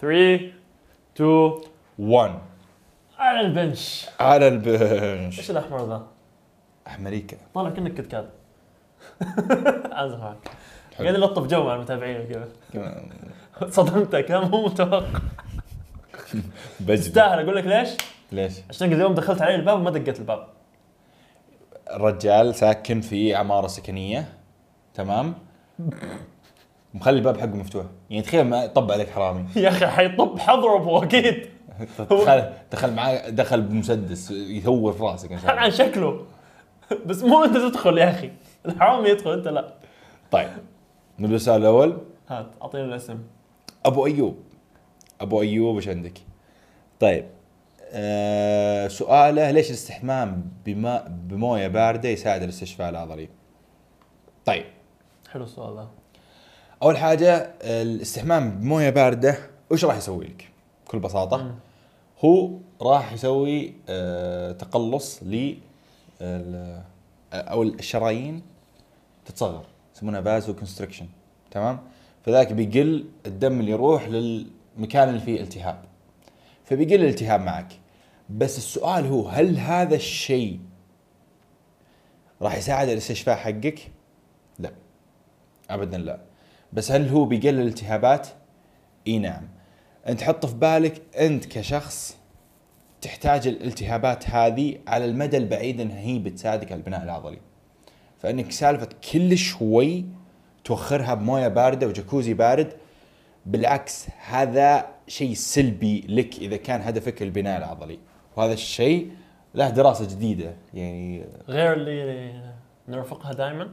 3 0.00 0.52
2 1.16 1.52
1 1.98 2.38
على 3.18 3.40
ال 3.40 3.49
bench. 3.49 4.06
على 4.20 4.48
ال 4.48 4.61
bench. 4.61 5.38
إيش 5.38 5.50
الأحمر 5.50 5.88
ذا؟ 5.88 6.06
أمريكا. 6.98 7.36
طالع 7.54 7.70
كأنك 7.70 7.94
Kit 7.94 8.06
Kat 8.06 8.28
ازرق 9.92 10.20
معك. 10.20 10.50
قاعد 10.98 11.14
يلطف 11.14 11.46
جو 11.46 11.64
مع 11.64 11.74
المتابعين 11.74 12.26
كذا. 12.26 12.48
كمان. 12.72 13.10
صدمتك. 13.70 14.30
مو 14.30 14.66
متوقع. 14.66 15.20
تستاهل. 16.88 17.38
أقول 17.38 17.56
لك 17.56 17.66
ليش؟ 17.66 17.88
ليش؟ 18.32 18.52
عشان 18.70 18.92
اليوم 18.92 19.14
دخلت 19.14 19.42
علي 19.42 19.54
الباب 19.54 19.80
وما 19.80 19.90
دقيت 19.90 20.18
الباب. 20.18 20.46
الرجال 21.90 22.54
ساكن 22.54 23.00
في 23.00 23.34
عمارة 23.34 23.66
سكنية. 23.66 24.28
تمام؟ 24.94 25.34
مخلي 26.94 27.18
الباب 27.18 27.36
حقه 27.36 27.46
مفتوح. 27.56 27.86
يعني 28.10 28.22
تخيل 28.22 28.44
ما 28.44 28.66
طب 28.66 28.92
عليك 28.92 29.10
حرامي. 29.10 29.44
يا 29.56 29.68
أخي 29.68 29.86
حيطب 29.86 30.38
حضربه 30.38 31.04
أكيد 31.04 31.46
دخل 31.98 32.52
دخل 32.72 32.94
معاه 32.94 33.28
دخل 33.28 33.62
بمسدس 33.62 34.30
يثور 34.30 34.92
في 34.92 35.02
راسك 35.02 35.32
إن 35.32 35.38
شاء 35.38 35.50
الله. 35.50 35.62
عن 35.62 35.70
شكله. 35.70 36.26
بس 37.06 37.22
مو 37.22 37.44
أنت 37.44 37.56
تدخل 37.56 37.98
يا 37.98 38.10
أخي. 38.10 38.30
الحرامي 38.66 39.08
يدخل 39.08 39.32
أنت 39.32 39.48
لا. 39.48 39.74
طيب. 40.30 40.48
نبدأ 41.18 41.36
السؤال 41.36 41.60
الأول. 41.60 41.98
هات 42.28 42.46
أعطيني 42.62 42.84
الاسم. 42.84 43.18
أبو 43.86 44.06
أيوب. 44.06 44.36
أبو 45.20 45.42
أيوب 45.42 45.76
إيش 45.76 45.88
عندك؟ 45.88 46.18
طيب. 47.00 47.24
آه 47.92 48.88
سؤاله 48.88 49.50
ليش 49.50 49.68
الاستحمام 49.68 50.50
بماء 50.66 51.06
بموية 51.08 51.68
باردة 51.68 52.08
يساعد 52.08 52.42
الاستشفاء 52.42 52.90
العضلي؟ 52.90 53.28
طيب. 54.44 54.64
حلو 55.32 55.44
السؤال 55.44 55.76
ذا 55.76 55.88
أول 56.82 56.96
حاجة 56.98 57.36
الاستحمام 57.62 58.50
بموية 58.50 58.90
باردة 58.90 59.38
وش 59.70 59.84
راح 59.84 59.96
يسوي 59.96 60.24
لك؟ 60.24 60.48
بكل 60.86 60.98
بساطة 60.98 61.36
مم. 61.36 61.54
هو 62.24 62.50
راح 62.82 63.12
يسوي 63.12 63.74
آه 63.88 64.52
تقلص 64.52 65.22
ل 65.22 65.54
ال- 66.20 66.82
أو 67.32 67.62
الشرايين 67.62 68.42
تتصغر 69.24 69.64
يسمونها 69.96 70.20
vasoconstriction 70.20 71.06
تمام؟ 71.50 71.78
فذاك 72.24 72.52
بيقل 72.52 73.04
الدم 73.26 73.60
اللي 73.60 73.70
يروح 73.70 74.08
للمكان 74.08 75.08
اللي 75.08 75.20
فيه 75.20 75.40
التهاب 75.40 75.84
فبيقل 76.64 76.94
الالتهاب 76.94 77.40
معك 77.40 77.72
بس 78.30 78.58
السؤال 78.58 79.06
هو 79.06 79.28
هل 79.28 79.58
هذا 79.58 79.94
الشيء 79.94 80.60
راح 82.42 82.56
يساعد 82.56 82.88
الاستشفاء 82.88 83.36
حقك؟ 83.36 83.90
لا 84.58 84.70
ابدا 85.70 85.98
لا 85.98 86.18
بس 86.72 86.92
هل 86.92 87.08
هو 87.08 87.24
بيقلل 87.24 87.60
الالتهابات؟ 87.60 88.28
إي 89.06 89.18
نعم. 89.18 89.48
أنت 90.08 90.22
حط 90.22 90.46
في 90.46 90.54
بالك 90.54 91.02
أنت 91.18 91.46
كشخص 91.46 92.18
تحتاج 93.00 93.48
الالتهابات 93.48 94.30
هذه 94.30 94.78
على 94.86 95.04
المدى 95.04 95.36
البعيد 95.36 95.80
إنها 95.80 95.98
هي 95.98 96.18
بتساعدك 96.18 96.72
على 96.72 96.78
البناء 96.78 97.02
العضلي. 97.02 97.38
فإنك 98.18 98.52
سالفة 98.52 98.88
كل 99.12 99.38
شوي 99.38 100.04
توخرها 100.64 101.14
بموية 101.14 101.48
باردة 101.48 101.86
وجاكوزي 101.86 102.34
بارد 102.34 102.72
بالعكس 103.46 104.06
هذا 104.26 104.86
شيء 105.08 105.34
سلبي 105.34 106.04
لك 106.08 106.38
إذا 106.38 106.56
كان 106.56 106.80
هدفك 106.80 107.22
البناء 107.22 107.58
العضلي. 107.58 107.98
وهذا 108.36 108.52
الشيء 108.52 109.10
له 109.54 109.70
دراسة 109.70 110.04
جديدة 110.04 110.54
يعني 110.74 111.24
غير 111.48 111.72
اللي 111.72 112.32
نرفقها 112.88 113.32
دائما 113.32 113.70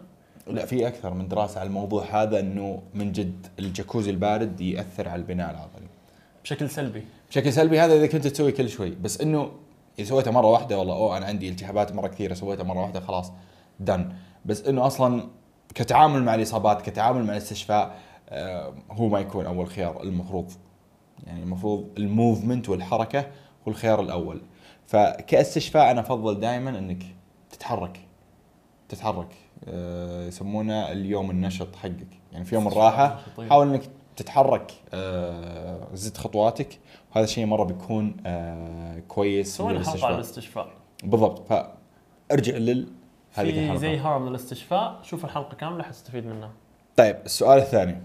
لا 0.48 0.66
في 0.66 0.88
أكثر 0.88 1.14
من 1.14 1.28
دراسة 1.28 1.60
على 1.60 1.68
الموضوع 1.68 2.04
هذا 2.04 2.40
إنه 2.40 2.82
من 2.94 3.12
جد 3.12 3.48
الجاكوزي 3.60 4.12
البارد 4.12 4.62
يأثر 4.62 5.10
على 5.10 5.22
البناء 5.22 5.52
العضلي. 5.52 5.88
بشكل 6.44 6.70
سلبي. 6.70 7.04
بشكل 7.30 7.54
سلبي 7.54 7.80
هذا 7.80 7.94
إذا 7.94 8.08
كنت 8.08 8.28
تسوي 8.28 8.52
كل 8.52 8.70
شوي 8.70 8.90
بس 8.90 9.22
إنه 9.22 9.52
إذا 10.00 10.08
سويتها 10.08 10.32
مرة 10.32 10.48
واحدة 10.48 10.80
والله 10.80 10.94
أوه 10.94 11.18
أنا 11.18 11.26
عندي 11.26 11.50
التهابات 11.50 11.96
مرة 11.96 12.08
كثيرة 12.08 12.34
سويتها 12.34 12.64
مرة 12.64 12.82
واحدة 12.82 13.00
خلاص 13.00 13.32
دن 13.80 14.14
بس 14.46 14.62
إنه 14.68 14.88
أصلا 14.88 15.28
كتعامل 15.76 16.24
مع 16.24 16.36
الإصابات 16.36 16.82
كتعامل 16.82 17.24
مع 17.24 17.34
الاستشفاء 17.34 17.96
آه 18.30 18.74
هو 18.92 19.08
ما 19.08 19.20
يكون 19.20 19.46
أول 19.46 19.68
خيار 19.68 20.04
المفروض. 20.04 20.52
يعني 21.28 21.44
المفروض 21.44 21.90
الموفمنت 21.98 22.70
والحركة 22.70 23.20
هو 23.20 23.72
الخيار 23.72 24.02
الأول. 24.02 24.42
فكاستشفاء 24.88 25.92
أنا 25.92 26.02
أفضل 26.02 26.40
دائما 26.40 26.70
إنك 26.70 27.04
تتحرك. 27.52 28.00
تتحرك. 28.90 29.45
يسمونه 30.28 30.92
اليوم 30.92 31.32
النشط 31.32 31.76
حقك 31.76 32.08
يعني 32.32 32.46
في 32.46 32.56
يوم 32.56 32.68
الراحة 32.68 33.20
طيب. 33.38 33.50
حاول 33.50 33.68
إنك 33.68 33.82
تتحرك 34.16 34.72
آه 34.94 35.88
زد 35.94 36.18
خطواتك 36.18 36.80
وهذا 37.12 37.26
الشيء 37.26 37.46
مرة 37.46 37.64
بيكون 37.64 38.18
آه 38.26 39.00
كويس 39.08 39.58
سوينا 39.58 39.80
حلقة 39.80 39.86
للاستشفاء. 39.90 40.16
الاستشفاء 40.16 40.68
بالضبط 41.04 41.48
فارجع 42.30 42.58
لل 42.58 42.88
في 43.32 43.78
زي 43.78 43.98
هرم 43.98 44.30
للاستشفاء 44.30 45.00
شوف 45.04 45.26
الحلقة 45.26 45.56
كاملة 45.56 45.84
حتستفيد 45.84 46.26
منها 46.26 46.52
طيب 46.96 47.16
السؤال 47.26 47.60
الثاني 47.60 48.02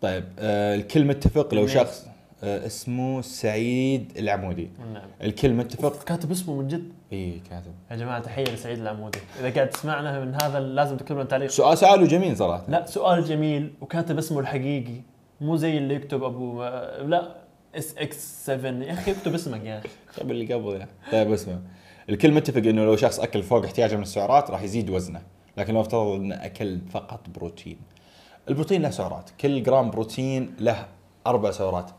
طيب 0.00 0.24
آه 0.38 0.74
الكل 0.74 1.04
متفق 1.04 1.54
لو. 1.54 1.66
شخص 1.66 2.06
آه 2.06 2.11
اسمه 2.42 3.20
سعيد 3.20 4.12
العمودي. 4.18 4.70
نعم. 4.92 5.08
الكل 5.22 5.52
متفق 5.52 6.04
كاتب 6.04 6.30
اسمه 6.30 6.54
من 6.54 6.68
جد. 6.68 6.92
اي 7.12 7.40
كاتب. 7.50 7.72
يا 7.90 7.96
جماعة 7.96 8.20
تحية 8.20 8.44
لسعيد 8.44 8.78
العمودي. 8.78 9.18
إذا 9.40 9.54
قاعد 9.54 9.70
تسمعنا 9.70 10.24
من 10.24 10.34
هذا 10.34 10.60
لازم 10.60 10.96
تكتب 10.96 11.14
لنا 11.14 11.24
تعليق 11.24 11.50
سؤال 11.50 11.78
سؤاله 11.78 12.06
جميل 12.06 12.36
صراحة. 12.36 12.64
لا 12.68 12.86
سؤال 12.86 13.24
جميل 13.24 13.72
وكاتب 13.80 14.18
اسمه 14.18 14.40
الحقيقي. 14.40 15.00
مو 15.40 15.56
زي 15.56 15.78
اللي 15.78 15.94
يكتب 15.94 16.24
أبو 16.24 16.62
لا 17.04 17.36
S 17.74 17.98
X 17.98 18.46
7 18.46 18.70
يا 18.70 18.92
أخي 18.92 19.10
اكتب 19.10 19.34
اسمك 19.34 19.64
يا 19.64 19.78
أخي. 19.78 19.88
طيب 20.16 20.30
اللي 20.30 20.54
قبل 20.54 20.72
يعني. 20.72 20.90
طيب 21.12 21.32
اسمع. 21.32 21.58
الكل 22.08 22.32
متفق 22.32 22.58
إنه 22.58 22.84
لو 22.84 22.96
شخص 22.96 23.20
أكل 23.20 23.42
فوق 23.42 23.64
احتياجه 23.64 23.96
من 23.96 24.02
السعرات 24.02 24.50
راح 24.50 24.62
يزيد 24.62 24.90
وزنه. 24.90 25.22
لكن 25.56 25.74
لو 25.74 25.80
افترض 25.80 26.06
إنه 26.06 26.34
أكل 26.34 26.78
فقط 26.92 27.20
بروتين. 27.34 27.76
البروتين 28.48 28.82
له 28.82 28.90
سعرات. 28.90 29.30
كل 29.40 29.62
جرام 29.62 29.90
بروتين 29.90 30.54
له 30.60 30.86
أربع 31.26 31.50
سعرات. 31.50 31.90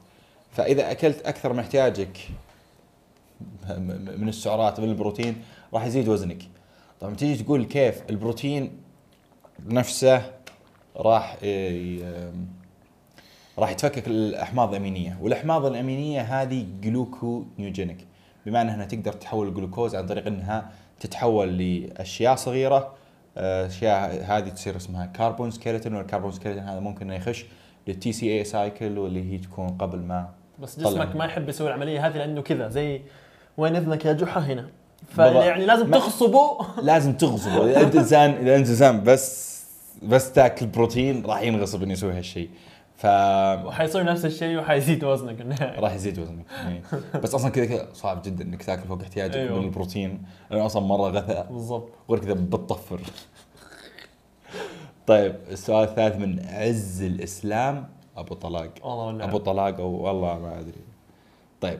فإذا 0.53 0.91
أكلت 0.91 1.22
أكثر 1.28 1.53
من 1.53 1.59
احتياجك 1.59 2.18
من 4.18 4.30
السعرات 4.30 4.80
من 4.80 4.90
البروتين 4.90 5.36
راح 5.74 5.86
يزيد 5.86 6.08
وزنك. 6.08 6.44
طبعا 7.00 7.16
تيجي 7.16 7.44
تقول 7.44 7.64
كيف 7.66 8.02
البروتين 8.09 8.72
نفسه 9.66 10.31
راح 10.97 11.44
ي- 11.44 12.31
راح 13.59 13.69
يتفكك 13.72 14.08
الأحماض 14.08 14.69
الأمينية. 14.69 15.18
والأحماض 15.22 15.66
الأمينية 15.66 16.22
هذه 16.22 16.66
جلوكونيوجينيك 16.81 18.06
بمعنى 18.46 18.74
إنها 18.74 18.86
تقدر 18.86 19.13
تحول 19.13 19.47
الجلوكوز 19.47 19.96
عن 19.96 20.06
طريق 20.06 20.28
إنها 20.28 20.72
تتحول 21.00 21.58
لأشياء 21.58 22.36
صغيرة 22.36 22.94
آه، 23.38 23.68
أشياء 23.68 24.24
هذه 24.24 24.50
تصير 24.50 24.75
اسمها 24.78 25.06
carbon 25.06 25.51
skeleton 25.51 25.94
وال 25.96 26.04
carbon 26.04 26.31
skeleton 26.31 26.63
هذا 26.63 26.80
ممكن 26.80 27.06
إنه 27.06 27.16
يخش 27.16 27.46
لل 27.88 27.97
TCA 27.97 28.12
cycle 28.13 28.97
واللي 28.97 29.34
هي 29.34 29.38
تكون 29.38 29.68
قبل 29.69 30.00
ما 30.00 30.30
بس 30.63 30.75
طلع. 30.75 30.90
جسمك 30.90 31.16
ما 31.16 31.25
يحب 31.25 31.50
يسوي 31.50 31.68
العملية 31.68 32.07
هذه 32.07 32.18
لأنه 32.18 32.41
كذا 32.41 32.68
زي 32.69 33.01
وين 33.57 33.75
إذنك 33.75 34.06
يا 34.06 34.13
جحا 34.13 34.40
هنا. 34.40 34.69
فيعني 35.16 35.66
لازم 35.66 35.91
تغصبه. 35.91 36.57
لازم 36.81 37.13
تغصبه. 37.13 37.72
إذا 37.72 37.81
أنت 37.81 37.96
انسان 37.96 38.31
إذا 38.31 38.56
أنت 38.56 38.69
إنسان 38.69 39.03
بس 39.03 39.53
بس 40.03 40.31
تاكل 40.31 40.66
بروتين 40.66 41.25
راح 41.25 41.41
ينغصب 41.41 41.84
إنه 41.84 41.94
يسوي 41.94 42.13
هالشيء. 42.13 42.50
ف 42.96 43.06
وحيصير 43.66 44.03
نفس 44.03 44.25
الشيء 44.25 44.57
وحيزيد 44.59 45.03
وزنك. 45.03 45.62
راح 45.84 45.94
يزيد 45.94 46.19
وزنك. 46.19 46.46
يعني 46.51 46.81
بس 47.24 47.35
أصلا 47.35 47.51
كذا 47.51 47.66
كذا 47.66 47.88
صعب 47.94 48.22
جدا 48.22 48.44
إنك 48.44 48.63
تاكل 48.63 48.88
فوق 48.88 49.01
احتياجك 49.01 49.35
أيوه. 49.35 49.59
من 49.59 49.66
البروتين. 49.66 50.24
لأنه 50.51 50.66
أصلا 50.66 50.84
مرة 50.84 51.09
غثاء. 51.09 51.47
بالضبط. 51.51 51.90
غير 52.09 52.19
كذا 52.19 52.34
بتطفر. 52.34 53.00
طيب 55.07 55.35
السؤال 55.51 55.90
الثالث 55.90 56.16
من 56.16 56.45
عز 56.50 57.01
الإسلام. 57.01 57.90
أبو 58.18 58.34
طلاق. 58.34 58.69
والله 58.84 59.24
أبو 59.24 59.38
طلاق 59.38 59.79
أو 59.79 59.90
والله 59.90 60.40
ما 60.40 60.59
أدري. 60.59 60.81
طيب 61.62 61.80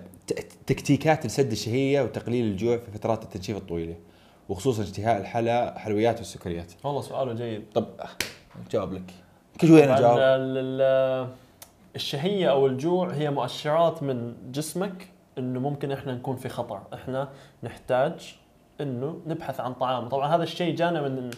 تكتيكات 0.68 1.25
لسد 1.25 1.51
الشهية 1.51 2.01
وتقليل 2.01 2.45
الجوع 2.45 2.77
في 2.77 2.91
فترات 2.91 3.24
التنشيف 3.24 3.57
الطويلة 3.57 3.95
وخصوصا 4.50 4.83
اشتهاء 4.83 5.18
الحلا 5.21 5.80
حلويات 5.80 6.18
والسكريات. 6.18 6.74
والله 6.83 7.01
سؤاله 7.01 7.33
جيد. 7.33 7.63
طب 7.74 7.85
جاوب 8.71 8.94
لك. 8.94 9.13
كل 9.62 9.68
شوي 9.68 9.83
أنا 9.83 10.00
جاوب. 10.00 10.18
ال- 10.18 10.57
ال- 10.57 11.30
الشهية 11.95 12.51
أو 12.51 12.68
الجوع 12.68 13.09
هي 13.13 13.31
مؤشرات 13.31 14.03
من 14.03 14.33
جسمك 14.51 15.07
إنه 15.38 15.59
ممكن 15.59 15.91
إحنا 15.91 16.13
نكون 16.15 16.35
في 16.35 16.50
خطر. 16.50 16.81
إحنا 16.94 17.30
نحتاج 17.63 18.35
إنه 18.81 19.19
نبحث 19.27 19.59
عن 19.59 19.74
طعام. 19.74 20.09
طبعا 20.09 20.35
هذا 20.35 20.44
الشيء 20.44 20.75
جانا 20.75 21.01
من 21.01 21.30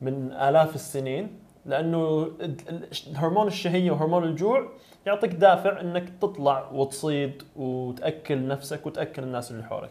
من 0.00 0.32
آلاف 0.32 0.74
السنين. 0.74 1.28
لأنه 1.66 2.30
هرمون 3.14 3.46
الشهية 3.46 3.90
وهرمون 3.90 4.24
الجوع 4.24 4.68
يعطيك 5.06 5.30
دافع 5.34 5.80
إنك 5.80 6.08
تطلع 6.20 6.70
وتصيد 6.70 7.42
وتأكل 7.56 8.48
نفسك 8.48 8.86
وتأكل 8.86 9.22
الناس 9.22 9.50
اللي 9.50 9.62
حولك. 9.64 9.90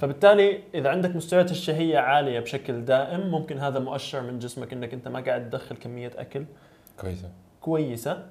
فبالتالي 0.00 0.60
إذا 0.74 0.90
عندك 0.90 1.16
مستويات 1.16 1.50
الشهية 1.50 1.98
عالية 1.98 2.40
بشكل 2.40 2.84
دائم 2.84 3.20
ممكن 3.20 3.58
هذا 3.58 3.78
مؤشر 3.78 4.20
من 4.20 4.38
جسمك 4.38 4.72
إنك 4.72 4.94
أنت 4.94 5.08
ما 5.08 5.20
قاعد 5.20 5.50
تدخل 5.50 5.76
كمية 5.76 6.12
أكل 6.16 6.44
كويسة. 7.00 7.30
كويسة. 7.60 8.26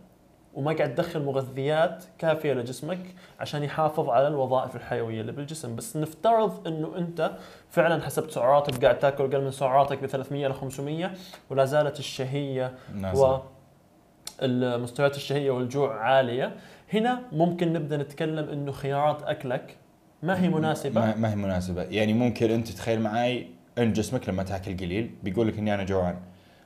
وما 0.53 0.73
قاعد 0.73 0.95
تدخل 0.95 1.23
مغذيات 1.23 2.03
كافية 2.17 2.53
لجسمك 2.53 2.99
عشان 3.39 3.63
يحافظ 3.63 4.09
على 4.09 4.27
الوظائف 4.27 4.75
الحيوية 4.75 5.21
اللي 5.21 5.31
بالجسم. 5.31 5.75
بس 5.75 5.97
نفترض 5.97 6.67
إنه 6.67 6.97
أنت 6.97 7.31
فعلا 7.69 8.03
حسبت 8.03 8.31
سعراتك 8.31 8.83
قاعد 8.83 8.99
تاكل 8.99 9.23
أقل 9.23 9.43
من 9.43 9.51
سعراتك 9.51 10.03
ب 10.03 10.05
300 10.05 10.47
ل 10.47 10.53
500 10.53 11.11
ولا 11.49 11.65
زالت 11.65 11.99
الشهية 11.99 12.73
نازل. 12.95 13.39
والمستويات 14.41 15.15
الشهية 15.15 15.51
والجوع 15.51 15.99
عالية. 15.99 16.55
هنا 16.93 17.21
ممكن 17.31 17.73
نبدأ 17.73 17.97
نتكلم 17.97 18.49
إنه 18.49 18.71
خيارات 18.71 19.23
أكلك 19.23 19.77
ما 20.23 20.43
هي 20.43 20.49
مناسبة. 20.49 21.01
ما, 21.01 21.15
ما 21.15 21.31
هي 21.31 21.35
مناسبة. 21.35 21.83
يعني 21.83 22.13
ممكن 22.13 22.51
أنت 22.51 22.67
تخيل 22.67 23.01
معي 23.01 23.47
إن 23.77 23.93
جسمك 23.93 24.29
لما 24.29 24.43
تاكل 24.43 24.77
قليل 24.77 25.15
بيقول 25.23 25.47
لك 25.47 25.57
إني 25.57 25.73
أنا 25.73 25.83
جوعان. 25.83 26.15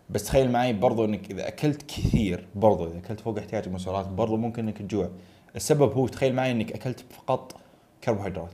بس 0.09 0.23
تخيل 0.23 0.51
معي 0.51 0.73
برضو 0.73 1.05
إنك 1.05 1.31
إذا 1.31 1.47
أكلت 1.47 1.81
كثير 1.81 2.47
برضو 2.55 2.87
إذا 2.87 2.97
أكلت 2.97 3.19
فوق 3.19 3.37
احتياجك 3.37 3.67
من 3.67 3.75
السعرات 3.75 4.07
برضو 4.07 4.37
ممكن 4.37 4.67
إنك 4.67 4.77
تجوع. 4.77 5.09
السبب 5.55 5.91
هو 5.91 6.07
تخيل 6.07 6.35
معي 6.35 6.51
إنك 6.51 6.71
أكلت 6.71 7.05
فقط 7.09 7.55
كربوهيدرات 8.03 8.53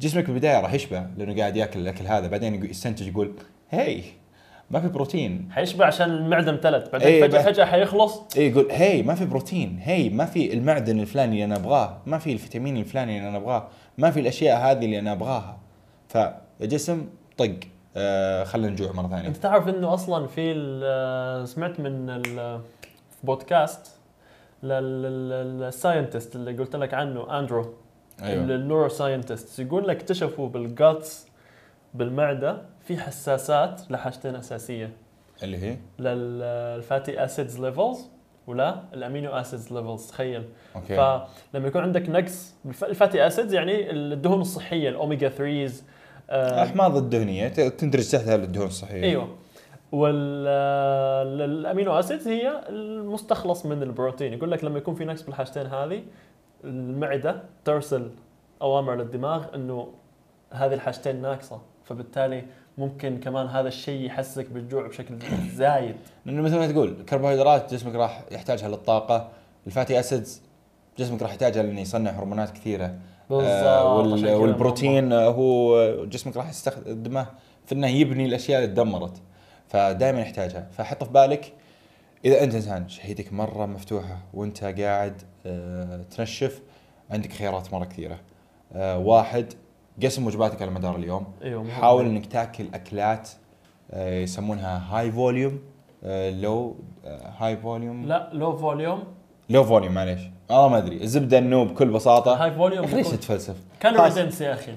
جسمك 0.00 0.24
بالبداية 0.26 0.60
راح 0.60 0.72
يشبع 0.72 1.06
لأنه 1.16 1.36
قاعد 1.36 1.56
يأكل 1.56 1.80
الأكل 1.80 2.06
هذا 2.06 2.26
بعدين 2.26 2.64
يستنتج 2.64 3.08
يقول 3.08 3.32
هي 3.70 4.02
ما 4.70 4.80
في 4.80 4.88
بروتين. 4.88 5.48
حيشبع 5.52 5.86
عشان 5.86 6.10
المعده 6.10 6.50
امتلت 6.50 6.92
بعدين 6.92 7.08
إيه، 7.08 7.22
فجأة 7.22 7.42
فجأة 7.42 7.64
حيخلص. 7.64 8.22
اي 8.36 8.48
يقول 8.48 8.68
هي 8.70 9.02
ما 9.02 9.14
في 9.14 9.26
بروتين 9.26 9.78
هي 9.82 10.08
ما 10.08 10.24
في 10.24 10.52
المعدن 10.54 11.00
الفلاني 11.00 11.32
اللي 11.32 11.44
أنا 11.44 11.56
أبغاه 11.56 11.98
ما 12.06 12.18
في 12.18 12.32
الفيتامين 12.32 12.76
الفلاني 12.76 13.18
اللي 13.18 13.28
أنا 13.28 13.36
أبغاه 13.38 13.68
ما 13.98 14.10
في 14.10 14.20
الأشياء 14.20 14.58
هذه 14.58 14.84
اللي 14.84 14.98
أنا 14.98 15.12
أبغاها. 15.12 15.58
فالجسم 16.08 17.06
طق. 17.38 17.54
خلينا 18.44 18.68
نجوع 18.68 18.92
مرة 18.92 19.08
ثانية. 19.08 19.28
أنت 19.28 19.36
تعرف 19.36 19.68
إنه 19.68 19.94
أصلا 19.94 20.26
في 20.26 20.52
ال- 20.52 21.48
سمعت 21.48 21.80
من 21.80 22.10
ال- 22.10 22.60
في 23.10 23.26
بودكاست 23.26 23.96
لل 24.62 24.94
scientist 24.94 26.36
اللي 26.36 26.52
قلت 26.58 26.76
لك 26.76 26.94
عنه 26.94 27.38
أندرو 27.38 27.74
أيوه. 28.22 28.44
ال 28.44 28.88
neuroscientist 28.88 29.58
يقول 29.58 29.88
لك 29.88 29.96
اكتشفوا 29.96 30.48
بال 30.48 30.74
guts 30.74 31.26
بالمعدة 31.94 32.62
في 32.84 32.96
حساسات 32.98 33.80
لحاجتين 33.90 34.36
أساسية. 34.36 34.90
اللي 35.42 35.56
هي؟ 35.58 35.76
لل 35.98 36.34
fatty 36.34 37.24
acids 37.24 37.60
levels 37.60 37.98
ولا 38.46 38.82
ال 38.94 39.00
amino 39.00 39.30
acids 39.30 39.72
levels 39.72 40.06
تخيل. 40.06 40.44
Okay. 40.76 40.96
فلما 40.96 41.68
يكون 41.68 41.82
عندك 41.82 42.08
نقص 42.08 42.54
ال 42.82 42.89
fatty 42.89 43.26
acids 43.26 43.54
يعني 43.54 43.90
الدهون 43.90 44.40
الصحية 44.40 44.88
الاوميجا 44.88 45.28
3 45.28 45.72
آه 46.30 46.62
الاحماض 46.62 46.96
الدهنيه 46.96 47.48
ت- 47.48 47.60
تندرج 47.60 48.08
تحتها 48.10 48.34
الدهون 48.34 48.66
الصحيه 48.66 49.02
أيوه. 49.02 49.28
وال 50.74 51.09
amino 51.09 51.98
acids 51.98 52.28
هي 52.28 52.60
المستخلص 52.68 53.66
من 53.66 53.82
البروتين. 53.82 54.32
يقول 54.32 54.50
لك 54.50 54.64
لما 54.64 54.78
يكون 54.78 54.94
في 54.94 55.04
نقص 55.04 55.22
بالحاجتين 55.22 55.66
هذه 55.66 56.02
المعدة 56.64 57.42
ترسل 57.64 58.10
أوامر 58.62 58.94
للدماغ 58.94 59.54
إنه 59.54 59.88
هذه 60.52 60.74
الحاجتين 60.74 61.22
ناقصة. 61.22 61.60
فبالتالي 61.84 62.44
ممكن 62.78 63.18
كمان 63.20 63.46
هذا 63.46 63.68
الشيء 63.68 64.06
يحسسك 64.06 64.46
بالجوع 64.50 64.86
بشكل 64.88 65.14
زايد. 65.56 65.96
لأنه 66.26 66.42
مثل 66.42 66.56
ما 66.58 66.72
تقول 66.72 66.88
الكربوهيدرات 66.88 67.74
جسمك 67.74 67.94
راح 67.94 68.24
يحتاجها 68.32 68.68
للطاقة. 68.68 69.28
الفاتي 69.66 70.00
أسيدز 70.00 70.42
جسمك 70.98 71.22
راح 71.22 71.30
يحتاجها 71.30 71.62
لإنه 71.62 71.80
يصنع 71.80 72.10
هرمونات 72.10 72.50
كثيرة. 72.50 72.94
آه، 73.30 73.96
وال- 73.96 74.34
والبروتين 74.34 75.12
هو 75.12 76.04
جسمك 76.04 76.36
راح 76.36 76.48
يستخدمه 76.50 77.26
في 77.66 77.74
انه 77.74 77.86
يبني 77.86 78.24
الأشياء 78.26 78.62
اللي 78.64 78.74
تدمرت 78.74 79.22
فدائما 79.68 80.20
يحتاجها. 80.20 80.68
فحط 80.72 81.04
في 81.04 81.10
بالك 81.10 81.52
إذا 82.24 82.44
أنت 82.44 82.54
إنسان 82.54 82.88
شهيتك 82.88 83.32
مرة 83.32 83.66
مفتوحة 83.66 84.18
وأنت 84.34 84.64
قاعد 84.64 85.22
آه، 85.46 86.02
تنشف 86.16 86.62
عندك 87.10 87.32
خيارات 87.32 87.72
مرة 87.74 87.84
كثيرة. 87.84 88.20
آه، 88.72 88.98
واحد 88.98 89.52
قسم 90.02 90.26
وجباتك 90.26 90.62
على 90.62 90.70
مدار 90.70 90.96
اليوم. 90.96 91.26
مهم. 91.44 91.70
حاول 91.70 92.04
إنك 92.06 92.26
تاكل 92.26 92.64
أكلات 92.74 93.28
آه، 93.90 94.20
يسمونها 94.20 94.82
high 94.90 95.12
volume 95.12 95.58
low 96.42 96.76
high 97.38 97.56
volume 97.56 98.06
لا 98.06 98.30
low 98.32 98.56
volume 98.56 99.04
low 99.50 99.64
volume 99.64 99.94
معليش. 99.94 100.20
والله 100.50 100.68
ما 100.68 100.78
أدري. 100.78 101.02
الزبدة 101.02 101.38
انه 101.38 101.64
بكل 101.64 101.88
بساطة. 101.88 102.44
high 102.44 102.52
volume 102.52 102.84
ليش 102.84 102.94
بيكون 102.94 103.12
تتفلسف؟ 103.12 103.56
calorie. 103.80 104.10
dense 104.10 104.40
يا 104.40 104.54
أخي. 104.54 104.72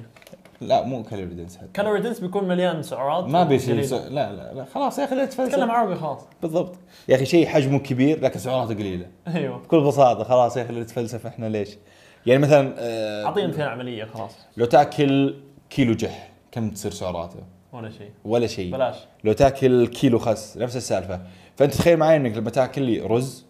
لا 0.61 0.83
مو 0.83 1.03
calorie 1.03 1.33
dense 1.33 1.59
calorie 1.73 2.01
dense 2.01 2.19
بيكون 2.19 2.47
مليان 2.47 2.83
سعرات 2.83 3.23
ما 3.23 3.43
بيصير 3.43 3.75
قليلة. 3.75 4.07
لا 4.07 4.33
لا 4.33 4.53
لا. 4.53 4.65
خلاص 4.65 4.99
يا 4.99 5.03
أخي 5.03 5.15
لا 5.15 5.25
تكلم 5.25 5.47
تتفلسف 5.47 5.69
عربي 5.69 5.95
خلاص. 5.95 6.21
بالضبط. 6.41 6.75
يا 7.09 7.15
أخي 7.15 7.25
شيء 7.25 7.47
حجمه 7.47 7.79
كبير 7.79 8.21
لكن 8.21 8.39
سعراته 8.39 8.73
قليلة. 8.73 9.07
أيوه. 9.27 9.57
بكل 9.57 9.79
بساطة 9.79 10.23
خلاص 10.23 10.57
يا 10.57 10.63
أخي 10.63 10.73
لا 10.73 10.81
نتفلسف 10.81 11.25
إحنا 11.25 11.45
ليش؟ 11.45 11.77
يعني 12.25 12.41
مثلا 12.41 12.75
آه، 12.77 13.25
أعطيني 13.25 13.47
مثال 13.47 13.67
عملية 13.67 14.05
خلاص. 14.05 14.31
لو 14.57 14.65
تأكل 14.65 15.35
كيلو 15.69 15.93
جح 15.93 16.29
كم 16.51 16.69
تصير 16.69 16.91
سعراته؟ 16.91 17.39
ولا 17.73 17.89
شيء. 17.89 18.11
ولا 18.25 18.47
شيء. 18.47 18.71
بلاش. 18.71 18.95
لو 19.23 19.33
تأكل 19.33 19.87
كيلو 19.87 20.19
خس 20.19 20.57
نفس 20.57 20.75
السالفة. 20.75 21.21
فأنت 21.55 21.73
تخيل 21.73 21.97
معي 21.97 22.15
إنك 22.15 22.37
لما 22.37 22.49
تأكل 22.49 22.81
لي 22.81 22.99
رز 22.99 23.45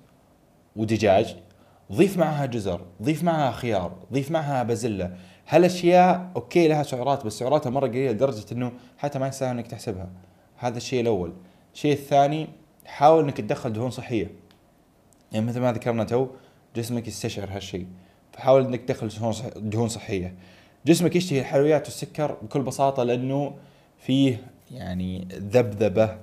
ودجاج 0.76 1.36
ضيف 1.92 2.18
معها 2.18 2.46
جزر 2.46 2.82
ضيف 3.02 3.24
معها 3.24 3.52
خيار 3.52 3.96
ضيف 4.14 4.32
معها 4.32 4.64
بازلاء 4.64 5.18
هالأشياء 5.50 6.32
okay 6.36 6.68
لها 6.68 6.84
سعرات 6.84 7.26
بس 7.26 7.40
سعراتها 7.40 7.70
مرة 7.70 7.88
قليلة 7.88 8.12
لدرجة 8.12 8.46
إنه 8.52 8.72
حتى 8.98 9.20
ما 9.20 9.28
يستاهل 9.28 9.56
إنك 9.58 9.68
تحسبها. 9.68 10.10
هذا 10.58 10.78
الشيء 10.78 11.02
الأول. 11.02 11.34
الشيء 11.74 11.94
الثاني 11.94 12.48
حاول 12.86 13.24
إنك 13.24 13.38
تدخل 13.38 13.74
دهون 13.74 13.90
صحية. 13.90 14.32
يعني 15.32 15.46
مثل 15.46 15.60
ما 15.60 15.72
ذكرنا 15.72 16.04
تو 16.04 16.28
جسمك 16.76 17.08
يستشعر 17.08 17.50
هالشيء. 17.52 17.88
فحاول 18.34 18.66
إنك 18.66 18.82
تدخل 18.82 19.10
دهون 19.56 19.88
صحية. 19.88 20.36
جسمك 20.86 21.16
يشتهي 21.16 21.40
الحلويات 21.40 21.86
والسكر 21.86 22.38
بكل 22.42 22.62
بساطة 22.62 23.04
لأنه 23.04 23.56
فيه 23.98 24.42
يعني 24.72 25.28
ذبذبة 25.32 26.18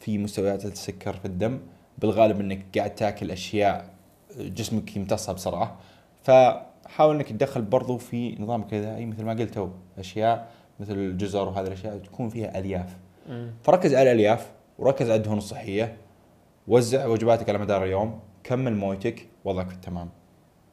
في 0.00 0.18
مستويات 0.18 0.64
السكر 0.64 1.12
في 1.12 1.24
الدم. 1.24 1.60
بالغالب 1.98 2.40
إنك 2.40 2.64
قاعد 2.78 2.94
تاكل 2.94 3.30
أشياء 3.30 3.95
جسمك 4.38 4.96
يمتصها 4.96 5.32
بسرعة. 5.32 5.76
فحاول 6.22 7.14
إنك 7.14 7.28
تدخل 7.28 7.62
برضو 7.62 7.98
في 7.98 8.36
نظامك 8.42 8.74
الغذائي 8.74 9.06
مثل 9.06 9.24
ما 9.24 9.32
قلت 9.32 9.54
تو 9.54 9.68
أشياء 9.98 10.48
مثل 10.80 10.92
الجزر 10.92 11.48
وهذه 11.48 11.66
الأشياء 11.66 11.98
تكون 11.98 12.28
فيها 12.28 12.58
ألياف. 12.58 12.96
فركز 13.62 13.94
على 13.94 14.12
الألياف 14.12 14.50
وركز 14.78 15.10
على 15.10 15.16
الدهون 15.16 15.38
الصحية. 15.38 15.96
وزع 16.68 17.06
وجباتك 17.06 17.48
على 17.48 17.58
مدار 17.58 17.84
اليوم 17.84 18.20
كمل 18.44 18.76
مويتك 18.76 19.26
وضعك 19.44 19.68
في 19.68 19.74
التمام 19.74 20.08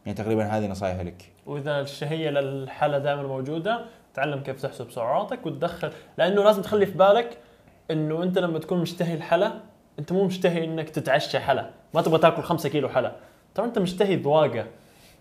يعني 0.05 0.17
تقريبا 0.17 0.45
هذه 0.45 0.67
نصائحي 0.67 1.03
لك. 1.03 1.31
وإذا 1.45 1.81
الشهية 1.81 2.29
للحلا 2.29 2.99
دائما 2.99 3.23
موجودة 3.23 3.85
تعلم 4.13 4.39
كيف 4.39 4.61
تحسب 4.61 4.91
سعراتك 4.91 5.45
وتدخل. 5.45 5.91
لأنه 6.17 6.43
لازم 6.43 6.61
تخلي 6.61 6.85
في 6.85 6.97
بالك 6.97 7.37
إنه 7.91 8.23
أنت 8.23 8.37
لما 8.37 8.59
تكون 8.59 8.81
مشتهي 8.81 9.13
الحلا 9.13 9.53
أنت 9.99 10.11
مو 10.11 10.25
مشتهي 10.25 10.63
إنك 10.63 10.89
تتعشى 10.89 11.39
حلا. 11.39 11.69
ما 11.93 12.01
تبغى 12.01 12.19
تاكل 12.19 12.43
5 12.43 12.69
كيلو 12.69 12.89
حلا. 12.89 13.15
ترى 13.55 13.65
أنت 13.65 13.79
مشتهي 13.79 14.15
ذواقه 14.15 14.65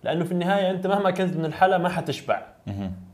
لأنه 0.05 0.25
في 0.25 0.33
النهاية 0.33 0.71
أنت 0.71 0.87
مهما 0.87 1.09
اكلت 1.09 1.37
من 1.37 1.45
الحلا 1.45 1.79
ما 1.79 1.89
حتشبع. 1.89 2.43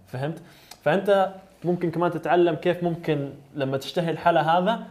فهمت؟ 0.06 0.42
فأنت 0.82 1.32
ممكن 1.64 1.90
كمان 1.90 2.10
تتعلم 2.10 2.54
كيف 2.54 2.82
ممكن 2.84 3.30
لما 3.54 3.76
تشتهي 3.76 4.10
الحلا 4.10 4.58
هذا 4.58 4.86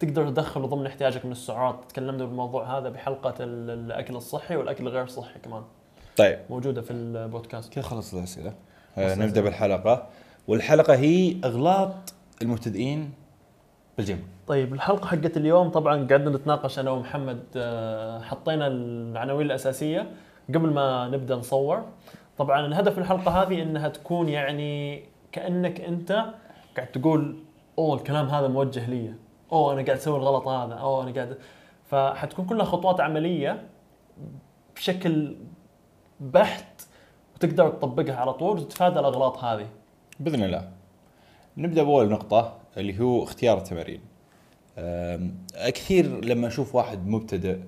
تقدر 0.00 0.28
تدخله 0.28 0.66
ضمن 0.66 0.86
احتياجك 0.86 1.24
من 1.24 1.32
السعرات 1.32 1.76
تكلمنا 1.88 2.24
بالموضوع 2.24 2.78
هذا 2.78 2.88
بحلقة 2.88 3.34
ال- 3.40 3.70
الأكل 3.70 4.16
الصحي 4.16 4.56
والأكل 4.56 4.86
الغير 4.86 5.06
صحي 5.06 5.38
كمان. 5.44 5.62
طيب. 6.16 6.38
موجودة 6.50 6.82
في 6.82 6.92
البودكاست. 6.92 7.72
كذا 7.72 7.84
خلصت 7.84 8.14
الأسئلة. 8.14 8.52
آه 8.98 9.14
نبدأ. 9.14 9.40
بالحلقة. 9.40 10.06
والحلقة 10.48 10.94
هي 10.94 11.36
اغلاط 11.44 11.94
المبتدئين 12.42 13.12
بالجيم. 13.98 14.28
طيب 14.46 14.74
الحلقة 14.74 15.06
حقت 15.06 15.36
اليوم 15.36 15.68
طبعا 15.68 15.96
قعدنا 15.96 16.30
نتناقش 16.30 16.78
أنا 16.78 16.90
ومحمد 16.90 17.44
آه، 17.56 18.20
حطينا 18.20 18.66
العناوين 18.66 19.46
الأساسية 19.46 20.10
قبل 20.48 20.70
ما 20.70 21.08
نبدأ 21.08 21.36
نصور. 21.36 21.84
طبعا 22.38 22.66
الهدف 22.66 22.96
من 22.96 23.02
الحلقة 23.02 23.42
هذه 23.42 23.62
إنها 23.62 23.88
تكون 23.88 24.28
يعني 24.28 25.02
كأنك 25.32 25.80
أنت 25.80 26.24
قاعد 26.76 26.86
تقول 26.92 27.36
أوه 27.78 27.96
الكلام 27.96 28.26
هذا 28.26 28.48
موجه 28.48 28.90
لي. 28.90 29.14
أوه 29.52 29.72
أنا 29.72 29.82
قاعد 29.82 29.96
أسوي 29.98 30.16
الغلط 30.16 30.48
هذا. 30.48 30.74
أوه 30.74 31.02
أنا 31.02 31.12
قاعد 31.14 31.38
فحتكون 31.84 32.46
كلها 32.46 32.64
خطوات 32.64 33.00
عملية 33.00 33.66
بشكل 34.76 35.36
بحت 36.20 36.82
وتقدر 37.34 37.68
تطبقها 37.68 38.16
على 38.16 38.32
طول 38.32 38.58
وتتفادى 38.58 39.00
الأغلاط 39.00 39.44
هذه. 39.44 39.66
بإذن 40.20 40.42
الله. 40.42 40.70
نبدأ 41.56 41.82
بأول 41.82 42.08
نقطة. 42.08 42.58
اللي 42.78 43.00
هو 43.00 43.24
اختيار 43.24 43.58
التمارين 43.58 44.00
كثير 45.56 46.24
لما 46.24 46.46
أشوف 46.46 46.74
واحد 46.74 47.06
مبتدئ 47.06 47.58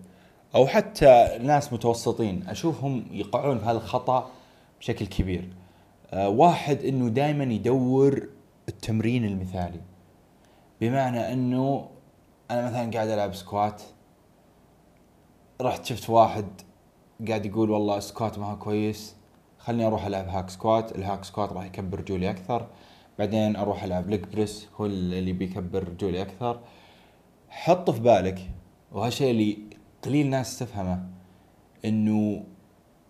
أو 0.55 0.67
حتى 0.67 1.39
ناس 1.43 1.73
متوسطين 1.73 2.49
أشوفهم 2.49 3.05
يقعون 3.11 3.59
في 3.59 3.65
هذا 3.65 3.77
الخطأ 3.77 4.31
بشكل 4.81 5.07
كبير. 5.07 5.49
أه، 6.13 6.29
واحد 6.29 6.85
إنه 6.85 7.09
دائما 7.09 7.45
يدور 7.45 8.29
التمرين 8.69 9.25
المثالي. 9.25 9.81
بمعنى 10.81 11.33
إنه 11.33 11.89
أنا 12.51 12.67
مثلا 12.67 12.91
قاعد 12.91 13.09
ألعب 13.09 13.35
squat 13.35 13.83
رحت 15.61 15.85
شفت 15.85 16.11
واحد 16.11 16.47
قاعد 17.29 17.47
يقول 17.47 17.71
والله 17.71 18.01
squat 18.01 18.39
ما 18.39 18.47
هو 18.53 18.59
كويس 18.59 19.17
خلني 19.59 19.87
أروح 19.87 20.07
ألعب 20.07 20.29
hack 20.29 20.51
squat 20.51 20.97
ال 20.97 21.02
hack 21.02 21.25
squat 21.25 21.53
راح 21.53 21.65
يكبر 21.65 21.99
رجولي 21.99 22.31
أكثر. 22.31 22.67
بعدين 23.21 23.57
أروح 23.57 23.85
ألعب 23.85 24.11
leg 24.11 24.25
press 24.25 24.69
هو 24.77 24.87
اللي 24.87 25.33
بيكبر 25.33 25.89
رجولي 25.89 26.23
أكثر. 26.23 26.61
حط 27.49 27.91
في 27.91 28.01
بالك 28.01 28.51
وهالشيء 28.93 29.31
اللي 29.31 29.59
قليل 30.03 30.31
ناس 30.31 30.59
تفهمه 30.59 31.07
إنه 31.85 32.45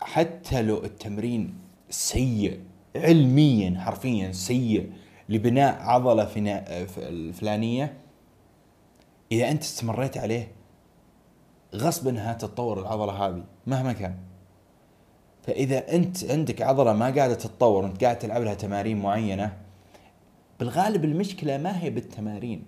حتى 0.01 0.61
لو 0.61 0.83
التمرين 0.83 1.55
سيء 1.89 2.59
علميا 2.95 3.79
حرفيا 3.79 4.31
سيء 4.31 4.91
لبناء 5.29 5.81
عضلة 5.81 6.27
الفلانية 6.97 7.93
إذا 9.31 9.51
أنت 9.51 9.61
استمريت 9.61 10.17
عليه 10.17 10.51
غصب 11.75 12.07
انها 12.07 12.33
تتطور 12.33 12.79
العضلة 12.81 13.27
هذه 13.27 13.43
مهما 13.67 13.93
كان. 13.93 14.17
فإذا 15.43 15.95
أنت 15.95 16.31
عندك 16.31 16.61
عضلة 16.61 16.93
ما 16.93 17.05
قاعدة 17.05 17.33
تتطور 17.33 17.85
أنت 17.85 18.03
قاعد 18.03 18.19
تلعب 18.19 18.41
لها 18.41 18.53
تمارين 18.53 18.97
معينة 18.97 19.70
بالغالب 20.61 21.05
المشكلة 21.05 21.57
ما 21.57 21.83
هي 21.83 21.89
بالتمارين. 21.89 22.63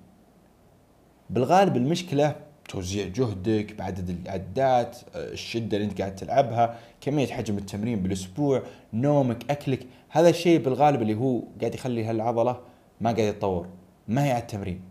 بالغالب 1.30 1.78
المشكلة 1.78 2.36
توزيع 2.70 3.08
جهدك 3.08 3.76
بعدد 3.76 4.10
العدات 4.10 4.98
الشدة 5.16 5.78
اللي 5.78 5.90
انت 5.90 6.02
قاعد 6.02 6.16
تلعبها 6.16 6.80
كمية 7.02 7.28
حجم 7.28 7.58
التمرين 7.58 8.04
بالأسبوع 8.04 8.64
نومك 8.94 9.52
أكلك. 9.52 9.88
هذا 10.10 10.30
الشيء 10.30 10.60
بالغالب 10.60 11.02
اللي 11.02 11.16
هو 11.16 11.44
قاعد 11.60 11.76
يخلي 11.76 12.06
هالعضلة 12.06 12.60
ما 13.02 13.12
قاعد 13.12 13.28
يتطور. 13.28 13.68
ما 14.08 14.26
هي 14.26 14.32
على 14.32 14.42
التمرين. 14.42 14.82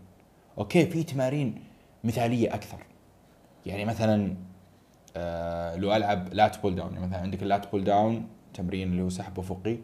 okay 0.57 0.85
في 0.85 1.03
تمارين 1.03 1.61
مثالية 2.03 2.53
أكثر. 2.53 2.77
يعني 3.65 3.85
مثلا 3.85 4.35
آه 5.17 5.75
لو 5.75 5.95
ألعب 5.95 6.33
lat 6.33 6.61
pulldown 6.61 6.93
يعني 6.93 7.05
مثلا 7.07 7.19
عندك 7.19 7.43
ال 7.43 7.71
lat 7.71 7.83
pulldown 7.83 8.27
تمرين 8.53 8.91
اللي 8.91 9.01
هو 9.01 9.09
سحب 9.09 9.39
افقي 9.39 9.77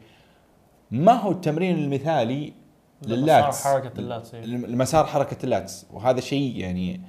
ما 0.91 1.13
هو 1.13 1.31
التمرين 1.31 1.77
المثالي 1.77 2.53
لل 3.07 3.23
lat 3.23 3.47
مسار 3.47 3.73
حركة 3.73 3.99
ال 3.99 4.06
lats 4.06 4.33
إيه. 4.33 4.43
المسار 4.45 5.05
حركة 5.05 5.37
ال 5.43 5.50
lats. 5.50 5.85
وهذا 5.93 6.19
شيء 6.19 6.57
يعني 6.57 7.01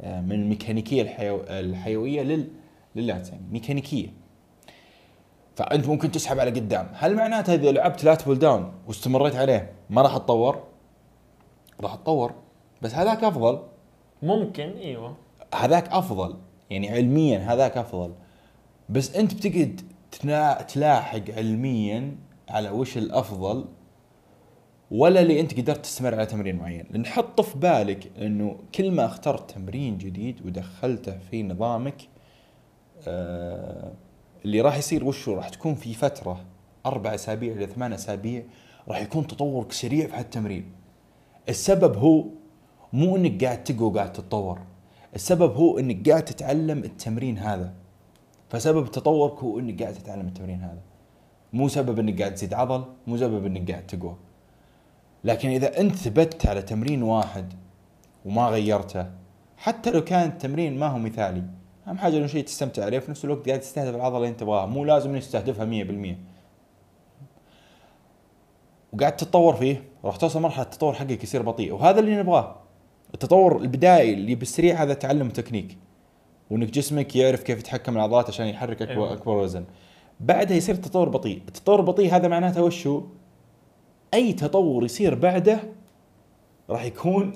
آه، 0.00 0.20
من 0.20 0.32
الميكانيكيه 0.32 1.02
الحيو... 1.02 1.40
الحيوية 1.48 2.22
لل... 2.22 2.48
لل 2.96 3.07
lats 3.07 3.30
يعني 3.30 3.46
ميكانيكية. 3.50 4.08
فأنت 5.56 5.88
ممكن 5.88 6.10
تسحب 6.10 6.38
على 6.38 6.50
قدام. 6.50 6.90
هل 6.94 7.14
معناته 7.16 7.54
إذا 7.54 7.72
لعبت 7.72 8.04
lat 8.04 8.24
pulldown 8.24 8.72
واستمريت 8.86 9.36
عليه 9.36 9.72
ما 9.90 10.02
راح 10.02 10.16
تطور؟ 10.16 10.62
راح 11.80 11.94
تطور. 11.94 12.34
بس 12.82 12.94
هذاك 12.94 13.24
أفضل. 13.24 13.62
ممكن 14.22 14.70
إيوه. 14.70 15.16
هذاك 15.54 15.88
أفضل. 15.88 16.36
يعني 16.70 16.90
علميا 16.90 17.38
هذاك 17.38 17.76
أفضل. 17.76 18.14
بس 18.88 19.16
أنت 19.16 19.34
بتقعد 19.34 19.80
تلاحق 20.66 21.30
علميا 21.36 22.16
على 22.48 22.70
وش 22.70 22.98
الأفضل 22.98 23.64
ولا 24.90 25.20
اللي 25.20 25.40
أنت 25.40 25.60
قدرت 25.60 25.84
تستمر 25.84 26.14
على 26.14 26.26
تمرين 26.26 26.56
معين. 26.56 26.86
لأن 26.90 27.06
حط 27.06 27.40
في 27.40 27.58
بالك 27.58 28.10
إنه 28.18 28.56
كل 28.74 28.90
ما 28.90 29.06
اخترت 29.06 29.50
تمرين 29.50 29.98
جديد 29.98 30.46
ودخلته 30.46 31.18
في 31.18 31.42
نظامك 31.42 32.02
آه 33.08 33.92
اللي 34.44 34.60
راح 34.60 34.76
يصير 34.76 35.04
وشو 35.04 35.34
راح 35.34 35.48
تكون 35.48 35.74
في 35.74 35.94
فترة 35.94 36.44
أربع 36.86 37.14
أسابيع 37.14 37.52
إلى 37.52 37.66
ثمان 37.66 37.92
أسابيع 37.92 38.42
راح 38.88 39.00
يكون 39.00 39.26
تطورك 39.26 39.72
سريع 39.72 40.06
في 40.06 40.16
هالتمرين. 40.16 40.72
السبب 41.48 41.96
هو 41.96 42.24
مو 42.92 43.16
إنك 43.16 43.44
قاعد 43.44 43.64
تقوى 43.64 43.88
وقاعد 43.90 44.12
تتطور. 44.12 44.58
السبب 45.14 45.54
هو 45.54 45.78
إنك 45.78 46.10
قاعد 46.10 46.24
تتعلم 46.24 46.78
التمرين 46.78 47.38
هذا. 47.38 47.74
فسبب 48.48 48.90
تطورك 48.90 49.38
هو 49.38 49.58
إنك 49.58 49.82
قاعد 49.82 49.94
تتعلم 49.94 50.26
التمرين 50.26 50.60
هذا. 50.60 50.80
مو 51.52 51.68
سبب 51.68 51.98
إنك 51.98 52.18
قاعد 52.20 52.34
تزيد 52.34 52.54
عضل 52.54 52.84
مو 53.06 53.16
سبب 53.16 53.46
إنك 53.46 53.70
قاعد 53.70 53.86
تقوى. 53.86 54.16
لكن 55.28 55.48
إذا 55.48 55.80
أنت 55.80 55.96
ثبت 55.96 56.46
على 56.46 56.62
تمرين 56.62 57.02
واحد 57.02 57.52
وما 58.24 58.48
غيرته 58.48 59.06
حتى 59.56 59.90
لو 59.90 60.04
كان 60.04 60.28
التمرين 60.28 60.78
ما 60.78 60.86
هو 60.86 60.98
مثالي 60.98 61.42
أهم 61.88 61.98
حاجة 61.98 62.16
إنه 62.16 62.26
شيء 62.26 62.44
تستمتع 62.44 62.84
عليه 62.84 62.98
في 62.98 63.10
نفس 63.10 63.24
الوقت 63.24 63.48
قاعد 63.48 63.60
تستهدف 63.60 63.94
العضلة 63.94 64.16
اللي 64.16 64.28
أنت 64.28 64.40
تبغاها 64.40 64.66
مو 64.66 64.84
لازم 64.84 65.10
إنك 65.10 65.22
تستهدفها 65.22 65.84
100% 66.14 66.16
وقاعد 68.92 69.16
تتطور 69.16 69.56
فيه 69.56 69.82
راح 70.04 70.16
توصل 70.16 70.40
مرحلة 70.40 70.64
التطور 70.64 70.94
حقك 70.94 71.24
يصير 71.24 71.42
بطيء 71.42 71.74
وهذا 71.74 72.00
اللي 72.00 72.16
نبغاه. 72.16 72.56
التطور 73.14 73.62
البدائي 73.62 74.14
اللي 74.14 74.34
بالسريع 74.34 74.82
هذا 74.82 74.94
تعلم 74.94 75.30
تكنيك 75.30 75.78
وإنك 76.50 76.70
جسمك 76.70 77.16
يعرف 77.16 77.42
كيف 77.42 77.58
يتحكم 77.58 77.96
العضلات 77.96 78.28
عشان 78.28 78.46
يحرك 78.46 78.82
اكبر 78.82 78.94
أيوة. 78.94 79.12
أكبر 79.12 79.36
وزن. 79.36 79.64
بعدها 80.20 80.56
يصير 80.56 80.74
تطور 80.74 81.08
بطيء. 81.08 81.42
التطور 81.48 81.80
البطيء 81.80 82.14
هذا 82.14 82.28
معناته 82.28 82.62
وشو 82.62 83.02
أي 84.14 84.32
تطور 84.32 84.84
يصير 84.84 85.14
بعده 85.14 85.60
راح 86.70 86.84
يكون 86.84 87.32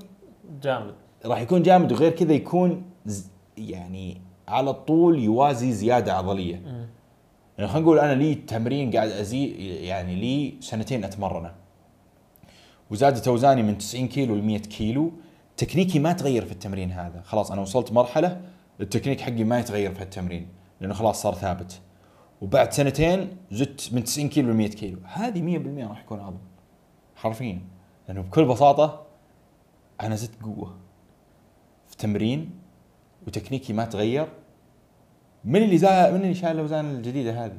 جامد. 0.63 0.95
راح 1.25 1.41
يكون 1.41 1.63
جامد 1.63 1.93
وغير 1.93 2.11
كذا 2.11 2.33
يكون 2.33 2.83
يعني 3.57 4.21
على 4.49 4.75
طول 4.75 5.19
يوازي 5.19 5.73
زيادة 5.73 6.13
عضلية. 6.13 6.57
مم. 6.57 6.87
يعني 7.59 7.71
خلينا 7.71 7.87
نقول 7.87 7.99
أنا 7.99 8.13
لي 8.13 8.35
تمرين 8.35 8.91
قاعد 8.91 9.09
ازي 9.09 9.47
يعني 9.87 10.15
لي 10.15 10.55
سنتين 10.61 11.05
أتمرنه. 11.05 11.55
وزادت 12.91 13.29
اوزاني 13.29 13.63
من 13.63 13.79
90 13.79 14.09
كيلو 14.09 14.35
ل 14.35 14.43
100 14.43 14.59
كيلو. 14.59 15.13
تكنيكي 15.57 15.99
ما 15.99 16.13
تغير 16.13 16.45
في 16.45 16.53
التمرين 16.53 16.93
هذا. 16.93 17.23
خلاص 17.25 17.53
أنا 17.53 17.61
وصلت 17.61 17.93
مرحلة 17.93 18.41
التكنيك 18.81 19.21
حقي 19.21 19.45
ما 19.45 19.61
يتغير 19.61 19.95
في 19.95 20.01
هالتمرين 20.01 20.49
لأنه 20.81 20.95
خلاص 20.95 21.23
صار 21.23 21.35
ثابت. 21.35 21.81
وبعد 22.41 22.73
سنتين 22.73 23.37
زدت 23.51 23.91
من 23.93 24.05
90 24.05 24.29
كيلو 24.29 24.53
ل 24.53 24.55
100 24.55 24.69
كيلو. 24.69 24.99
هذه 25.05 25.59
100% 25.87 25.89
راح 25.89 26.01
يكون 26.01 26.21
عضل 26.21 26.39
حرفيا. 27.23 27.61
لأنه 28.09 28.21
بكل 28.21 28.45
بساطة 28.45 29.07
أنا 30.01 30.15
زدت 30.15 30.43
قوة 30.43 30.75
في 31.89 31.97
تمرين 31.97 32.59
وتكنيكي 33.27 33.73
ما 33.73 33.85
تغير. 33.85 34.27
من 35.45 35.63
اللي 35.63 35.79
زا 35.79 36.11
من 36.11 36.21
اللي 36.23 36.35
شال 36.35 36.51
الأوزان 36.51 36.91
الجديدة 36.95 37.45
هذه؟ 37.45 37.59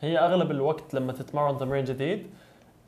هي 0.00 0.18
أغلب 0.18 0.50
الوقت 0.50 0.94
لما 0.94 1.12
تتمرن 1.12 1.58
تمرين 1.58 1.84
جديد 1.84 2.26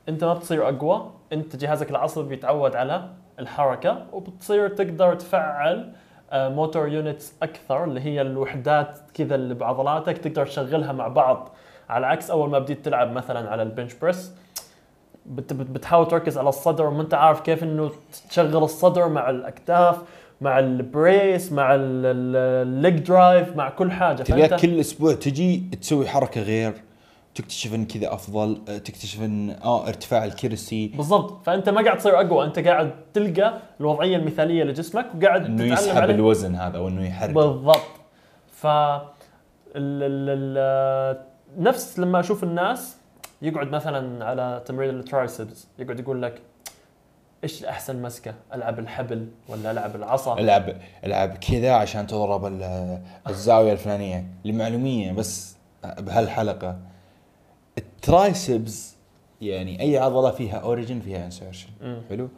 أنت 0.09 0.23
ما 0.23 0.33
بتصير 0.33 0.69
أقوى. 0.69 1.11
أنت 1.33 1.55
جهازك 1.55 1.91
العصبي 1.91 2.29
بيتعود 2.29 2.75
على 2.75 3.09
الحركة 3.39 4.07
وبتصير 4.13 4.69
تقدر 4.69 5.15
تفعل 5.15 5.93
motor 6.33 6.87
units 6.87 7.33
أكثر 7.43 7.83
اللي 7.83 8.01
هي 8.01 8.21
الوحدات 8.21 8.99
كذا 9.13 9.35
اللي 9.35 9.53
بعضلاتك 9.53 10.17
تقدر 10.17 10.45
تشغلها 10.45 10.91
مع 10.91 11.07
بعض. 11.07 11.49
على 11.89 12.07
عكس 12.07 12.31
أول 12.31 12.49
ما 12.49 12.59
بديت 12.59 12.85
تلعب 12.85 13.11
مثلا 13.11 13.49
على 13.49 13.63
ال 13.63 13.68
bench 13.68 13.93
press 13.93 14.33
بت 15.25 15.53
بت- 15.53 15.69
بتحاول 15.69 16.07
تركز 16.07 16.37
على 16.37 16.49
الصدر 16.49 16.85
وما 16.85 17.01
انت 17.01 17.13
عارف 17.13 17.41
كيف 17.41 17.63
إنه 17.63 17.91
تشغل 18.29 18.63
الصدر 18.63 19.07
مع 19.09 19.29
الأكتاف 19.29 19.97
مع 20.41 20.59
ال 20.59 20.74
press 20.74 21.51
مع 21.51 21.69
ال 21.75 22.05
leg 22.05 22.97
drive 22.99 23.55
مع 23.55 23.69
كل 23.69 23.91
حاجة. 23.91 24.23
تلقاك 24.23 24.61
كل 24.61 24.79
أسبوع 24.79 25.13
تجي 25.13 25.63
تسوي 25.81 26.07
حركة 26.07 26.41
غير 26.41 26.73
تكتشف 27.35 27.73
إن 27.73 27.85
كذا 27.85 28.13
أفضل 28.13 28.57
تكتشف 28.65 29.21
إن 29.21 29.49
آه 29.49 29.87
ارتفاع 29.87 30.25
الكرسي. 30.25 30.87
بالضبط. 30.87 31.45
فأنت 31.45 31.69
ما 31.69 31.81
قاعد 31.83 31.97
تصير 31.97 32.21
أقوى 32.21 32.45
أنت 32.45 32.59
قاعد 32.59 32.91
تلقى 33.13 33.53
الوضعية 33.79 34.17
المثالية 34.17 34.63
لجسمك 34.63 35.05
وقاعد 35.17 35.45
إنه 35.45 35.63
يسحب 35.63 35.97
عليه. 36.01 36.13
الوزن 36.15 36.55
هذا 36.55 36.79
وإنه 36.79 37.07
يحرك 37.07 37.29
بالضبط. 37.29 37.81
ف 38.51 38.67
ال... 38.67 38.99
ال... 39.75 40.29
ال... 40.57 41.63
نفس 41.63 41.99
لما 41.99 42.19
أشوف 42.19 42.43
الناس 42.43 42.97
يقعد 43.43 43.67
مثلا 43.67 44.25
على 44.25 44.63
تمرين 44.65 44.99
الترايسبس 44.99 45.67
يقعد 45.79 45.99
يقول 45.99 46.21
لك 46.21 46.41
إيش 47.43 47.63
احسن 47.65 48.01
مسكة؟ 48.01 48.33
ألعب 48.53 48.79
الحبل 48.79 49.27
ولا 49.49 49.71
ألعب 49.71 49.95
العصا؟ 49.95 50.39
ألعب 50.39 50.75
ألعب 51.05 51.29
كذا 51.37 51.71
عشان 51.73 52.07
تضرب 52.07 52.45
ال- 52.45 53.01
الزاوية 53.27 53.71
الفلانية. 53.71 54.25
لمعلومية 54.45 55.11
بس 55.11 55.55
بهالحلقة. 55.83 56.77
ال 57.77 57.92
triceps 57.92 58.95
يعني 59.41 59.81
أي 59.81 59.97
عضلة 59.97 60.31
فيها 60.31 60.57
origin 60.57 60.99
فيها 60.99 61.25
insertion 61.25 61.69
مم. 61.81 62.01
حلو؟ 62.09 62.29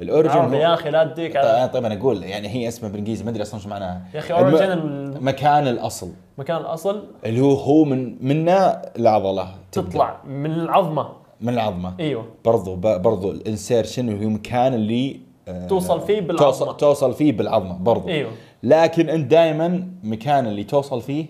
ال 0.00 0.08
origin 0.08 0.54
يا 0.54 0.74
أخي 0.74 0.90
لا 0.90 1.04
تديك 1.04 1.36
على 1.36 1.60
طيب 1.62 1.72
طيب 1.72 1.84
أنا 1.84 1.94
أقول 2.00 2.22
يعني 2.22 2.48
هي 2.48 2.68
اسمها 2.68 2.90
بالإنجليزي 2.90 3.24
ما 3.24 3.30
أدري 3.30 3.42
أصلا 3.42 3.60
شو 3.60 3.68
معناها. 3.68 4.02
يا 4.14 4.18
أخي 4.18 4.34
الم- 4.34 4.44
origin 4.54 5.14
مكان 5.24 5.68
الأصل. 5.68 6.08
مكان 6.38 6.56
الأصل؟ 6.56 7.04
اللي 7.26 7.40
هو 7.40 7.52
هو 7.54 7.84
من 7.84 8.16
منه 8.28 8.52
العضله. 8.98 9.48
تطلع 9.72 10.20
من 10.24 10.50
العظمة. 10.52 11.08
من 11.40 11.54
العظمة. 11.54 11.94
إيوه. 12.00 12.24
برضو 12.44 12.76
برضو 12.76 13.30
ال 13.30 13.38
insertion 13.38 14.08
هو 14.08 14.14
المكان 14.22 14.74
اللي 14.74 15.20
آه، 15.48 15.66
توصل 15.66 16.00
فيه 16.00 16.20
بالعظمة. 16.20 16.46
توصل, 16.50 16.76
توصل 16.76 17.14
فيه 17.14 17.32
بالعظمة 17.32 17.78
برضو. 17.78 18.08
إيوه. 18.08 18.30
لكن 18.62 19.08
أنت 19.08 19.30
دائما 19.30 19.88
مكان 20.04 20.46
اللي 20.46 20.64
توصل 20.64 21.02
فيه 21.02 21.26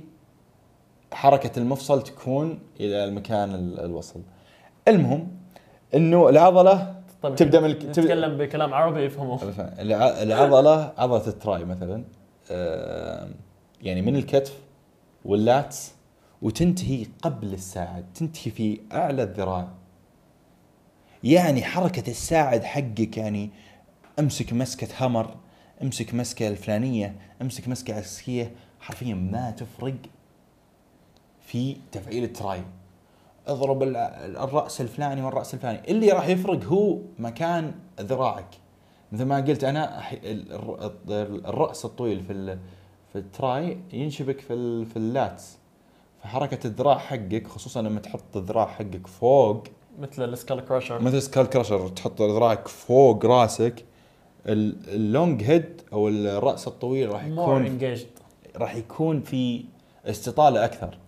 حركة 1.13 1.59
المفصل 1.59 2.03
تكون 2.03 2.59
إلى 2.81 3.05
المكان 3.05 3.55
ال- 3.55 3.81
الوصل. 3.85 4.21
المهم 4.89 5.29
إنه 5.95 6.29
العضله 6.29 6.95
طيب 7.29 7.37
تبدأ 7.37 7.61
من 7.61 7.67
الك- 7.67 7.83
تبدأ- 7.83 7.99
نتكلم 7.99 8.39
بكلام 8.39 8.75
عربي 8.75 9.01
يفهمه 9.05 9.43
الع- 9.59 10.23
العضله 10.23 10.93
عضلة 10.99 11.27
ال 11.27 11.36
tri 11.36 11.65
مثلا 11.65 12.05
يعني 13.83 14.03
من 14.03 14.17
الكتف 14.17 14.59
وال 15.25 15.47
lats 15.47 15.93
وتنتهي 16.43 17.07
قبل 17.23 17.53
الساعد 17.55 18.05
تنتهي 18.15 18.51
في 18.51 18.81
أعلى 18.93 19.23
الذراع. 19.23 19.69
يعني 21.25 21.63
حركة 21.65 22.11
الساعد 22.11 22.65
حقك 22.65 23.17
يعني 23.17 23.51
أمسك 24.19 24.53
مسكة 24.53 24.89
hammer 25.07 25.35
أمسك 25.83 26.15
مسكة 26.15 26.49
الفلانية 26.49 27.15
أمسك 27.43 27.69
مسكة 27.69 27.95
عسكية 27.95 28.53
حرفيا 28.81 29.15
ما 29.15 29.51
تفرق 29.51 29.95
في 31.47 31.77
تفعيل 31.93 32.25
ال 32.25 32.32
tri. 32.32 32.63
اضرب 33.47 33.83
ال- 33.83 33.97
الرأس 34.37 34.81
الفلاني 34.81 35.23
والرأس 35.23 35.55
الفلاني. 35.55 35.81
اللي 35.89 36.11
راح 36.13 36.29
يفرق 36.29 36.65
هو 36.65 36.99
مكان 37.19 37.75
ذراعك. 38.01 38.49
مثل 39.13 39.25
ما 39.25 39.37
قلت 39.37 39.65
أنا 39.65 40.03
الرأس 41.49 41.85
الطويل 41.85 42.21
في 42.21 42.59
في 43.13 43.19
ال 43.19 43.34
tri 43.34 43.79
ينشبك 43.93 44.41
في 44.41 44.85
في 44.85 44.97
ال 44.97 45.07
lats. 45.07 45.57
فحركة 46.23 46.67
الذراع 46.67 46.99
حقك 46.99 47.47
خصوصا 47.47 47.83
لما 47.83 48.01
تحط 48.01 48.37
الذراع 48.37 48.67
حقك 48.67 49.07
فوق 49.07 49.65
مثل 49.99 50.33
السكال 50.33 50.61
كراشر. 50.65 51.03
مثل 51.03 51.23
سكال 51.23 51.47
كراشر 51.47 51.89
تحط 51.89 52.23
ذراعك 52.23 52.69
فوق 52.69 53.27
راسك 53.27 53.85
ال- 54.47 54.77
اللونج 54.95 55.43
هيد 55.43 55.83
أو 55.93 56.09
الرأس 56.09 56.69
الطويل 56.69 57.11
راح 57.13 57.25
يكون 57.25 57.79
راح 58.57 58.75
يكون 58.77 59.21
في 59.21 59.65
استطالة 60.07 60.65
أكثر. 60.65 60.99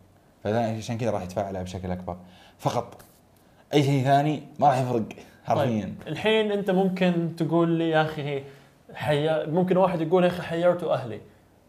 فعشان 0.52 0.98
كذا 0.98 1.10
راح 1.10 1.22
يتفاعل 1.22 1.64
بشكل 1.64 1.90
أكبر. 1.90 2.16
فقط. 2.58 3.02
أي 3.74 3.82
شيء 3.82 4.04
ثاني 4.04 4.42
ما 4.58 4.68
راح 4.68 4.78
يفرق 4.78 5.04
حرفيا. 5.44 5.82
طيب 5.82 5.94
الحين 6.06 6.52
أنت 6.52 6.70
ممكن 6.70 7.36
تقول 7.36 7.68
لي 7.68 7.90
يا 7.90 8.02
أخي 8.02 8.44
حيا 8.94 9.46
ممكن 9.46 9.76
واحد 9.76 10.00
يقول 10.00 10.24
يا 10.24 10.28
أخي 10.28 10.42
حيرت 10.42 10.84
أهلي. 10.84 11.20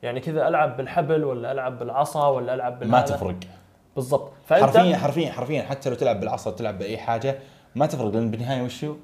يعني 0.03 0.19
كذا 0.19 0.47
ألعب 0.47 0.77
بالحبل 0.77 1.23
ولا 1.23 1.51
ألعب 1.51 1.79
بالعصا 1.79 2.27
ولا 2.27 2.53
ألعب 2.53 2.73
ما 2.73 2.79
بالهذا؟ 2.79 3.05
تفرق. 3.05 3.39
بالضبط. 3.95 4.31
فأنت 4.45 4.63
حرفيا 4.63 4.97
حرفيا 4.97 5.31
حرفيا 5.31 5.61
حتى 5.61 5.89
لو 5.89 5.95
تلعب 5.95 6.19
بالعصا 6.19 6.51
تلعب 6.51 6.79
بأي 6.79 6.97
حاجة 6.97 7.39
ما 7.75 7.85
تفرق. 7.85 8.13
لأن 8.13 8.31
بالنهاية 8.31 8.61
وشو؟ 8.61 8.95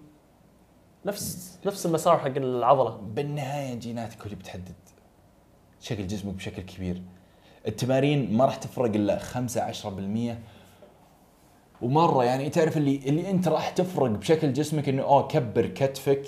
نفس 1.06 1.60
نفس 1.66 1.86
المسار 1.86 2.18
حق 2.18 2.38
العضلة. 2.38 2.98
بالنهاية 2.98 3.76
جيناتك 3.76 4.20
هو 4.20 4.26
اللي 4.26 4.36
بتحدد 4.36 4.76
شكل 5.80 6.08
جسمك 6.08 6.34
بشكل 6.34 6.62
كبير. 6.62 7.02
التمارين 7.68 8.34
ما 8.38 8.46
راح 8.46 8.56
تفرق 8.56 8.86
إلا 8.96 9.20
5 9.20 9.72
10% 9.72 10.36
ومرة 11.82 12.24
يعني 12.24 12.50
تعرف 12.50 12.78
اللي 12.78 12.96
اللي 13.06 13.30
أنت 13.30 13.48
راح 13.48 13.70
تفرق 13.70 14.10
بشكل 14.10 14.54
جسمك 14.54 14.90
إنه 14.90 15.04
أوه 15.04 15.28
كبر 15.28 15.66
كتفك 15.68 16.26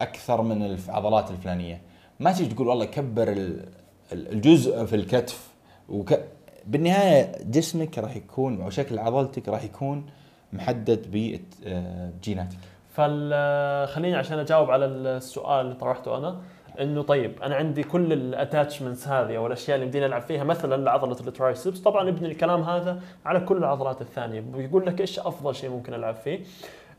أكثر 0.00 0.42
من 0.42 0.62
العضلات 0.62 1.30
الفلانية. 1.30 1.80
ما 2.20 2.32
تيجي 2.32 2.54
تقول 2.54 2.68
والله 2.68 2.84
كبر 2.84 3.28
ال- 3.32 3.68
ال- 4.12 4.32
الجزء 4.32 4.84
في 4.84 4.96
الكتف. 4.96 5.48
وك... 5.88 6.20
بالنهاية 6.66 7.32
جسمك 7.44 7.98
راح 7.98 8.16
يكون 8.16 8.60
أو 8.60 8.70
شكل 8.70 8.98
عضلتك 8.98 9.48
راح 9.48 9.64
يكون 9.64 10.06
محدد 10.52 11.06
بجيناتك. 11.12 12.56
فال 12.92 13.88
خليني 13.88 14.16
عشان 14.16 14.38
أجاوب 14.38 14.70
على 14.70 14.84
السؤال 14.86 15.66
اللي 15.66 15.74
طرحته 15.76 16.18
أنا. 16.18 16.40
إنه 16.80 17.02
طيب 17.02 17.42
أنا 17.42 17.54
عندي 17.54 17.82
كل 17.82 18.12
ال 18.12 18.20
attachments 18.20 19.08
هذه 19.08 19.36
أو 19.36 19.46
الأشياء 19.46 19.76
اللي 19.76 19.86
بدينا 19.86 20.06
نلعب 20.06 20.22
فيها 20.22 20.44
مثلا 20.44 20.90
عضله 20.90 21.16
ال 21.20 21.27
triceps 21.27 21.78
طبعا 21.78 22.08
ابني 22.08 22.28
الكلام 22.28 22.62
هذا 22.62 23.00
على 23.24 23.40
كل 23.40 23.56
العضلات 23.56 24.00
الثانية. 24.00 24.40
بيقول 24.40 24.86
لك 24.86 25.00
إيش 25.00 25.18
أفضل 25.18 25.54
شيء 25.54 25.70
ممكن 25.70 25.94
ألعب 25.94 26.14
فيه؟ 26.14 26.40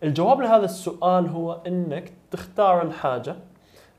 الجواب 0.03 0.41
لهذا 0.41 0.65
السؤال 0.65 1.27
هو 1.27 1.61
إنك 1.67 2.11
تختار 2.31 2.81
الحاجة 2.81 3.35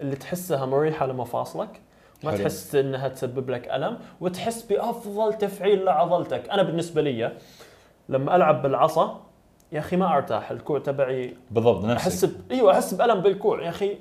اللي 0.00 0.16
تحسها 0.16 0.66
مريحة 0.66 1.06
لمفاصلك 1.06 1.80
ما 2.24 2.30
حلو. 2.30 2.40
تحس 2.40 2.74
إنها 2.74 3.08
تسبب 3.08 3.50
لك 3.50 3.68
ألم 3.68 3.98
وتحس 4.20 4.62
بأفضل 4.62 5.34
تفعيل 5.34 5.84
لعضلتك. 5.84 6.48
أنا 6.50 6.62
بالنسبة 6.62 7.02
لي 7.02 7.32
لما 8.08 8.36
ألعب 8.36 8.62
بالعصا 8.62 9.20
يا 9.72 9.78
أخي 9.78 9.96
ما 9.96 10.16
أرتاح 10.16 10.50
الكوع 10.50 10.78
تبعي 10.78 11.34
بالضبط 11.50 11.84
نفسك. 11.84 12.06
أحس 12.06 12.24
ب... 12.24 12.50
أيوه 12.50 12.72
أحس 12.72 12.94
بألم 12.94 13.20
بالكوع. 13.20 13.62
يا 13.62 13.68
أخي 13.68 13.98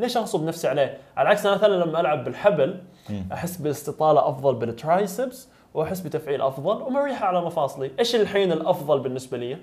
ليش 0.00 0.16
اغصب 0.16 0.44
نفسي 0.44 0.68
عليه؟ 0.68 0.98
على 1.16 1.28
عكس 1.28 1.46
أنا 1.46 1.54
مثلا 1.54 1.84
لما 1.84 2.00
ألعب 2.00 2.24
بالحبل. 2.24 2.80
أحس 3.32 3.56
باستطاله 3.56 4.28
أفضل 4.28 4.54
بالترايسبس 4.54 5.48
وأحس 5.74 6.00
بتفعيل 6.00 6.42
أفضل 6.42 6.82
ومريحة 6.82 7.26
على 7.26 7.40
مفاصلي، 7.40 7.90
إيش 7.98 8.14
الحين 8.14 8.52
الأفضل 8.52 9.00
بالنسبة 9.00 9.38
لي؟ 9.38 9.56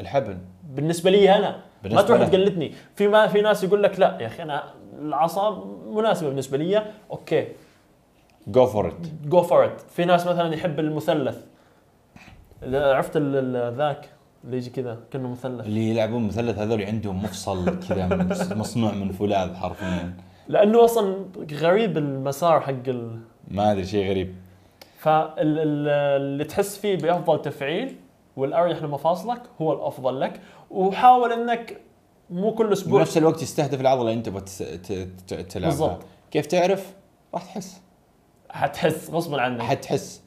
الحبل. 0.00 0.38
بالنسبة 0.64 1.10
لي 1.10 1.36
أنا. 1.36 1.50
ما 1.50 1.62
بالنسبة 1.82 2.06
تروح 2.06 2.20
لك. 2.20 2.28
تقلدني، 2.28 2.74
في 2.94 3.08
ما 3.08 3.26
في 3.26 3.40
ناس 3.40 3.64
يقول 3.64 3.82
لك 3.82 4.00
لا 4.00 4.18
يا 4.20 4.26
أخي 4.26 4.42
أنا 4.42 4.64
العصا 4.98 5.64
مناسبة 5.86 6.28
بالنسبة 6.28 6.58
لي، 6.58 6.82
okay. 7.10 7.48
جو 8.46 8.66
فور 8.66 8.88
ات 8.88 9.06
جو 9.24 9.42
فور 9.42 9.64
ات، 9.64 9.80
في 9.80 10.04
ناس 10.04 10.26
مثلا 10.26 10.54
يحب 10.54 10.80
المثلث. 10.80 11.46
عرفت 12.62 13.16
ذاك. 13.76 14.08
اللي 14.44 14.56
يجي 14.56 14.70
كذا؟ 14.70 14.98
كأنه 15.10 15.28
مثلث. 15.28 15.66
اللي 15.66 15.90
يلعبون 15.90 16.26
مثلث 16.26 16.58
هذول 16.58 16.82
عندهم 16.82 17.22
مفصل 17.22 17.80
كذا 17.88 18.06
مصنوع 18.54 18.92
من 18.92 19.12
فولاذ 19.12 19.54
حرفيا. 19.54 20.14
لأنه 20.48 20.84
أصلا 20.84 21.24
غريب 21.52 21.98
المسار 21.98 22.60
حق 22.60 22.88
ال... 22.88 23.18
ما 23.48 23.72
أدري 23.72 23.86
شيء 23.86 24.10
غريب. 24.10 24.34
فاللي 24.98 26.44
تحس 26.44 26.76
فيه 26.76 26.96
بأفضل 26.96 27.42
تفعيل 27.42 27.96
والأريح 28.36 28.82
لمفاصلك 28.82 29.42
هو 29.60 29.72
الأفضل 29.72 30.20
لك. 30.20 30.40
وحاول 30.70 31.32
إنك 31.32 31.80
مو 32.30 32.54
كل 32.54 32.72
أسبوع. 32.72 32.98
بنفس 32.98 33.18
الوقت 33.18 33.42
يستهدف 33.42 33.80
العضلة 33.80 34.02
اللي 34.02 34.14
أنت 34.14 34.28
تلعبها. 35.28 35.68
بالضبط. 35.70 36.02
كيف 36.30 36.46
تعرف؟ 36.46 36.94
راح 37.34 37.44
تحس. 37.44 37.80
حتحس 38.50 39.10
غصبا 39.10 39.40
عنك. 39.40 39.62
حتحس. 39.62 40.22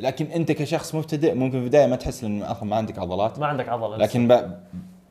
لكن 0.00 0.26
انت 0.26 0.52
كشخص 0.52 0.94
مبتدئ 0.94 1.34
ممكن 1.34 1.50
في 1.50 1.64
البداية 1.64 1.86
ما 1.86 1.96
تحس 1.96 2.24
لأنه 2.24 2.50
أصلا 2.50 2.64
ما 2.64 2.76
عندك 2.76 2.98
عضلات. 2.98 3.38
ما 3.38 3.46
عندك 3.46 3.68
عضلة 3.68 3.96
لكن 3.96 4.28
ب... 4.28 4.60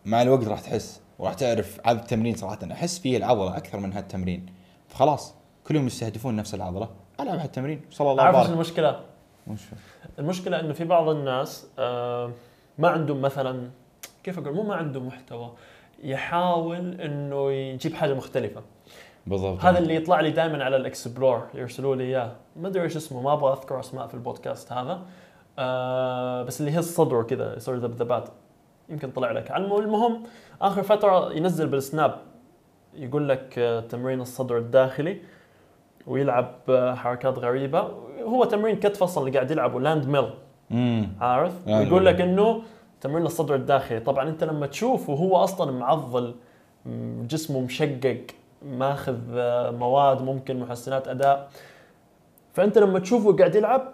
مع 0.05 0.21
الوقت 0.21 0.47
راح 0.47 0.59
تحس 0.59 1.01
وراح 1.19 1.33
تعرف 1.33 1.79
عدد 1.85 1.99
التمرين 1.99 2.35
صراحة. 2.35 2.59
أحس 2.71 2.99
فيه 2.99 3.17
العضلة 3.17 3.57
أكثر 3.57 3.79
من 3.79 3.93
هالتمرين. 3.93 4.45
فخلاص 4.87 5.35
كل 5.67 5.75
يوم 5.75 5.87
يستهدفون 5.87 6.35
نفس 6.35 6.55
العضلة. 6.55 6.89
ألعب 7.19 7.39
هالتمرين. 7.39 7.81
صلى 7.91 8.11
الله 8.11 8.23
عارف 8.23 8.49
المشكلة؟ 8.49 8.99
وش؟ 9.47 9.61
المشكلة 10.19 10.59
إنه 10.59 10.73
في 10.73 10.83
بعض 10.83 11.09
الناس 11.09 11.67
آه، 11.79 12.31
ما 12.77 12.89
عندهم 12.89 13.21
مثلا 13.21 13.69
كيف 14.23 14.39
أقول؟ 14.39 14.55
مو 14.55 14.63
ما 14.63 14.75
عنده 14.75 14.99
محتوى 14.99 15.53
يحاول 16.03 17.01
إنه 17.01 17.51
يجيب 17.51 17.93
حاجة 17.93 18.13
مختلفة. 18.13 18.61
بالضبط. 19.29 19.65
هذا 19.65 19.79
اللي 19.79 19.95
يطلع 19.95 20.19
لي 20.19 20.31
دائما 20.31 20.63
على 20.63 20.75
ال 20.75 20.84
explore 20.84 21.47
يرسلوا 21.53 21.95
لي 21.95 22.03
إياه. 22.03 22.31
ما 22.55 22.67
أدري 22.67 22.83
إيش 22.83 22.95
اسمه 22.95 23.21
ما 23.21 23.33
أبغى 23.33 23.53
أذكر 23.53 23.79
أسماء 23.79 24.07
في 24.07 24.13
البودكاست 24.13 24.71
هذا. 24.71 25.01
آه 25.59 26.43
بس 26.43 26.59
اللي 26.59 26.71
هي 26.71 26.79
الصدر 26.79 27.23
كذا 27.23 27.55
يصير 27.55 27.75
ذبذبات 27.75 28.29
يمكن 28.89 29.11
طلع 29.11 29.31
لك. 29.31 29.51
المهم 29.51 30.23
آخر 30.61 30.83
فترة 30.83 31.33
ينزل 31.33 31.67
بالسناب. 31.67 32.15
يقول 32.93 33.29
لك 33.29 33.59
آه، 33.59 33.79
تمرين 33.79 34.21
الصدر 34.21 34.57
الداخلي 34.57 35.21
ويلعب 36.07 36.55
آه، 36.69 36.93
حركات 36.95 37.39
غريبة. 37.39 37.91
هو 38.23 38.43
تمرين 38.43 38.75
كتف 38.75 39.03
أصلا 39.03 39.27
اللي 39.27 39.37
قاعد 39.37 39.51
يلعبه 39.51 39.79
landmine 39.79 40.29
عارف. 41.21 41.67
ويقول 41.67 42.05
لك 42.05 42.21
إنه 42.21 42.61
تمرين 43.01 43.25
الصدر 43.25 43.55
الداخلي. 43.55 43.99
طبعا 43.99 44.29
أنت 44.29 44.43
لما 44.43 44.67
تشوفه 44.67 45.13
هو 45.13 45.37
أصلا 45.37 45.71
معضل 45.71 46.35
جسمه 47.27 47.59
مشقق. 47.61 48.25
ماخذ 48.61 49.17
آه، 49.33 49.71
مواد 49.71 50.21
ممكن 50.21 50.59
محسنات 50.59 51.07
أداء. 51.07 51.49
فأنت 52.53 52.77
لما 52.77 52.99
تشوفه 52.99 53.35
قاعد 53.37 53.55
يلعب 53.55 53.93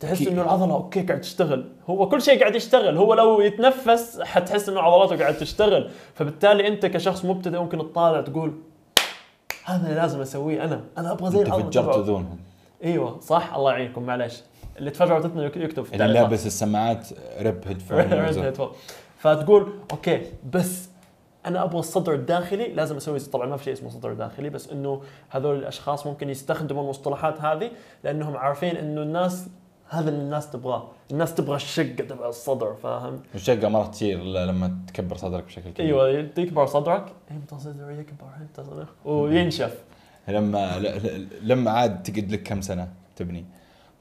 تحس 0.00 0.26
إنه 0.28 0.42
العضلة 0.42 0.74
okay 0.74 1.02
قاعد 1.02 1.20
تشتغل. 1.20 1.64
هو 1.90 2.08
كل 2.08 2.22
شيء 2.22 2.40
قاعد 2.40 2.54
يشتغل. 2.54 2.96
هو 2.96 3.14
لو 3.14 3.40
يتنفس 3.40 4.20
حتحس 4.20 4.68
إنه 4.68 4.80
عضلاته 4.80 5.18
قاعد 5.22 5.36
تشتغل. 5.36 5.90
فبالتالي 6.14 6.68
أنت 6.68 6.86
كشخص 6.86 7.24
مبتدئ 7.24 7.58
ممكن 7.58 7.78
تطالع 7.78 8.20
تقول 8.20 8.52
هذا 9.64 9.82
اللي 9.88 9.94
لازم 10.00 10.20
أسويه 10.20 10.64
أنا. 10.64 10.80
أنا 10.98 11.12
أبغى 11.12 11.30
زي 11.30 11.42
العضلة 11.42 11.70
فجرت. 11.70 11.96
أذونهم. 11.96 12.38
أيوه 12.84 13.20
صح؟ 13.20 13.54
الله 13.54 13.72
يعينكم 13.72 14.02
معليش. 14.02 14.42
اللي 14.78 14.90
اذنه 15.26 15.44
يك- 15.44 15.56
يكتب 15.56 15.82
في 15.84 15.94
اللي. 15.94 16.12
لابس 16.12 16.46
السماعات 16.46 17.08
ريب 17.40 17.60
headphone. 17.66 17.98
فتقول 19.18 19.72
أوكي 19.92 20.22
بس 20.52 20.89
أنا 21.46 21.64
أبغى 21.64 21.78
الصدر 21.78 22.14
الداخلي 22.14 22.68
لازم 22.68 22.96
أسوي 22.96 23.20
طبعا 23.20 23.46
ما 23.46 23.56
في 23.56 23.64
شيء 23.64 23.72
اسمه 23.72 23.90
صدر 23.90 24.12
داخلي 24.12 24.50
بس 24.50 24.68
إنه 24.68 25.02
هذول 25.30 25.58
الأشخاص 25.58 26.06
ممكن 26.06 26.30
يستخدموا 26.30 26.82
المصطلحات 26.82 27.40
هذه 27.40 27.70
لأنهم 28.04 28.36
عارفين 28.36 28.76
إنه 28.76 29.02
الناس 29.02 29.46
هذا 29.88 30.10
اللي 30.10 30.22
الناس 30.22 30.50
تبغاه، 30.50 30.88
الناس 31.10 31.34
تبغى 31.34 31.56
الشقه 31.56 32.04
تبع 32.08 32.28
الصدر 32.28 32.74
فاهم؟ 32.74 33.20
والشقه 33.32 33.68
ما 33.68 33.78
راح 33.78 33.86
تصير 33.86 34.18
لما 34.22 34.78
تكبر 34.86 35.16
صدرك 35.16 35.44
بشكل 35.44 35.70
كبير. 35.70 35.86
أيوه 35.86 36.28
يكبر 36.38 36.66
صدرك. 36.66 37.12
إمتى 37.30 37.58
صدري 37.58 37.98
يكبر 37.98 38.26
إمتى 38.40 38.70
صدري 38.70 38.86
وينشف. 39.04 39.84
لما 40.28 40.78
لما 41.42 41.70
عاد 41.70 42.02
تقعد 42.02 42.32
لك 42.32 42.42
كم 42.42 42.60
سنة 42.60 42.88
تبني؟ 43.16 43.44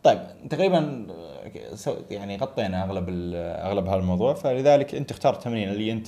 طيب 0.03 0.19
تقريبا 0.49 1.07
يعني 2.11 2.37
غطينا 2.37 2.83
أغلب 2.83 3.05
أغلب 3.35 3.87
هذا 3.87 3.99
الموضوع 3.99 4.33
فلذلك 4.33 4.95
أنت 4.95 5.11
اختار 5.11 5.33
التمرين 5.33 5.69
اللي 5.69 5.91
أنت 5.91 6.07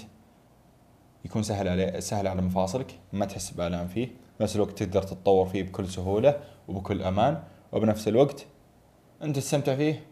يكون 1.26 1.44
سهل 1.44 1.68
عليه 1.68 2.00
سهل 2.00 2.28
على 2.28 2.42
مفاصلك 2.42 3.00
ما 3.14 3.26
تحس 3.26 3.52
بآلام 3.52 3.88
فيه 3.88 4.08
بنفس 4.40 4.56
الوقت 4.56 4.84
تقدر 4.84 5.04
تتطور 5.04 5.46
فيه 5.46 5.64
بكل 5.64 5.88
سهولة 5.88 6.40
وبكل 6.68 7.02
أمان. 7.02 7.44
وبنفس 7.72 8.08
الوقت 8.08 8.46
أنت 9.24 9.36
تستمتع 9.36 9.76
فيه 9.76 10.04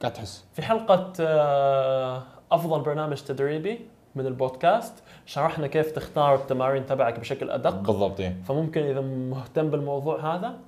قاعد 0.00 0.12
تحس. 0.12 0.44
في 0.52 0.62
حلقة 0.62 1.12
آه، 1.20 2.22
أفضل 2.52 2.80
برنامج 2.80 3.20
تدريبي 3.22 3.80
من 4.14 4.26
البودكاست 4.26 4.94
شرحنا 5.26 5.66
كيف 5.66 5.90
تختار 5.90 6.34
التمارين 6.34 6.86
تبعك 6.86 7.20
بشكل 7.20 7.50
أدق. 7.50 7.76
بالضبط 7.76 8.20
إيه. 8.20 8.36
فممكن 8.48 8.82
إذا 8.82 9.00
مهتم 9.00 9.70
بالموضوع 9.70 10.36
هذا 10.36 10.58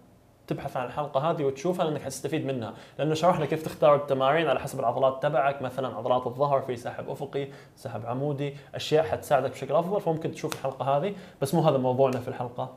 تبحث 0.53 0.77
عن 0.77 0.87
الحلقة 0.87 1.31
هذه 1.31 1.45
وتشوفها 1.45 1.85
لأنك 1.85 2.03
حتستفيد 2.03 2.47
منها. 2.47 2.75
لأنه 2.99 3.15
شرحنا 3.15 3.47
كيف 3.47 3.63
تختار 3.63 3.95
التمارين 3.95 4.49
على 4.49 4.61
حسب 4.61 4.81
العضلات 4.81 5.23
تبعك 5.23 5.63
مثلا 5.63 5.97
عضلات 5.97 6.27
الظهر 6.27 6.61
في 6.61 6.77
سحب 6.77 7.09
أفقي 7.09 7.49
سحب 7.77 8.07
عمودي 8.07 8.55
أشياء 8.75 9.05
حتساعدك 9.05 9.51
بشكل 9.51 9.75
أفضل 9.75 10.01
فممكن 10.01 10.33
تشوف 10.33 10.53
الحلقة 10.53 10.97
هذه. 10.97 11.15
بس 11.43 11.55
مو 11.55 11.61
هذا 11.61 11.79
موضوعنا 11.79 12.21
في 12.21 12.29
الحلقة 12.29 12.75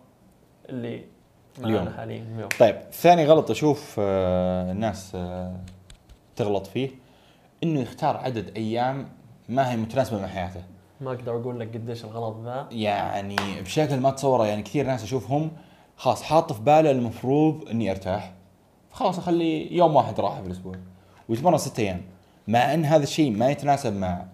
اللي 0.70 1.06
اليوم. 1.64 1.90
حاليا 1.90 2.26
اليوم. 2.36 2.50
طيب 2.60 2.76
ثاني 2.92 3.26
غلط 3.26 3.52
أشوف 3.52 3.96
آه، 4.00 4.72
الناس 4.72 5.12
آه، 5.16 5.56
تغلط 6.36 6.68
فيه 6.68 6.90
إنه 7.64 7.80
يختار 7.80 8.18
عدد 8.18 8.58
أيام 8.58 9.10
ما 9.50 9.72
هي 9.72 9.78
متناسبة 9.78 10.22
مع 10.22 10.28
حياته. 10.28 10.64
ما 11.02 11.12
أقدر 11.12 11.36
أقول 11.36 11.60
لك 11.60 11.74
قديش 11.74 12.06
الغلط 12.06 12.36
ذا. 12.46 12.68
يعني 12.72 13.36
بشكل 13.62 14.00
ما 14.00 14.12
تصوره 14.12 14.48
يعني 14.48 14.62
كثير 14.62 14.86
ناس 14.86 15.04
أشوفهم 15.04 15.52
خلاص 15.98 16.24
حاط 16.24 16.54
في 16.54 16.62
باله 16.62 16.92
المفروض 16.92 17.70
إني 17.70 17.92
أرتاح. 17.92 18.34
خلاص 18.92 19.18
أخلي 19.18 19.76
يوم 19.76 19.96
واحد 19.96 20.20
راحة 20.20 20.42
في 20.42 20.48
الأسبوع. 20.48 20.76
ويتمرن 21.30 21.58
ست 21.58 21.80
أيام. 21.80 22.02
مع 22.48 22.74
إن 22.74 22.86
هذا 22.86 23.04
الشيء 23.04 23.32
ما 23.32 23.50
يتناسب 23.50 23.94
مع 23.94 24.26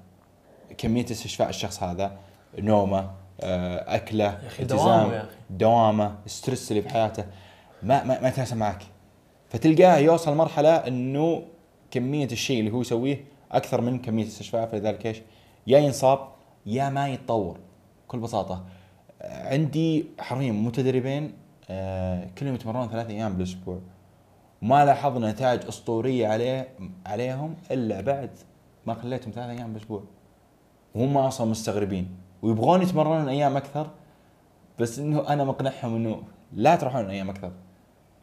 كمية 0.77 1.05
استشفاء 1.05 1.49
الشخص 1.49 1.83
هذا. 1.83 2.17
نومة 2.59 3.09
آه، 3.41 3.95
أكلة 3.95 4.23
يا 4.23 4.47
أخي 4.47 4.63
التزام 4.63 4.79
دوامة 4.87 5.13
يا 5.13 5.21
أخي. 5.21 5.35
دوامة 5.49 6.15
الستريس 6.25 6.71
اللي 6.71 6.81
في 6.81 6.89
حياته. 6.89 7.25
ما 7.83 8.03
ما, 8.03 8.21
ما 8.21 8.27
يتناسب 8.27 8.57
معك. 8.57 8.83
فتلقاه 9.49 9.97
يوصل 9.97 10.35
مرحلة 10.35 10.75
إنه 10.75 11.43
كمية 11.91 12.25
الشيء 12.31 12.59
اللي 12.59 12.71
هو 12.71 12.81
يسويه 12.81 13.25
أكثر 13.51 13.81
من 13.81 13.99
كمية 13.99 14.23
الاستشفاء 14.23 14.65
فلذلك 14.67 15.05
إيش؟ 15.05 15.21
يا 15.67 15.79
ينصاب 15.79 16.19
يا 16.65 16.89
ما 16.89 17.09
يتطور. 17.09 17.57
بكل 18.07 18.19
بساطة 18.19 18.63
عندي 19.21 20.05
حرفيا 20.19 20.51
متدربين 20.51 21.33
كلهم 22.37 22.55
يتمرنون 22.55 22.87
ثلاث 22.87 23.09
أيام 23.09 23.33
بالأسبوع. 23.33 23.79
وما 24.61 24.85
لاحظنا 24.85 25.31
نتائج 25.31 25.65
أسطورية 25.67 26.27
عليه 26.27 26.67
عليهم 27.05 27.55
إلا 27.71 28.01
بعد 28.01 28.29
ما 28.85 28.93
خليتهم 28.93 29.31
ثلاث 29.31 29.49
أيام 29.49 29.73
بالأسبوع. 29.73 30.03
وهم 30.95 31.17
أصلا 31.17 31.47
مستغربين. 31.47 32.09
ويبغون 32.41 32.81
يتمرنون 32.81 33.29
أيام 33.29 33.57
أكثر 33.57 33.87
بس 34.79 34.99
إنه 34.99 35.27
أنا 35.33 35.43
مقنعهم 35.43 35.95
إنه 35.95 36.23
لا 36.53 36.75
تروحون 36.75 37.09
أيام 37.09 37.29
أكثر. 37.29 37.51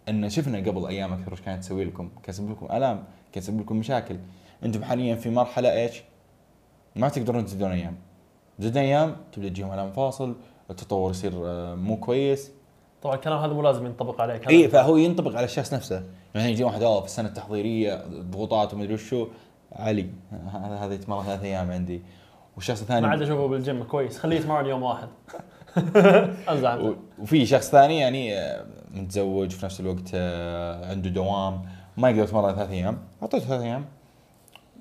ان 0.08 0.28
شفنا 0.30 0.58
قبل 0.58 0.86
أيام 0.86 1.12
أكثر 1.12 1.32
وش 1.32 1.40
كانت 1.40 1.62
تسوي 1.62 1.84
لكم. 1.84 2.10
تسبب 2.22 2.50
لكم 2.50 2.66
الام 2.66 3.04
تسبب 3.32 3.60
لكم 3.60 3.76
مشاكل. 3.76 4.16
أنتم 4.64 4.84
حاليا 4.84 5.14
في 5.14 5.30
مرحلة 5.30 5.72
إيش؟ 5.72 6.02
ما 6.96 7.08
تقدرون 7.08 7.44
تزيدون 7.44 7.70
أيام. 7.70 7.96
زدنا 8.58 8.80
أيام 8.80 9.16
تبدأ 9.32 9.48
تجيهم 9.48 9.72
الام 9.72 9.92
فاصل 9.92 10.36
التطور 10.70 11.10
يصير 11.10 11.32
آه، 11.46 11.74
مو 11.74 11.96
كويس. 11.96 12.50
طبعا 13.02 13.14
الكلام 13.14 13.38
هذا 13.38 13.52
مو 13.52 13.62
لازم 13.62 13.86
ينطبق 13.86 14.20
عليك 14.20 14.48
اي 14.48 14.68
فهو 14.68 14.96
ينطبق 14.96 15.36
على 15.36 15.44
الشخص 15.44 15.74
نفسه. 15.74 16.04
يعني 16.34 16.50
يجي 16.50 16.64
واحد 16.64 16.82
أوه 16.82 17.00
في 17.00 17.06
السنة 17.06 17.28
التحضيرية 17.28 18.04
ضغوطات 18.06 18.74
ومدري 18.74 18.94
وشو 18.94 19.28
علي 19.72 20.06
هذا 20.52 20.94
يتمرن 20.94 21.24
ثلاث 21.24 21.42
أيام 21.42 21.70
عندي. 21.70 22.02
والشخص 22.56 22.80
الثاني 22.80 23.00
ما 23.00 23.08
عاد 23.08 23.22
أشوفه 23.22 23.46
بالجيم 23.46 23.82
كويس. 23.82 24.18
خليه 24.18 24.36
يتمرن 24.36 24.66
يوم 24.66 24.82
واحد. 24.82 25.08
ازعل 26.48 26.96
وفي 27.18 27.46
شخص 27.46 27.70
ثاني 27.70 27.98
يعني 27.98 28.38
آه، 28.38 28.66
متزوج 28.90 29.50
في 29.50 29.64
نفس 29.64 29.80
الوقت 29.80 30.10
آه، 30.14 30.90
عنده 30.90 31.10
دوام 31.10 31.62
ما 31.96 32.10
يقدر 32.10 32.22
يتمرن 32.22 32.54
ثلاث 32.54 32.70
أيام. 32.70 32.98
أعطيته 33.22 33.46
ثلاث 33.46 33.60
أيام 33.60 33.84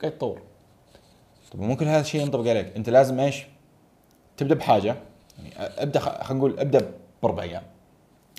قاعد 0.01 0.13
يتطور. 0.13 0.41
طب 1.51 1.59
ممكن 1.59 1.87
هذا 1.87 2.01
الشيء 2.01 2.21
ينطبق 2.21 2.49
عليك. 2.49 2.75
أنت 2.75 2.89
لازم 2.89 3.19
إيش؟ 3.19 3.45
تبدأ 4.37 4.55
بحاجة. 4.55 4.95
يعني 5.37 5.53
أبدأ 5.57 5.99
خلينا 5.99 6.33
نقول 6.33 6.59
أبدأ 6.59 6.91
بأربع 7.23 7.43
أيام. 7.43 7.63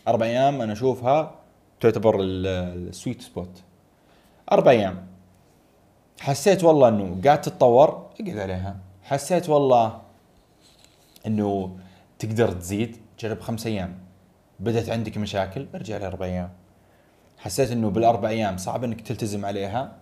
أربع 0.09 0.27
أيام 0.27 0.63
أنا 0.63 0.73
أشوفها 0.73 1.35
تعتبر 1.81 2.21
ال- 2.21 2.47
السويت 2.89 3.23
سبوت 3.23 3.63
أربع 4.53 4.71
أيام. 4.71 5.07
حسيت 6.21 6.65
والله 6.65 6.89
إنه 6.89 7.21
قاعد 7.25 7.41
تتطور 7.41 7.89
أقعد 8.21 8.39
عليها. 8.39 8.77
حسيت 9.03 9.49
والله 9.49 10.01
إنه 11.27 11.77
تقدر 12.19 12.53
تزيد. 12.53 12.97
جرب 13.21 13.41
خمس 13.41 13.67
أيام. 13.67 13.99
بدأت 14.61 14.89
عندك 14.89 15.19
مشاكل 15.19 15.67
ارجع 15.75 15.97
لأربع 15.97 16.27
أيام. 16.27 16.51
حسيت 17.39 17.71
إنه 17.71 17.91
بالأربع 17.91 18.29
أيام 18.29 18.57
صعب 18.57 18.85
إنك 18.85 19.01
تلتزم 19.01 19.47
عليها. 19.47 19.93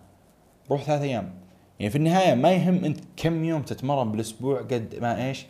روح 0.71 0.83
ثلاث 0.83 1.01
أيام. 1.01 1.33
يعني 1.79 1.89
في 1.91 1.97
النهاية 1.97 2.35
ما 2.35 2.51
يهم 2.51 2.85
أنت 2.85 2.99
كم 3.17 3.43
يوم 3.43 3.61
تتمرن 3.61 4.11
بالأسبوع 4.11 4.59
قد 4.59 4.95
ما 5.01 5.27
إيش. 5.27 5.45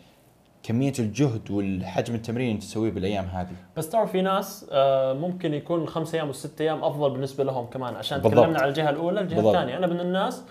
كمية 0.63 0.93
الجهد 0.99 1.51
والحجم 1.51 2.15
التمرين 2.15 2.49
اللي 2.49 2.59
تسويه 2.61 2.91
بالأيام 2.91 3.25
هذه 3.25 3.53
بس 3.77 3.89
تعرف 3.89 4.11
في 4.11 4.21
ناس 4.21 4.65
آه، 4.71 5.13
ممكن 5.13 5.53
يكون 5.53 5.81
الخمس 5.81 6.15
أيام 6.15 6.27
والست 6.27 6.61
أيام 6.61 6.83
أفضل 6.83 7.09
بالنسبة 7.09 7.43
لهم 7.43 7.65
كمان 7.65 7.95
عشان 7.95 8.17
بالضبط. 8.17 8.39
تكلمنا 8.39 8.59
على 8.59 8.69
الجهة 8.69 8.89
الأولى 8.89 9.19
الجهة 9.21 9.35
بالضبط. 9.35 9.55
الثانية 9.55 9.77
أنا 9.77 9.87
من 9.87 9.99
الناس 9.99 10.43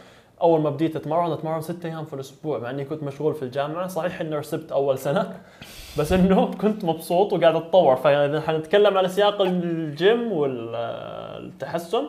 أول 0.42 0.61
ما 0.61 0.71
بديت 0.71 0.97
أتمرن 0.97 1.33
أتمرن 1.33 1.61
ست 1.61 1.85
أيام 1.85 2.05
في 2.05 2.14
الأسبوع 2.14 2.59
مع 2.59 2.71
إني 2.71 2.85
كنت 2.85 3.03
مشغول 3.03 3.35
في 3.35 3.42
الجامعة 3.42 3.87
صحيح 3.87 4.21
إني 4.21 4.37
رسبت 4.37 4.73
أول 4.73 4.99
سنة 4.99 5.40
بس 5.99 6.12
إنه 6.12 6.51
كنت 6.51 6.85
مبسوط 6.85 7.33
وقاعد 7.33 7.55
أتطور 7.57 7.97
فإذا 7.97 8.40
حنتكلم 8.40 8.99
على 8.99 9.09
سياق 9.09 9.40
الجيم 9.40 10.33
والتحسن 10.33 12.05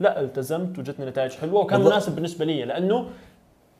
لا 0.00 0.20
التزمت 0.20 0.78
وجتني 0.78 1.06
نتائج 1.06 1.32
حلوة 1.32 1.60
وكان. 1.60 1.80
مناسب 1.80 2.14
بالنسبة 2.14 2.44
لي 2.44 2.64
لأنه 2.64 3.06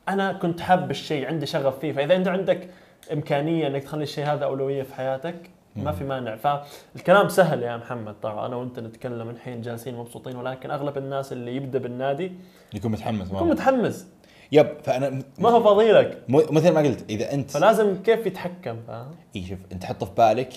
أنا 0.09 0.33
كنت 0.33 0.61
حاب 0.61 0.91
الشيء 0.91 1.27
عندي 1.27 1.45
شغف 1.45 1.79
فيه 1.79 1.91
فإذا 1.91 2.15
أنت 2.15 2.27
عندك 2.27 2.69
إمكانية 3.13 3.67
إنك 3.67 3.83
تخلي 3.83 4.03
الشيء 4.03 4.25
هذا 4.25 4.45
أولوية 4.45 4.83
في 4.83 4.93
حياتك؟ 4.93 5.35
ما 5.75 5.91
في 5.91 6.03
مانع. 6.03 6.35
فالكلام 6.35 7.29
سهل 7.29 7.63
يا 7.63 7.77
محمد. 7.77 8.15
ترى 8.21 8.45
أنا 8.45 8.55
وأنت 8.55 8.79
نتكلم 8.79 9.29
الحين 9.29 9.61
جالسين 9.61 9.95
مبسوطين 9.95 10.35
ولكن 10.35 10.71
أغلب 10.71 10.97
الناس 10.97 11.33
اللي 11.33 11.55
يبدأ 11.55 11.79
بالنادي 11.79 12.31
يكون 12.73 12.91
متحمس 12.91 13.27
يكون. 13.27 13.49
متحمس. 13.49 14.07
يب 14.51 14.67
فأنا 14.83 15.21
ما 15.39 15.49
هو 15.49 15.63
فاضي 15.63 15.91
لك 15.91 16.23
مثل 16.29 16.71
ما 16.71 16.79
قلت 16.79 17.05
إذا 17.09 17.33
أنت 17.33 17.51
فلازم 17.51 18.01
كيف 18.03 18.25
يتحكم؟ 18.25 18.77
فاهم 18.87 19.11
إي 19.35 19.45
شوف 19.45 19.59
أنت 19.71 19.85
حط 19.85 20.03
في 20.03 20.11
بالك. 20.17 20.53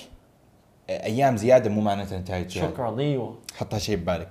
أيام 0.91 1.37
زيادة 1.37 1.71
مو 1.71 1.81
معناته 1.81 2.19
نتائج 2.19 2.49
زياده 2.49 2.69
شكرا 2.69 2.99
أيوه. 2.99 3.39
حط 3.57 3.75
هالشيء 3.75 3.97
ببالك 3.97 4.29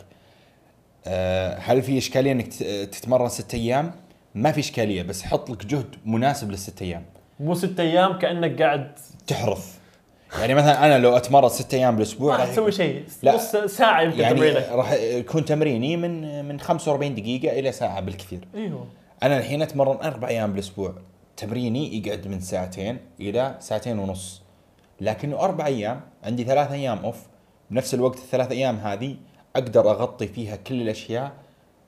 أه 1.07 1.57
هل 1.57 1.81
في 1.81 1.97
إشكالية 1.97 2.31
إنك 2.31 2.47
تتمرن 2.91 3.29
ست 3.29 3.53
أيام؟ 3.53 3.91
ما 4.35 4.51
في 4.51 4.59
إشكالية 4.59 5.03
بس 5.03 5.23
حط 5.23 5.49
لك 5.49 5.65
جهد 5.65 5.95
مناسب 6.05 6.51
للست 6.51 6.81
أيام. 6.81 7.05
مو 7.41 7.53
ست 7.55 7.79
أيام 7.79 8.19
كأنك 8.19 8.61
قاعد 8.61 8.91
تحرث 9.27 9.81
يعني 10.39 10.53
مثلا 10.53 10.85
أنا 10.85 10.99
لو 10.99 11.17
أتمرن 11.17 11.49
ست 11.49 11.73
أيام 11.73 11.93
ما 11.93 11.95
بالأسبوع 11.95 12.35
راح 12.35 12.41
راح 12.41 12.51
تسوي 12.51 12.71
شيء. 12.71 13.03
نص 13.23 13.55
ساعة 13.55 14.01
يمكن 14.01 14.19
يعني 14.19 14.35
تمرينك. 14.35 14.69
راح 14.71 14.91
يكون 14.93 15.45
تمريني 15.45 15.97
من 15.97 16.45
من 16.45 16.59
45 16.59 17.15
دقيقة 17.15 17.59
إلى 17.59 17.71
ساعة 17.71 17.99
بالكثير. 17.99 18.47
إيوه. 18.55 18.87
أنا 19.23 19.37
الحين 19.37 19.61
أتمرن 19.61 19.97
أربع 20.03 20.27
أيام 20.27 20.51
بالأسبوع. 20.51 20.95
تمريني 21.37 21.97
يقعد 21.97 22.27
من 22.27 22.39
ساعتين 22.39 22.97
إلى 23.19 23.55
ساعتين 23.59 23.99
ونص. 23.99 24.41
لكنه 25.01 25.39
أربع 25.39 25.65
أيام 25.65 26.01
عندي 26.23 26.43
ثلاث 26.43 26.71
أيام 26.71 26.97
off 26.97 27.17
بنفس 27.71 27.93
الوقت 27.93 28.17
الثلاث 28.17 28.51
أيام 28.51 28.77
هذه 28.77 29.15
أقدر 29.55 29.91
أغطي 29.91 30.27
فيها 30.27 30.55
كل 30.55 30.81
الأشياء 30.81 31.31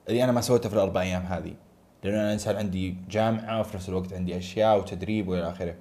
اللي 0.09 0.23
أنا 0.23 0.31
ما 0.31 0.41
سويتها 0.41 0.69
في 0.69 0.75
الأربع 0.75 1.01
أيام 1.01 1.21
هذه. 1.21 1.53
لأنه 2.03 2.21
أنا 2.21 2.33
إنسان 2.33 2.55
عندي 2.55 2.97
جامعة 3.09 3.59
وفي 3.59 3.75
نفس 3.77 3.89
الوقت 3.89 4.13
عندي 4.13 4.37
أشياء 4.37 4.77
وتدريب 4.79 5.27
وإلى 5.27 5.49
آخره. 5.49 5.75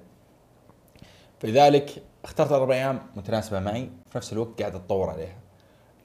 فلذلك 1.39 2.03
اخترت 2.23 2.51
أربع 2.51 2.73
أيام 2.75 2.99
متناسبة 3.15 3.59
معي 3.59 3.89
في 4.09 4.17
نفس 4.17 4.33
الوقت 4.33 4.59
قاعد 4.61 4.75
أتطور 4.75 5.09
عليها. 5.09 5.35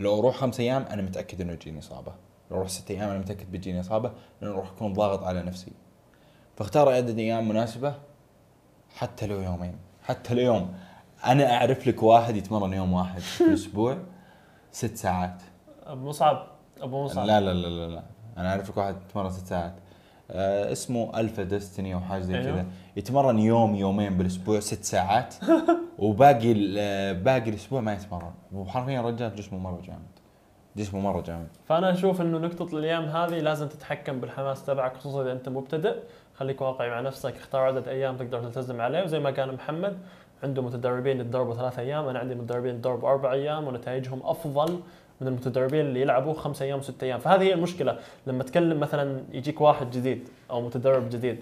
لو 0.01 0.19
أروح 0.19 0.37
خمس 0.37 0.61
أيام 0.61 0.83
أنا 0.83 1.03
متأكد 1.03 1.41
إنه 1.41 1.53
يجيني 1.53 1.79
إصابة. 1.79 2.13
لو 2.51 2.57
أروح 2.57 2.69
ست 2.69 2.91
أيام 2.91 3.09
أنا 3.11 3.19
متأكد 3.19 3.53
بتجيني 3.53 3.81
إصابة 3.81 4.13
لأنه 4.43 4.55
راح 4.55 4.71
اكون 4.71 4.93
ضاغط 4.93 5.25
على 5.25 5.43
نفسي. 5.43 5.73
فاختار 6.57 6.89
عدد 6.89 7.19
أيام 7.19 7.49
مناسبة 7.49 7.95
حتى 8.97 9.27
لو 9.27 9.41
يومين. 9.41 9.79
حتى 10.03 10.35
لو 10.35 10.41
يوم. 10.41 10.75
أنا 11.27 11.55
أعرف 11.55 11.87
لك 11.87 12.03
واحد 12.03 12.37
يتمرن 12.37 12.73
يوم 12.73 12.93
واحد 12.93 13.21
في 13.21 13.45
الأسبوع 13.45 13.99
ست 14.73 14.97
ساعات. 14.97 15.43
أبو 15.87 16.09
مصعب. 16.09 16.47
أبو 16.81 17.05
مصعب. 17.05 17.27
لا 17.27 17.41
لا 17.41 17.55
لا 17.55 17.69
لا, 17.69 17.89
لا. 17.95 18.03
أنا 18.37 18.51
أعرف 18.51 18.71
لك 18.71 18.77
واحد 18.77 18.97
يتمرن 19.09 19.31
ست 19.31 19.47
ساعات. 19.47 19.75
اسمه 20.31 21.21
الفا 21.21 21.43
ديستني 21.43 21.95
أو 21.95 22.01
حاجة 22.01 22.21
زي 22.23 22.35
أيوه. 22.35 22.53
كذا. 22.53 22.67
يتمرن 22.97 23.39
يوم 23.39 23.75
يومين 23.75 24.19
بالأسبوع 24.19 24.61
ست 24.61 24.85
ساعات. 24.85 25.35
وباقي 25.99 26.53
ال- 26.53 27.15
باقي 27.23 27.51
الأسبوع 27.51 27.81
ما 27.81 27.93
يتمرن. 27.93 28.33
وحرفيا 28.55 29.01
رجال 29.01 29.35
جسمه 29.37 29.59
مرة 29.59 29.81
جامد. 29.87 30.09
جسمه 30.77 31.01
مرة 31.01 31.21
جامد. 31.21 31.49
فأنا 31.69 31.93
أشوف 31.93 32.21
إنه 32.21 32.39
نقطة 32.39 32.79
الأيام 32.79 33.05
هذه 33.05 33.39
لازم 33.39 33.69
تتحكم 33.69 34.21
بالحماس 34.21 34.67
تبعك 34.67 34.97
خصوصا 34.97 35.23
إذا 35.23 35.33
أنت 35.33 35.49
مبتدئ. 35.49 35.95
خليك 36.35 36.61
واقعي 36.61 36.91
مع 36.91 37.01
نفسك 37.01 37.37
اختار 37.37 37.61
عدد 37.61 37.89
أيام 37.89 38.17
تقدر 38.17 38.43
تلتزم 38.43 38.81
عليه. 38.81 39.03
وزي 39.03 39.19
ما 39.19 39.31
كان 39.31 39.55
محمد 39.55 39.99
عنده 40.43 40.63
متدربين 40.63 41.21
يتدربوا 41.21 41.55
ثلاث 41.55 41.79
أيام. 41.79 42.09
أنا 42.09 42.19
عندي 42.19 42.35
متدربين 42.35 42.75
يتدربوا 42.75 43.09
أربع 43.09 43.33
أيام 43.33 43.67
ونتائجهم 43.67 44.21
أفضل 44.25 44.81
من 45.21 45.29
المتدربين 45.29 45.81
اللي 45.81 46.01
يلعبوا 46.01 46.35
خمس 46.35 46.63
أيام 46.63 46.79
وست 46.79 47.03
أيام. 47.03 47.21
فهذه 47.21 47.43
هي 47.43 47.55
المشكلة. 47.55 47.99
لما 48.27 48.45
تكلم 48.45 48.81
مثلا 48.81 49.23
يجيك 49.33 49.61
واحد 49.61 49.91
جديد 49.91 50.29
أو 50.51 50.61
متدرب 50.61 51.11
جديد 51.11 51.39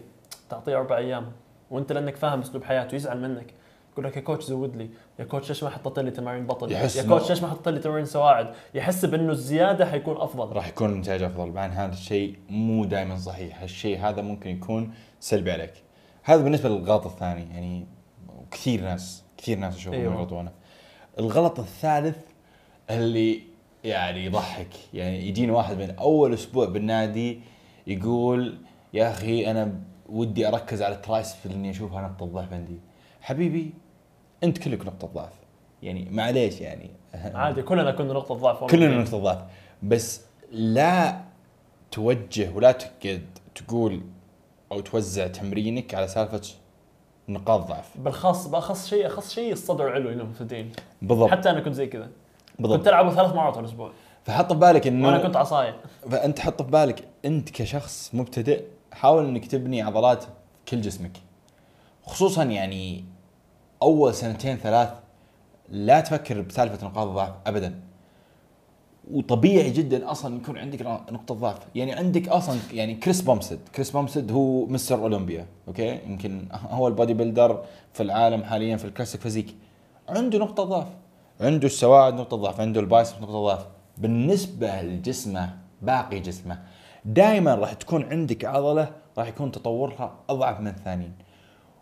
تعطيه 0.50 0.76
أربع 0.76 0.98
أيام 0.98 1.32
وأنت 1.70 1.92
لأنك 1.92 2.16
فاهم 2.16 2.40
أسلوب 2.40 2.64
حياته 2.64 2.94
يزعل 2.94 3.20
منك. 3.20 3.54
يقول 3.92 4.04
لك 4.04 4.16
يا 4.16 4.20
كوتش 4.20 4.44
زود 4.44 4.76
لي 4.76 4.90
يا 5.18 5.24
كوتش 5.24 5.48
ليش 5.48 5.64
ما 5.64 5.70
حطيت 5.70 5.98
لي 5.98 6.10
تمارين 6.10 6.46
بطن؟ 6.46 6.70
يحس 6.70 6.96
يا 6.96 7.02
كوتش 7.02 7.30
ليش 7.30 7.42
ما 7.42 7.48
حطيت 7.48 7.68
لي 7.68 7.80
تمارين 7.80 8.04
سواعد؟ 8.04 8.54
يحس 8.74 9.04
بأنه 9.04 9.32
الزيادة 9.32 9.86
حيكون 9.86 10.16
أفضل. 10.16 10.56
راح 10.56 10.68
يكون 10.68 10.92
النتائج 10.92 11.22
أفضل. 11.22 11.50
مع 11.50 11.66
هذا 11.66 11.92
الشيء 11.92 12.38
مو 12.50 12.84
دائما 12.84 13.16
صحيح. 13.16 13.62
هالشيء 13.62 13.98
هذا 13.98 14.22
ممكن 14.22 14.50
يكون 14.50 14.92
سلبي 15.20 15.52
عليك. 15.52 15.72
هذا 16.22 16.42
بالنسبة 16.42 16.68
للغلط 16.68 17.06
الثاني. 17.06 17.54
يعني 17.54 17.86
كثير 18.50 18.80
ناس 18.80 19.24
كثير 19.38 19.58
ناس 19.58 19.76
اشوفهم 19.76 20.00
أيوة. 20.00 20.14
يغلطونه 20.14 20.50
الغلط 21.18 21.58
الثالث 21.58 22.18
اللي 22.90 23.42
يعني 23.86 24.24
يضحك 24.24 24.68
يعني 24.94 25.28
يجيني 25.28 25.52
واحد 25.52 25.78
من 25.78 25.90
أول 25.90 26.34
أسبوع 26.34 26.66
بالنادي 26.66 27.40
يقول 27.86 28.58
يا 28.94 29.10
أخي 29.10 29.50
أنا 29.50 29.80
ودي 30.08 30.48
أركز 30.48 30.82
على 30.82 30.94
الترايسب 30.94 31.36
لاني 31.44 31.70
أشوفها 31.70 32.02
نقطة 32.02 32.26
ضعف 32.26 32.52
عندي. 32.52 32.78
حبيبي 33.20 33.70
أنت 34.44 34.58
كلك 34.58 34.86
نقطة 34.86 35.06
ضعف. 35.14 35.32
يعني 35.82 36.08
معليش 36.10 36.60
يعني. 36.60 36.90
عادي 37.34 37.62
كلنا 37.62 37.90
كنا 37.90 38.12
نقطة 38.12 38.34
ضعف. 38.34 38.64
كلنا 38.64 38.98
نقطة 38.98 39.18
ضعف. 39.18 39.42
بس 39.82 40.20
لا 40.52 41.20
توجه 41.90 42.50
ولا 42.54 42.72
تقعد 42.72 43.26
تقول 43.54 44.00
أو 44.72 44.80
توزع 44.80 45.26
تمرينك 45.26 45.94
على 45.94 46.08
سالفة 46.08 46.40
نقاط 47.28 47.68
ضعف. 47.68 47.98
بالخاص 47.98 48.46
بأخص 48.48 48.88
شيء 48.88 49.06
أخص 49.06 49.34
شيء 49.34 49.52
الصدر 49.52 49.92
علو 49.92 50.10
للمبتدئين 50.10 50.72
بالضبط. 51.02 51.30
حتى 51.30 51.50
أنا 51.50 51.60
كنت 51.60 51.74
زي 51.74 51.86
كذا. 51.86 52.08
كنت 52.56 52.66
بالضبط 52.66 52.88
العبه 52.88 53.14
ثلاث 53.14 53.34
مرات 53.34 53.54
في 53.54 53.60
الأسبوع. 53.60 53.90
فحط 54.24 54.52
في 54.52 54.58
بالك 54.58 54.86
وأنا 54.86 55.16
انه 55.16 55.22
كنت 55.22 55.36
عصاية. 55.36 55.76
فأنت 56.10 56.40
حط 56.40 56.62
في 56.62 56.70
بالك 56.70 57.04
أنت 57.24 57.50
كشخص 57.50 58.10
مبتدئ 58.14 58.64
حاول 58.92 59.26
إنك 59.26 59.46
تبني 59.46 59.82
عضلات 59.82 60.24
كل 60.68 60.80
جسمك. 60.80 61.12
خصوصا 62.02 62.44
يعني 62.44 63.04
أول 63.82 64.14
سنتين 64.14 64.56
ثلاث 64.56 64.88
لا 65.68 66.00
تفكر 66.00 66.40
بسالفة 66.40 66.86
نقاط 66.86 67.06
الضعف 67.06 67.32
ابدا. 67.46 67.80
وطبيعي 69.10 69.70
جدا 69.70 70.10
أصلا 70.10 70.36
يكون 70.36 70.58
عندك 70.58 70.82
نقطة 70.82 71.34
ضعف. 71.34 71.58
يعني 71.74 71.92
عندك 71.92 72.28
أصلا 72.28 72.58
يعني 72.72 72.94
كريس 72.94 73.20
بومسد 73.20 73.58
كريس 73.74 73.90
بومسد 73.90 74.32
هو 74.32 74.66
مستر 74.66 74.98
أولمبيا 74.98 75.46
أوكي؟ 75.68 75.98
يمكن 76.06 76.48
هو 76.70 76.88
ال 76.88 77.14
bodybuilder 77.14 77.64
في 77.92 78.02
العالم 78.02 78.44
حاليا 78.44 78.76
في 78.76 78.84
ال 78.84 78.89
classic 78.89 79.20
physique. 79.20 79.54
عنده 80.08 80.38
نقطة 80.38 80.64
ضعف. 80.64 80.86
عنده 81.40 81.66
السواعد 81.66 82.14
نقطة 82.14 82.36
ضعف 82.36 82.60
عنده 82.60 82.80
ال 82.80 82.87
bicep 82.87 83.22
نقطة 83.22 83.44
ضعف. 83.44 83.66
بالنسبة 83.98 84.82
لجسمه 84.82 85.58
باقي 85.82 86.20
جسمه 86.20 86.62
دائما 87.04 87.54
راح 87.54 87.72
تكون 87.72 88.04
عندك 88.04 88.44
عضلة 88.44 88.92
راح 89.18 89.28
يكون 89.28 89.52
تطورها 89.52 90.14
أضعف 90.30 90.60
من 90.60 90.68
الثانيين. 90.68 91.12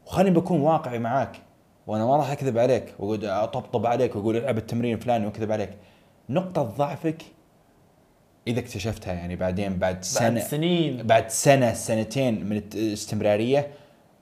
وخليني 0.07 0.37
بكون 0.37 0.61
واقعي 0.61 0.99
معاك 0.99 1.37
وأنا 1.87 2.07
ما 2.07 2.17
راح 2.17 2.31
أكذب 2.31 2.59
عليك 2.59 2.95
وأقعد 2.99 3.25
أطبطب 3.25 3.87
عليك 3.87 4.17
وأقول 4.17 4.37
العب 4.37 4.59
التمرين 4.59 4.95
الفلاني 4.95 5.27
وأكذب 5.27 5.53
عليك. 5.53 5.71
نقطة 6.29 6.63
ضعفك 6.63 7.23
إذا 8.47 8.61
اكتشفتها 8.61 9.13
يعني 9.13 9.37
بعدين 9.37 9.79
بعد 9.79 10.05
سنة 10.05 10.31
بعد 10.31 10.39
سنين. 10.39 11.03
بعد 11.03 11.29
سنة 11.29 11.73
سنتين 11.73 12.47
من 12.49 12.57
الاستمرارية 12.57 13.71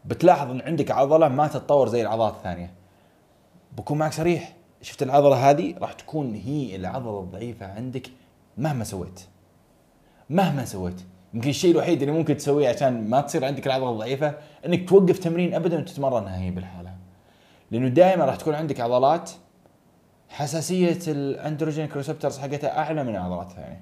بتلاحظ 0.05 0.51
إن 0.51 0.61
عندك 0.61 0.91
عضلة 0.91 1.29
ما 1.29 1.47
تتطور 1.47 1.89
زي 1.89 2.03
العضلات 2.03 2.35
الثانية. 2.35 2.73
بكون 3.77 3.99
معك 3.99 4.13
صريح. 4.13 4.53
شفت 4.83 5.03
العضلة 5.03 5.51
هذه؟ 5.51 5.75
راح 5.79 5.93
تكون 5.93 6.35
هي 6.35 6.77
العضلة 6.77 7.21
الضعيفة 7.21 7.67
عندك 7.67 8.07
مهما 8.59 8.85
سويت. 8.85 9.21
مهما 10.31 10.65
سويت. 10.65 11.01
يمكن 11.35 11.51
الشيء 11.51 11.71
الوحيد 11.71 12.03
اللي 12.03 12.15
ممكن 12.15 12.37
تسويه 12.37 12.69
عشان 12.69 13.11
ما 13.11 13.21
تصير 13.21 13.45
عندك 13.45 13.67
العضلة 13.67 13.91
الضعيفة 13.91 14.35
إنك 14.67 14.89
توقف 14.89 15.19
تمرين 15.19 15.55
ابدا 15.55 15.79
وتتمرنها 15.79 16.39
هي 16.39 16.51
بالحالة. 16.51 16.95
لأنه 17.71 17.89
دائما 17.89 18.25
راح 18.25 18.37
تكون 18.37 18.55
عندك 18.55 18.81
عضلات 18.81 19.31
حساسية 20.29 20.99
الاندروجينيك 21.09 21.97
ريسبتورز 21.97 22.39
حقتها 22.39 22.79
أعلى 22.79 23.05
من 23.05 23.17
العضلات 23.17 23.51
الثانية 23.51 23.81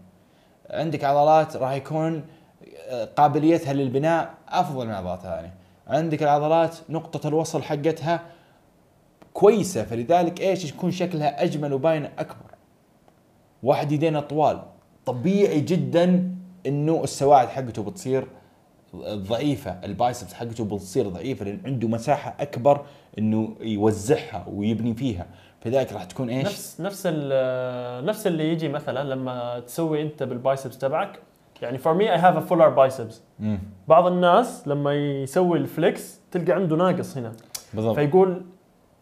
عندك 0.70 1.04
عضلات 1.04 1.56
راح 1.56 1.72
يكون 1.72 2.24
آه، 2.88 3.04
قابليتها 3.04 3.72
للبناء 3.72 4.34
أفضل 4.48 4.84
من 4.84 4.90
العضلات 4.90 5.18
الثانية 5.18 5.54
عندك 5.88 6.22
العضلات 6.22 6.76
نقطة 6.88 7.28
الوصل 7.28 7.62
حقتها 7.62 8.20
كويسة 9.32 9.84
فلذلك 9.84 10.40
إيش؟ 10.40 10.64
يكون 10.64 10.90
شكلها 10.90 11.42
أجمل 11.42 11.72
وباينه 11.72 12.10
أكبر. 12.18 12.50
واحد 13.62 13.92
يدينا 13.92 14.20
طوال 14.20 14.62
طبيعي 15.06 15.60
جدا 15.60 16.34
إنه 16.66 17.04
السواعد 17.04 17.48
حقته 17.48 17.82
بتصير 17.82 18.26
ضعيفة 19.04 19.70
ال 19.70 19.80
biceps 19.80 20.34
حقته 20.34 20.64
بتصير 20.64 21.08
ضعيفة 21.08 21.44
لأن 21.44 21.60
عنده 21.64 21.88
مساحة 21.88 22.36
أكبر 22.40 22.84
إنه 23.18 23.56
يوزعها 23.60 24.46
ويبني 24.52 24.94
فيها. 24.94 25.26
فذلك 25.60 25.92
راح 25.92 26.04
تكون 26.04 26.30
إيش؟ 26.30 26.46
نفس 26.46 26.80
نفس 26.80 27.06
نفس 28.08 28.26
اللي 28.26 28.52
يجي 28.52 28.68
مثلا 28.68 29.14
لما 29.14 29.60
تسوي 29.60 30.02
أنت 30.02 30.22
بال 30.22 30.36
biceps 30.36 30.78
تبعك. 30.78 31.18
يعني 31.62 31.78
for 31.78 31.94
me 31.94 32.12
I 32.12 32.18
have 32.18 32.36
a 32.36 32.40
fuller 32.40 32.68
biceps. 32.68 33.22
بعض 33.88 34.06
الناس 34.06 34.68
لما 34.68 34.94
يسوي 34.94 35.58
ال 35.58 35.71
flex 35.71 36.20
تلقى 36.30 36.52
عنده 36.52 36.76
ناقص 36.76 37.16
هنا. 37.16 37.32
بالضبط. 37.74 37.94
فيقول 37.94 38.42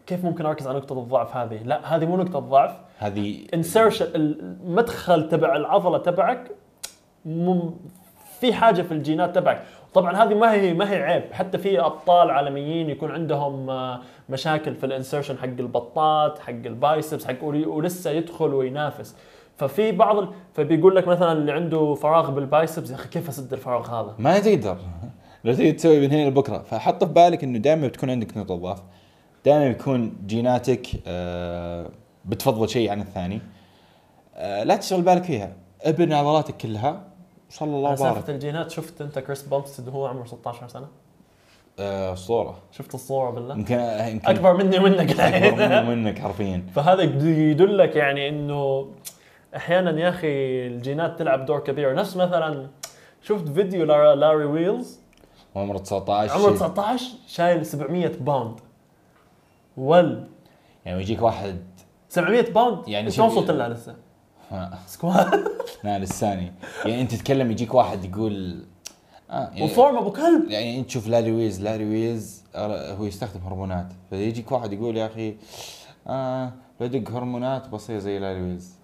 كيف 0.09 0.25
ممكن 0.25 0.45
أركز 0.45 0.67
على 0.67 0.77
نقطة 0.77 0.99
الضعف 0.99 1.37
هذه؟ 1.37 1.63
لا 1.63 1.95
هذه 1.95 2.05
مو 2.05 2.17
نقطة 2.17 2.39
ضعف 2.39 2.71
هذه 2.97 3.45
insertion 3.53 4.05
المدخل 4.15 5.29
تبع 5.29 5.55
العضلة 5.55 5.97
تبعك 5.97 6.51
مم 7.25 7.71
في 8.39 8.53
حاجة 8.53 8.81
في 8.81 8.91
الجينات 8.91 9.35
تبعك. 9.35 9.63
طبعا 9.93 10.23
هذه 10.23 10.33
ما 10.33 10.53
هي 10.53 10.73
ما 10.73 10.91
هي 10.91 11.03
عيب. 11.03 11.23
حتى 11.33 11.57
في 11.57 11.79
أبطال 11.79 12.29
عالميين 12.29 12.89
يكون 12.89 13.11
عندهم 13.11 13.69
آه، 13.69 13.99
مشاكل 14.29 14.75
في 14.75 14.85
ال 14.85 14.90
insertion 14.90 15.37
حق 15.37 15.45
البطات 15.45 16.39
حق 16.39 16.49
ال 16.49 16.60
biceps 16.60 17.25
حق 17.25 17.43
ولسه 17.43 18.11
يدخل 18.11 18.53
وينافس. 18.53 19.15
ففي 19.57 19.91
بعض 19.91 20.17
ال... 20.17 20.29
فبيقول 20.53 20.95
لك 20.95 21.07
مثلا 21.07 21.31
اللي 21.31 21.51
عنده 21.51 21.93
فراغ 21.93 22.31
بال 22.31 22.45
biceps 22.45 22.89
يا 22.89 22.95
أخي 22.95 23.09
كيف 23.09 23.29
أسد 23.29 23.53
الفراغ 23.53 23.87
هذا؟ 23.87 24.15
ما 24.19 24.39
تقدر 24.39 24.77
لو 25.43 25.53
تقدر 25.53 25.71
تسوي 25.71 25.99
من 25.99 26.11
هنا 26.11 26.29
لبكرة. 26.29 26.57
فحط 26.57 27.03
في 27.03 27.13
بالك 27.13 27.43
إنه 27.43 27.59
دائما 27.59 27.87
بتكون 27.87 28.09
عندك 28.09 28.37
نقطة 28.37 28.55
ضعف. 28.55 28.81
دائما 29.49 29.65
يكون 29.65 30.13
جيناتك 30.25 30.87
آه، 31.07 31.89
بتفضل 32.25 32.69
شيء 32.69 32.89
عن 32.91 33.01
الثاني. 33.01 33.41
آه، 34.35 34.63
لا 34.63 34.75
تشغل 34.75 35.01
بالك 35.01 35.23
فيها. 35.23 35.53
ابن 35.81 36.13
عضلاتك 36.13 36.57
كلها 36.57 37.03
وصلى 37.51 37.67
الله 37.69 37.79
وبارك. 37.91 37.97
سالفة 38.15 38.33
الجينات 38.33 38.71
شفت 38.71 39.01
أنت 39.01 39.19
كريس 39.19 39.43
بومستد 39.43 39.87
وهو 39.87 40.05
عمره 40.07 40.25
16 40.25 40.67
سنة؟ 40.67 40.87
آه، 41.79 42.13
أسطورة. 42.13 42.57
شفت 42.71 42.95
الصورة 42.95 43.29
بالله؟ 43.31 43.55
يمكن 43.55 43.79
يمكن 44.13 44.27
أكبر 44.27 44.57
مني 44.57 44.79
ومنك. 44.79 45.19
أكبر 45.19 45.67
مني 45.67 45.79
ومنك 45.89 46.19
حرفيا. 46.19 46.65
فهذا 46.75 47.01
يد- 47.01 47.23
يدلك 47.23 47.95
يعني 47.95 48.29
إنه 48.29 48.89
أحيانا 49.55 49.99
يا 50.01 50.09
أخي 50.09 50.27
الجينات 50.67 51.19
تلعب 51.19 51.45
دور 51.45 51.59
كبير. 51.59 51.93
نفس 51.95 52.15
مثلا 52.17 52.67
شفت 53.21 53.47
فيديو 53.47 53.85
لاري 53.85 54.45
ويلز؟ 54.45 54.99
عمره 55.55 55.77
19 55.77 56.33
عمره 56.33 56.51
19 56.51 57.03
شايل 57.27 57.65
700 57.65 58.07
باوند. 58.19 58.59
ول 59.79 60.27
يعني 60.85 61.01
يجيك 61.01 61.21
واحد 61.21 61.57
700 62.09 62.41
باوند؟ 62.53 62.87
يعني 62.87 63.11
شو 63.11 63.25
وصلت 63.25 63.51
لها 63.51 63.69
لسه؟ 63.69 63.95
آه، 64.51 64.71
squat 64.85 65.27
لا 65.83 65.99
لساني. 65.99 66.51
يعني 66.85 67.01
أنت 67.01 67.15
تتكلم 67.15 67.51
يجيك 67.51 67.73
واحد 67.73 68.05
يقول 68.05 68.65
آه 69.31 69.49
يعني 69.49 69.63
و 69.63 69.70
form 69.70 69.97
أبو 69.97 70.11
كلب. 70.11 70.49
يعني 70.49 70.79
أنت 70.79 70.87
تشوف 70.87 71.07
لاري 71.07 71.31
ويلز 71.31 71.61
لاري 71.61 71.85
ويلز 71.85 72.45
آه، 72.55 72.93
هو 72.93 73.05
يستخدم 73.05 73.41
هرمونات. 73.45 73.93
فيجيك 74.09 74.51
واحد 74.51 74.73
يقول 74.73 74.97
يا 74.97 75.05
أخي 75.05 75.35
آه 76.07 76.51
بدق 76.79 77.11
هرمونات 77.11 77.67
بصير 77.69 77.99
زي 77.99 78.19
لاري 78.19 78.41
ويلز 78.41 78.75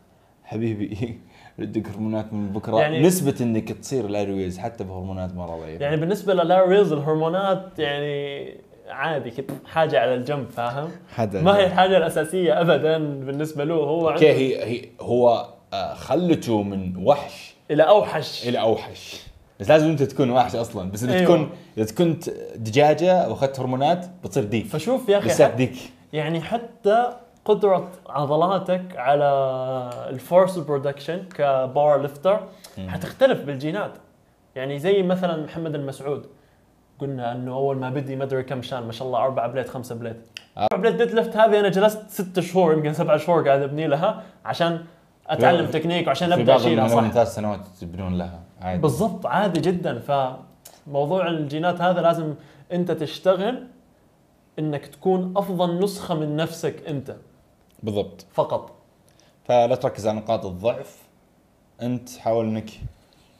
حبيبي 0.44 1.20
بدق 1.60 1.88
هرمونات 1.92 2.34
من 2.34 2.50
بكرة. 2.50 2.78
يعني 2.80 3.02
نسبة 3.08 3.36
إنك 3.42 3.72
تصير 3.72 4.08
لاري 4.08 4.34
ويلز 4.34 4.58
حتى 4.58 4.84
بهرمونات 4.84 5.34
مرة 5.36 5.60
ضعيفة. 5.60 5.84
يعني 5.84 5.98
بالنسبة 5.98 6.34
للاري 6.34 6.68
ويلز 6.70 6.92
الهرمونات 6.94 7.80
يعني 7.80 8.58
عادي 8.90 9.32
كده 9.32 9.54
حاجة 9.66 10.00
على 10.00 10.14
الجنب 10.16 10.50
فاهم؟ 10.50 10.92
حدا 11.16 11.42
ما 11.42 11.58
هي 11.58 11.66
الحاجة 11.66 11.98
الأساسية 11.98 12.62
ابدا 12.62 12.98
بالنسبة 12.98 13.64
له 13.64 13.76
هو 13.76 14.10
أوكي 14.10 14.32
هي 14.32 14.66
هي 14.66 14.90
هو 15.02 15.48
آه 15.74 15.94
خلته 15.94 16.64
من 16.64 17.06
وحش 17.06 17.56
إلى 17.72 17.84
أوحش. 17.84 18.48
إلى 18.48 18.60
أوحش. 18.60 19.22
بس 19.60 19.70
لازم 19.70 19.88
أنت 19.88 20.04
تكون 20.04 20.30
وحش 20.30 20.56
أصلا. 20.56 20.92
بس 20.92 21.04
إذا 21.04 21.14
أيوة. 21.14 21.26
تكون 21.26 21.50
إذا 21.78 21.96
كنت 21.96 22.30
دجاجة 22.56 23.30
وأخذت 23.30 23.60
هرمونات 23.60 24.06
بتصير 24.24 24.44
ديك. 24.44 24.66
فشوف 24.66 25.10
يا 25.10 25.18
أخي 25.18 25.28
لساك 25.28 25.54
ديك. 25.54 25.76
يعني 26.14 26.42
حتى 26.42 27.14
قدرة 27.46 27.92
عضلاتك 28.10 28.84
على 28.96 29.30
ال 30.10 30.18
force 30.18 30.58
production 30.58 31.24
ك 31.36 32.02
powerlifter 32.02 32.40
حتختلف 32.88 33.42
بالجينات. 33.42 33.92
يعني 34.56 34.80
زي 34.80 35.04
مثلا 35.04 35.44
محمد 35.44 35.76
المسعود. 35.76 36.26
قلنا 37.00 37.32
إنه 37.32 37.52
أول 37.54 37.78
ما 37.78 37.90
بدي 37.90 38.16
ما 38.16 38.24
أدري 38.24 38.44
كم 38.44 38.62
شان 38.62 38.84
ما 38.84 38.92
شاء 38.92 39.08
الله 39.08 39.20
أربع 39.20 39.48
plate 39.48 39.70
خمسة 39.70 39.96
plate. 39.96 40.18
أربع 40.58 40.78
plate 40.78 40.96
deadlift 40.96 41.38
هذه 41.38 41.60
أنا 41.60 41.70
جلست 41.70 42.10
ست 42.10 42.40
شهور 42.40 42.74
يمكن 42.74 42.94
سبع 42.94 43.18
شهور 43.18 43.48
قاعد 43.48 43.62
أبني 43.62 43.88
لها 43.88 44.24
عشان 44.46 44.86
أتعلم 45.28 45.72
تكنيك 45.72 46.08
وعشان 46.08 46.32
أبدأ 46.32 46.56
أشيلها 46.56 46.88
صح؟ 46.88 47.12
ثلاث 47.12 47.36
سنوات 47.36 47.60
تبنون 47.82 48.18
لها 48.18 48.40
عادي. 48.62 48.82
بالضبط 48.82 49.26
عادي 49.26 49.60
جدا. 49.62 50.00
فموضوع 50.00 51.28
الجينات 51.28 51.82
هذا 51.82 52.02
لازم 52.02 52.34
أنت 52.72 52.92
تشتغل 52.92 53.68
إنك 54.60 54.86
تكون 54.86 55.34
أفضل 55.38 55.84
نسخة 55.84 56.16
من 56.16 56.36
نفسك 56.36 56.88
أنت. 56.88 57.16
بالضبط. 57.84 58.26
فقط. 58.34 58.72
فلا 59.46 59.76
تركز 59.76 60.08
على 60.08 60.18
نقاط 60.18 60.46
الضعف. 60.46 61.02
أنت 61.82 62.10
حاول 62.18 62.46
إنك 62.46 62.70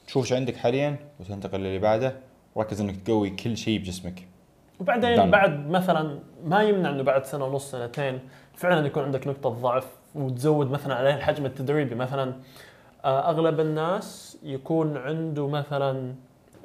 تشوف 0.06 0.24
إيش 0.24 0.32
عندك 0.32 0.56
حاليا 0.56 0.96
وتنتقل 1.20 1.60
للي 1.60 1.78
بعده. 1.78 2.16
وركز 2.56 2.80
إنك 2.80 2.96
تقوي 2.96 3.30
كل 3.30 3.56
شيء 3.56 3.78
بجسمك. 3.78 4.28
وبعدين 4.80 5.16
دعم. 5.16 5.30
بعد 5.30 5.70
مثلا 5.70 6.18
ما 6.44 6.62
يمنع 6.62 6.90
إنه 6.90 7.02
بعد 7.02 7.24
سنة 7.24 7.44
ونص 7.44 7.70
سنتين 7.70 8.20
فعلا 8.54 8.86
يكون 8.86 9.02
عندك 9.02 9.26
نقطة 9.26 9.50
ضعف 9.50 9.86
وتزود 10.14 10.70
مثلا 10.70 10.94
عليه 10.94 11.14
الحجم 11.14 11.46
التدريبي. 11.46 11.94
مثلا 11.94 12.32
آه، 13.04 13.30
أغلب 13.30 13.60
الناس 13.60 14.38
يكون 14.42 14.96
عنده 14.96 15.48
مثلا 15.48 16.14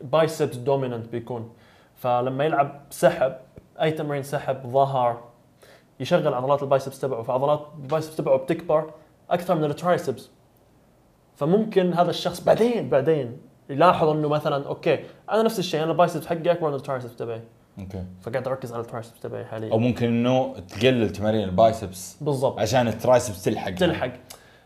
biceps 0.03 0.55
dominant 0.55 1.09
بيكون. 1.09 1.53
فلما 1.95 2.45
يلعب 2.45 2.81
سحب 2.89 3.35
أي 3.81 3.91
تمرين 3.91 4.23
سحب 4.23 4.67
ظهر 4.67 5.23
يشغل 5.99 6.33
عضلات 6.33 6.63
ال 6.63 6.68
biceps 6.68 6.99
تبعه. 6.99 7.23
فعضلات 7.23 7.67
ال 7.81 7.86
biceps 7.86 8.15
تبعه 8.15 8.37
بتكبر 8.37 8.91
أكثر 9.29 9.55
من 9.55 9.63
ال 9.63 9.71
triceps. 9.71 10.29
فممكن 11.35 11.93
هذا 11.93 12.09
الشخص 12.09 12.43
بعدين 12.43 12.89
بعدين 12.89 13.37
يلاحظ 13.71 14.07
إنه 14.07 14.27
مثلا 14.27 14.67
أوكي 14.67 14.99
أنا 15.31 15.43
نفس 15.43 15.59
الشيء 15.59 15.83
أنا 15.83 15.91
ال 15.91 15.96
biceps 15.96 16.25
حقي 16.25 16.51
أكبر 16.51 16.69
من 16.69 16.75
ال 16.75 16.80
triceps 16.80 17.15
تبعي. 17.15 17.41
أوكي. 17.79 18.03
فقاعد 18.21 18.47
أركز 18.47 18.73
على 18.73 18.81
ال 18.81 18.86
triceps 18.86 19.19
تبعي 19.19 19.45
حاليا. 19.45 19.71
أو 19.71 19.79
ممكن 19.79 20.07
إنه 20.07 20.55
تقلل 20.59 21.09
تمارين 21.09 21.43
ال 21.43 21.54
biceps 21.54 22.17
بالضبط. 22.21 22.59
عشان 22.59 22.87
ال 22.87 22.94
triceps 22.94 23.43
تلحق. 23.43 23.71
تلحق. 23.71 24.11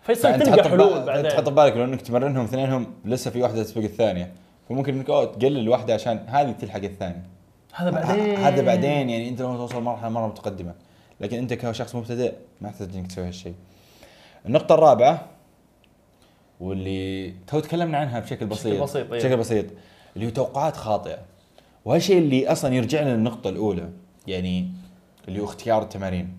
فيصير 0.01 0.39
تلقى 0.39 0.57
تحط 0.57 0.67
حلول 0.67 0.99
ببالك- 0.99 1.31
تحط 1.31 1.49
بعدين 1.49 1.73
ببالك 1.73 1.77
لو 1.77 1.83
إنك 1.83 2.01
تمرنهم 2.01 2.43
اثنينهم 2.43 2.93
لسه 3.05 3.31
في 3.31 3.41
واحدة 3.41 3.63
تسبق 3.63 3.83
الثانية. 3.83 4.31
فممكن 4.69 4.93
إنك 4.93 5.09
أوه 5.09 5.25
تقلل 5.25 5.69
واحدة 5.69 5.93
عشان 5.93 6.25
هذه 6.27 6.51
تلحق 6.51 6.83
الثانية. 6.83 7.23
هذا 7.73 7.89
بعدين. 7.89 8.37
هذا 8.37 8.61
بعدين 8.61 9.09
يعني 9.09 9.29
أنت 9.29 9.41
لما 9.41 9.57
توصل 9.57 9.81
مرحلة 9.81 10.09
مرة 10.09 10.27
متقدمة. 10.27 10.73
لكن 11.21 11.37
أنت 11.37 11.53
كشخص 11.53 11.95
مبتدئ 11.95 12.33
ما 12.61 12.69
تحتاج 12.69 12.95
إنك 12.95 13.07
تسوي 13.07 13.27
هالشيء. 13.27 13.53
النقطة 14.45 14.75
الرابعة 14.75 15.25
واللي 16.59 17.33
تو 17.47 17.59
تكلمنا 17.59 17.97
عنها 17.97 18.19
بشكل 18.19 18.45
بسيط. 18.45 18.83
بسيط، 18.83 19.11
إيه. 19.13 19.19
بشكل 19.19 19.37
بسيط. 19.37 19.65
اللي 20.15 20.25
هو 20.25 20.29
توقعات 20.29 20.75
خاطئة. 20.77 21.17
وهالشيء 21.85 22.17
اللي 22.17 22.47
أصلا 22.51 22.75
يرجعنا 22.75 23.09
للنقطه 23.09 23.49
الأولى 23.49 23.89
يعني 24.27 24.67
اللي 25.27 25.39
هو 25.39 25.45
اختيار 25.45 25.81
التمارين. 25.81 26.37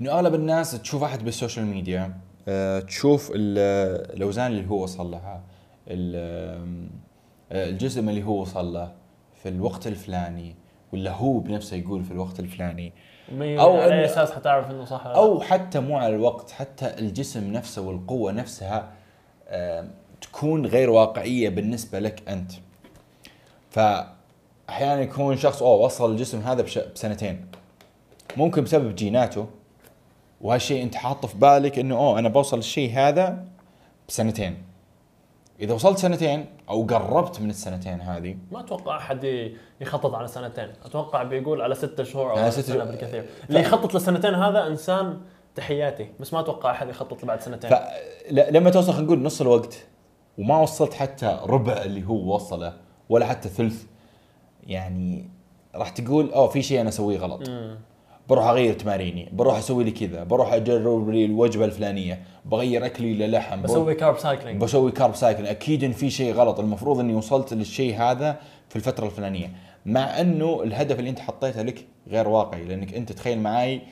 إنه 0.00 0.10
أغلب 0.10 0.34
الناس 0.34 0.82
تشوف 0.82 1.02
احد 1.02 1.24
بالسوشيال 1.24 1.66
ميديا 1.66 2.14
آه، 2.48 2.80
تشوف 2.80 3.30
ال- 3.34 4.14
الأوزان 4.16 4.52
اللي 4.52 4.70
هو 4.70 4.82
وصل 4.82 5.10
لها 5.10 5.42
آه، 5.88 6.66
الجسم 7.52 8.08
اللي 8.08 8.22
هو 8.24 8.40
وصل 8.42 8.72
له 8.72 8.92
في 9.42 9.48
الوقت 9.48 9.86
الفلاني 9.86 10.54
ولا 10.92 11.12
هو 11.12 11.38
بنفسه 11.38 11.76
يقول 11.76 12.04
في 12.04 12.10
الوقت 12.10 12.40
الفلاني. 12.40 12.92
أو 13.32 13.60
أو 13.60 13.80
على 13.80 14.06
إن- 14.06 14.10
أساس 14.10 14.30
حتعرف 14.32 14.70
إنه 14.70 14.84
صح. 14.84 15.06
أو 15.06 15.40
حتى 15.40 15.80
مو 15.80 15.96
على 15.98 16.14
الوقت 16.14 16.50
حتى 16.50 16.94
الجسم 16.98 17.52
نفسه 17.52 17.82
والقوة 17.82 18.32
نفسها 18.32 18.88
تكون 20.20 20.66
غير 20.66 20.90
واقعية 20.90 21.48
بالنسبة 21.48 21.98
لك 21.98 22.22
أنت. 22.28 22.52
فأحيانا 23.70 25.00
يكون 25.00 25.36
شخص 25.36 25.62
أوه 25.62 25.74
وصل 25.84 26.10
الجسم 26.12 26.40
هذا 26.40 26.62
بش- 26.62 26.78
بسنتين. 26.78 27.46
ممكن 28.36 28.64
بسبب 28.64 28.94
جيناته. 28.94 29.46
وهالشيء 30.40 30.82
أنت 30.82 30.94
حاطه 30.94 31.28
في 31.28 31.36
بالك 31.38 31.78
إنه 31.78 31.96
أوه 31.96 32.18
أنا 32.18 32.28
بوصل 32.28 32.58
الشيء 32.58 32.92
هذا 32.94 33.44
بسنتين. 34.08 34.56
إذا 35.60 35.74
وصلت 35.74 35.98
سنتين 35.98 36.46
أو 36.68 36.82
قربت 36.82 37.40
من 37.40 37.50
السنتين 37.50 38.00
هذه 38.00 38.36
ما 38.52 38.60
أتوقع 38.60 38.96
أحد 38.96 39.50
يخطط 39.80 40.14
على 40.14 40.28
سنتين 40.28 40.72
أتوقع 40.84 41.22
بيقول 41.22 41.62
على 41.62 41.74
ستة 41.74 42.04
شهور 42.04 42.30
أو 42.30 42.36
على 42.36 42.50
ستة 42.50 42.62
سنة. 42.62 42.84
بالكثير 42.84 43.24
اللي 43.48 43.60
يخطط 43.60 43.94
لسنتين 43.94 44.34
هذا 44.34 44.66
إنسان 44.66 45.20
تحياتي 45.54 46.10
بس 46.20 46.32
ما 46.32 46.40
أتوقع 46.40 46.70
أحد 46.70 46.88
يخطط 46.88 47.24
بعد 47.24 47.40
سنتين 47.40 47.70
فلما 47.70 48.70
توصل 48.70 48.92
خلينا 48.92 49.06
نقول 49.06 49.22
نص 49.22 49.40
الوقت 49.40 49.86
وما 50.38 50.60
وصلت 50.60 50.94
حتى 50.94 51.40
ربع 51.44 51.82
اللي 51.82 52.06
هو 52.06 52.34
وصله 52.34 52.76
ولا 53.08 53.26
حتى 53.26 53.48
ثلث 53.48 53.84
يعني 54.66 55.30
راح 55.74 55.88
تقول 55.88 56.30
أوه 56.32 56.48
في 56.48 56.62
شيء 56.62 56.80
أنا 56.80 56.88
أسويه 56.88 57.18
غلط 57.18 57.48
مم. 57.48 57.78
بروح 58.28 58.46
أغير 58.46 58.74
تماريني 58.74 59.28
بروح 59.32 59.58
أسوي 59.58 59.84
لي 59.84 59.90
كذا 59.90 60.24
بروح 60.24 60.52
أجرب 60.52 61.10
لي 61.10 61.24
الوجبة 61.24 61.64
الفلانية 61.64 62.22
بغير 62.44 62.86
أكلي 62.86 63.14
للحم 63.14 63.62
بسوي 63.62 63.94
carb 63.94 64.18
cycling 64.18 64.60
بسوي 64.60 64.92
carb 64.92 65.14
cycle 65.14 65.46
أكيد 65.46 65.84
إن 65.84 65.92
في 65.92 66.10
شيء 66.10 66.32
غلط 66.32 66.60
المفروض 66.60 67.00
إني 67.00 67.14
وصلت 67.14 67.54
للشيء 67.54 67.96
هذا 67.96 68.40
في 68.68 68.76
الفترة 68.76 69.06
الفلانية 69.06 69.50
مع 69.86 70.20
إنه 70.20 70.62
الهدف 70.62 70.98
اللي 70.98 71.10
أنت 71.10 71.18
حطيته 71.18 71.62
لك 71.62 71.84
غير 72.08 72.28
واقعي 72.28 72.64
لأنك 72.64 72.94
أنت 72.94 73.12
تخيل 73.12 73.40
معاي 73.40 73.82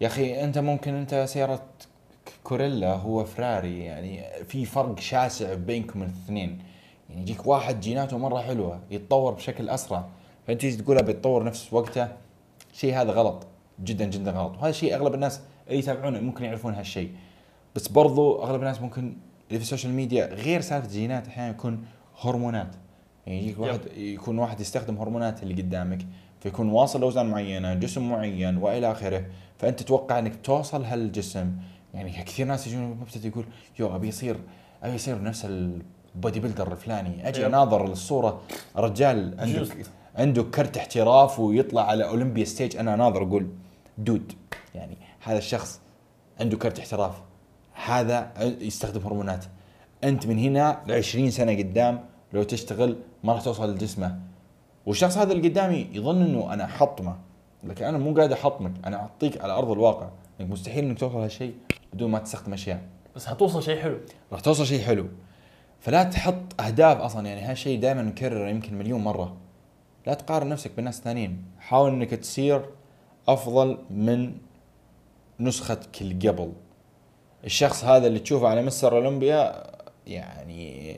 يا 0.00 0.06
أخي 0.06 0.44
أنت 0.44 0.58
ممكن 0.58 0.94
أنت 0.94 1.24
سيارة 1.28 1.62
كورولا 2.44 2.94
هو 2.94 3.24
فراري 3.24 3.84
يعني 3.84 4.22
في 4.48 4.64
فرق 4.64 4.98
شاسع 4.98 5.54
بينكم 5.54 6.02
الاثنين. 6.02 6.58
يعني 7.10 7.22
يجيك 7.22 7.46
واحد 7.46 7.80
جيناته 7.80 8.18
مرة 8.18 8.40
حلوة 8.40 8.80
يتطور 8.90 9.32
بشكل 9.32 9.68
أسرع. 9.68 10.04
فأنت 10.46 10.66
تقول 10.66 10.98
ابي 10.98 11.12
اتطور 11.12 11.44
نفس 11.44 11.72
وقته؟ 11.72 12.08
شيء 12.80 13.00
هذا 13.00 13.12
غلط 13.12 13.46
جدا 13.84 14.04
جدا 14.04 14.30
غلط. 14.30 14.56
وهذا 14.56 14.70
الشيء 14.70 14.94
أغلب 14.94 15.14
الناس 15.14 15.40
اللي 15.68 15.78
يتابعونه 15.78 16.20
ممكن 16.20 16.44
يعرفون 16.44 16.74
هالشيء. 16.74 17.10
بس 17.74 17.88
برضو 17.88 18.42
أغلب 18.42 18.60
الناس 18.60 18.80
ممكن 18.80 19.02
اللي 19.48 19.58
في 19.58 19.64
السوشيال 19.64 19.92
ميديا 19.92 20.26
غير 20.26 20.60
سالفة 20.60 20.88
جينات 20.88 21.28
أحيانا 21.28 21.50
يكون 21.50 21.84
هرمونات. 22.20 22.74
يعني 23.26 23.42
يجيك 23.42 23.58
واحد 23.58 23.80
يكون 23.96 24.38
واحد 24.38 24.60
يستخدم 24.60 24.98
هرمونات 24.98 25.42
اللي 25.42 25.62
قدامك 25.62 26.06
فيكون 26.40 26.68
واصل 26.68 27.00
لاوزان 27.00 27.26
معينة 27.26 27.74
جسم 27.74 28.08
معين 28.10 28.56
وإلى 28.56 28.90
آخره. 28.90 29.24
فأنت 29.58 29.80
تتوقع 29.80 30.18
إنك 30.18 30.32
توصل 30.44 30.84
هالجسم. 30.84 31.52
يعني 31.94 32.12
كثير 32.12 32.46
ناس 32.46 32.66
يجون 32.66 32.82
مبتدئ 32.82 33.28
يقول 33.28 33.44
yo 33.78 33.96
أبي 33.96 34.08
يصير 34.08 34.36
أبي 34.82 34.94
يصير 34.94 35.22
نفس 35.22 35.44
ال 35.44 36.40
bodybuilder 36.40 36.72
الفلاني. 36.72 37.28
أجي. 37.28 37.46
أناظر 37.46 37.84
الصورة. 37.84 38.40
رجال 38.76 39.40
عنده. 39.40 39.66
عنده 40.16 40.42
كرت 40.42 40.76
احتراف 40.76 41.40
ويطلع 41.40 41.82
على 41.82 42.08
أولمبيا 42.08 42.44
stage 42.44 42.76
أنا 42.76 42.94
اناظر 42.94 43.22
أقول 43.22 43.48
dude 43.98 44.32
يعني 44.74 44.96
هذا 45.20 45.38
الشخص 45.38 45.80
عنده 46.40 46.56
كرت 46.56 46.78
احتراف. 46.78 47.22
هذا 47.84 48.32
يستخدم 48.60 49.06
هرمونات. 49.06 49.44
أنت 50.04 50.26
من 50.26 50.38
هنا 50.38 50.82
ل 50.86 50.92
20 50.92 51.30
سنة 51.30 51.52
قدام 51.52 52.04
لو 52.32 52.42
تشتغل 52.42 52.96
ما 53.24 53.32
راح 53.32 53.42
توصل 53.42 53.74
لجسمه. 53.74 54.20
والشخص 54.86 55.18
هذا 55.18 55.32
اللي 55.32 55.48
قدامي 55.48 55.88
يظن 55.92 56.22
إنه 56.22 56.52
أنا 56.52 56.64
احطمه 56.64 57.16
لكن 57.64 57.84
أنا 57.84 57.98
مو 57.98 58.14
قاعد 58.14 58.32
أحطمك. 58.32 58.72
أنا 58.84 58.96
أعطيك 58.96 59.40
على 59.40 59.52
أرض 59.52 59.70
الواقع 59.70 60.08
إنك 60.40 60.50
مستحيل 60.50 60.84
إنك 60.84 60.98
توصل 60.98 61.18
هالشيء 61.18 61.54
بدون 61.92 62.10
ما 62.10 62.18
تستخدم 62.18 62.52
أشياء. 62.52 62.82
بس 63.16 63.26
حتوصل 63.26 63.62
شيء 63.62 63.82
حلو. 63.82 63.98
راح 64.32 64.40
توصل 64.40 64.66
شيء 64.66 64.80
حلو. 64.80 65.06
فلا 65.80 66.02
تحط 66.02 66.60
أهداف 66.60 66.98
أصلا. 66.98 67.28
يعني 67.28 67.40
هالشيء 67.40 67.80
دائما 67.80 68.02
نكرره 68.02 68.48
يمكن 68.48 68.78
مليون 68.78 69.00
مرة. 69.00 69.36
لا 70.06 70.14
تقارن 70.14 70.48
نفسك 70.48 70.70
بالناس 70.76 70.98
الثانيين 70.98 71.44
حاول 71.58 71.90
إنك 71.90 72.10
تصير 72.10 72.64
أفضل 73.28 73.78
من 73.90 74.32
نسختك 75.40 76.02
اللي 76.02 76.28
قبل. 76.28 76.52
الشخص 77.44 77.84
هذا 77.84 78.06
اللي 78.06 78.18
تشوفه 78.18 78.48
على 78.48 78.62
مستر 78.62 78.96
أولمبيا 78.96 79.70
يعني 80.06 80.96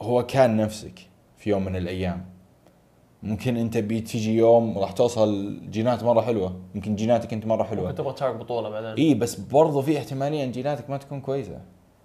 هو 0.00 0.26
كان 0.26 0.56
نفسك 0.56 1.00
في 1.36 1.50
يوم 1.50 1.64
من 1.64 1.76
الأيام. 1.76 2.26
ممكن 3.22 3.56
أنت 3.56 3.78
بتيجي 3.78 4.36
يوم 4.36 4.78
راح 4.78 4.92
توصل 4.92 5.60
جينات 5.70 6.04
مرة 6.04 6.20
حلوة. 6.20 6.60
ممكن 6.74 6.96
جيناتك 6.96 7.32
أنت 7.32 7.46
مرة 7.46 7.64
حلوة. 7.64 7.92
تبغى 7.92 8.12
تشارك 8.12 8.36
بطولة 8.36 8.68
بعدين. 8.68 9.06
اي 9.06 9.14
بس 9.14 9.34
برضو 9.34 9.82
في 9.82 9.98
احتمالية 9.98 10.44
إن 10.44 10.52
جيناتك 10.52 10.90
ما 10.90 10.96
تكون 10.96 11.20
كويسة. 11.20 11.60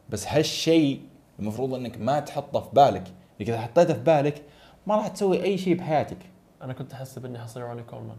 بس 0.10 0.28
هالشيء 0.28 1.02
المفروض 1.40 1.74
إنك 1.74 2.02
ما 2.02 2.20
تحطه 2.20 2.60
في 2.60 2.70
بالك. 2.74 3.04
لك 3.40 3.50
إذا 3.50 3.62
حطيته 3.62 3.94
في 3.94 4.00
بالك 4.00 4.42
ما 4.88 4.96
راح 4.96 5.08
تسوي 5.08 5.44
أي 5.44 5.58
شيء 5.58 5.78
بحياتك. 5.78 6.18
أنا 6.62 6.74
كنت 6.74 6.94
احسب 6.94 7.26
اني 7.26 7.40
حصير 7.40 7.64
روني 7.64 7.84
كولمان. 7.84 8.18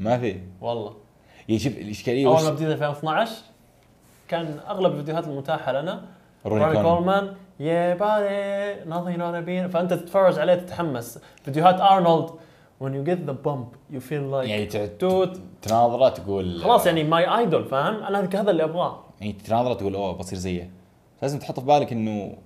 ما 0.00 0.18
في. 0.18 0.40
والله. 0.60 0.94
يعني 1.48 1.58
شوف 1.58 1.72
الإشكالية 1.72 2.26
أول 2.26 2.42
ما 2.42 2.50
بديت 2.50 2.68
2012 2.68 3.32
كان 4.28 4.58
أغلب 4.68 4.92
الفيديوهات 4.92 5.24
المتاحة 5.24 5.72
لنا. 5.72 6.04
روني 6.46 6.64
روني 6.64 6.82
كولمان. 6.82 7.34
yeah 7.60 7.94
buddy 7.94 8.90
nothing 8.90 9.18
but 9.18 9.46
a 9.46 9.72
فأنت 9.72 9.94
تتفرج 9.94 10.38
عليه 10.38 10.54
تتحمس. 10.54 11.18
فيديوهات 11.44 11.80
أرنولد. 11.80 12.30
When 12.82 12.94
you 12.94 13.04
get 13.04 13.26
the 13.30 13.36
pump 13.46 13.94
you 13.94 14.00
feel 14.00 14.24
like 14.32 14.48
يعني 14.48 14.66
توت. 14.86 15.40
تناظره 15.62 16.08
تقول 16.08 16.60
خلاص 16.60 16.86
يعني 16.86 17.04
my 17.04 17.38
idol 17.38 17.64
فاهم؟ 17.64 18.02
أنا 18.02 18.28
هذا 18.34 18.50
اللي 18.50 18.64
أبغاه. 18.64 19.04
يعني 19.20 19.32
تناظره 19.32 19.74
تقول 19.74 19.94
أوه 19.94 20.12
بصير 20.12 20.38
زيه. 20.38 20.70
لازم 21.22 21.38
تحط 21.38 21.60
في 21.60 21.66
بالك 21.66 21.92
إنه 21.92 22.36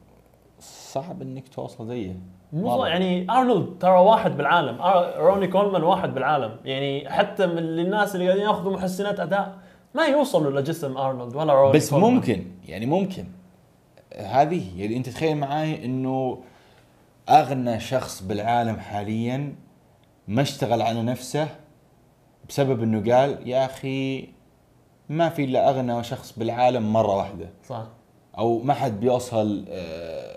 صعب 0.61 1.23
إنك 1.23 1.49
توصل 1.49 1.87
زيه. 1.89 2.17
مو 2.53 2.85
يعني 2.87 3.31
أرنولد 3.31 3.79
ترى 3.81 3.99
واحد 3.99 4.37
بالعالم 4.37 4.79
روني 5.19 5.47
كولمان 5.47 5.83
واحد 5.83 6.15
بالعالم 6.15 6.57
يعني 6.65 7.11
حتى 7.11 7.47
من 7.47 7.59
الناس 7.59 8.15
اللي 8.15 8.27
قاعدين 8.27 8.47
ياخذوا 8.47 8.73
محسنات 8.73 9.21
أداء 9.21 9.59
ما 9.95 10.05
يوصلوا 10.07 10.61
لجسم 10.61 10.97
أرنولد 10.97 11.37
ولا 11.37 11.55
روني 11.55 11.73
بس 11.73 11.91
كولمان. 11.91 12.15
ممكن 12.15 12.45
يعني 12.69 12.87
ممكن. 12.87 13.25
هذه 14.17 14.81
يعني 14.81 14.97
انت 14.97 15.09
تخيل 15.09 15.37
معاي 15.37 15.85
إنه 15.85 16.43
أغنى 17.29 17.81
شخص 17.81 18.23
بالعالم 18.23 18.77
حاليا 18.77 19.55
ما 20.29 20.43
اشتغل 20.43 20.83
على 20.83 21.03
نفسه 21.03 21.49
بسبب 22.49 22.83
إنه 22.83 23.15
قال 23.15 23.49
يا 23.49 23.65
أخي 23.65 24.29
ما 25.09 25.29
في 25.29 25.45
إلا 25.45 25.71
أغنى 25.71 26.05
شخص 26.05 26.39
بالعالم 26.39 26.93
مرة 26.93 27.17
واحدة. 27.17 27.49
صح. 27.69 27.83
أو 28.39 28.59
ما 28.59 28.75
حد 28.75 29.01
بيوصل 29.01 29.65
آه، 29.69 30.36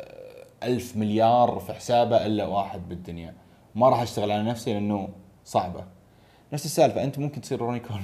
ألف 0.64 0.98
مليار 0.98 1.60
في 1.68 1.74
حسابه 1.74 2.26
إلا 2.26 2.46
واحد 2.46 2.90
بالدنيا. 2.90 3.34
ما 3.76 3.90
راح 3.90 4.02
أشتغل 4.02 4.32
على 4.32 4.44
نفسي 4.44 4.74
لأنه 4.74 5.10
صعبة. 5.46 5.84
نفس 6.54 6.66
السالفة 6.66 7.04
أنت 7.04 7.20
ممكن 7.20 7.42
تصير 7.42 7.60
روني 7.62 7.80
كولمان. 7.80 8.04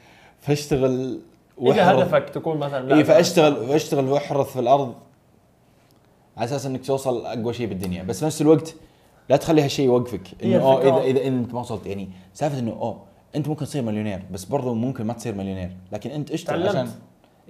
فاشتغل 0.40 1.20
إذا 1.62 1.70
واحرث- 1.72 1.78
هدفك 1.98 2.28
تكون 2.30 2.56
مثلا 2.58 2.88
لاعب- 2.88 3.02
فاشتغل 3.04 3.52
واشتغل 3.70 4.08
واحرث 4.08 4.52
في 4.52 4.60
الأرض 4.60 4.94
على 6.36 6.44
أساس 6.44 6.66
إنك 6.66 6.84
توصل 6.86 7.26
أقوى 7.26 7.54
شيء 7.54 7.66
بالدنيا. 7.66 8.02
بس 8.02 8.20
بنفس 8.24 8.40
الوقت 8.42 8.74
لا 9.28 9.36
تخلي 9.36 9.62
هالشيء 9.62 9.86
يوقفك. 9.86 10.20
هي 10.40 10.56
إنه 10.56 10.64
اوه 10.64 10.80
الفكرة- 10.82 11.02
إذا 11.04 11.18
إذا 11.20 11.28
أنت 11.28 11.54
ما 11.54 11.60
وصلت 11.60 11.86
يعني 11.86 12.08
سالفة 12.34 12.58
إنه 12.58 12.70
أوه 12.70 13.02
أنت 13.36 13.48
ممكن 13.48 13.64
تصير 13.64 13.82
مليونير 13.82 14.22
بس 14.30 14.44
برضو 14.44 14.74
ممكن 14.74 15.04
ما 15.04 15.12
تصير 15.12 15.34
مليونير. 15.34 15.76
لكن 15.92 16.10
أنت 16.10 16.30
اشتغل 16.30 16.62
تعلمت. 16.66 16.76
عشان 16.76 17.00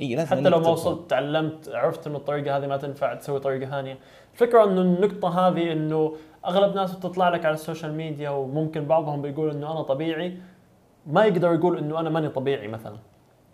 اي 0.01 0.15
لازم 0.15 0.37
حتى 0.37 0.49
لو 0.49 0.61
ما. 0.61 0.69
وصلت 0.69 1.11
تعلمت 1.11 1.69
عرفت 1.69 2.07
انه 2.07 2.17
الطريقة 2.17 2.57
هذه 2.57 2.67
ما 2.67 2.77
تنفع 2.77 3.15
تسوي 3.15 3.41
طريقة 3.41 3.71
ثانية. 3.71 3.99
الفكرة 4.33 4.65
انه 4.65 4.81
النقطة 4.81 5.49
هذه 5.49 5.73
إنه 5.73 6.17
أغلب 6.47 6.71
الناس 6.71 6.97
بتطلع 6.97 7.29
لك 7.29 7.45
على 7.45 7.55
ال 7.55 7.60
social 7.60 7.95
media 7.95 8.31
وممكن 8.31 8.85
بعضهم 8.85 9.23
بيقول 9.23 9.51
إنه 9.51 9.73
أنا 9.73 9.83
طبيعي 9.83 10.37
ما 11.07 11.25
يقدر 11.25 11.55
يقول 11.55 11.79
إنه 11.79 12.01
أنا 12.01 12.11
ماني 12.11 12.29
طبيعي 12.29 12.69
مثلا. 12.69 12.97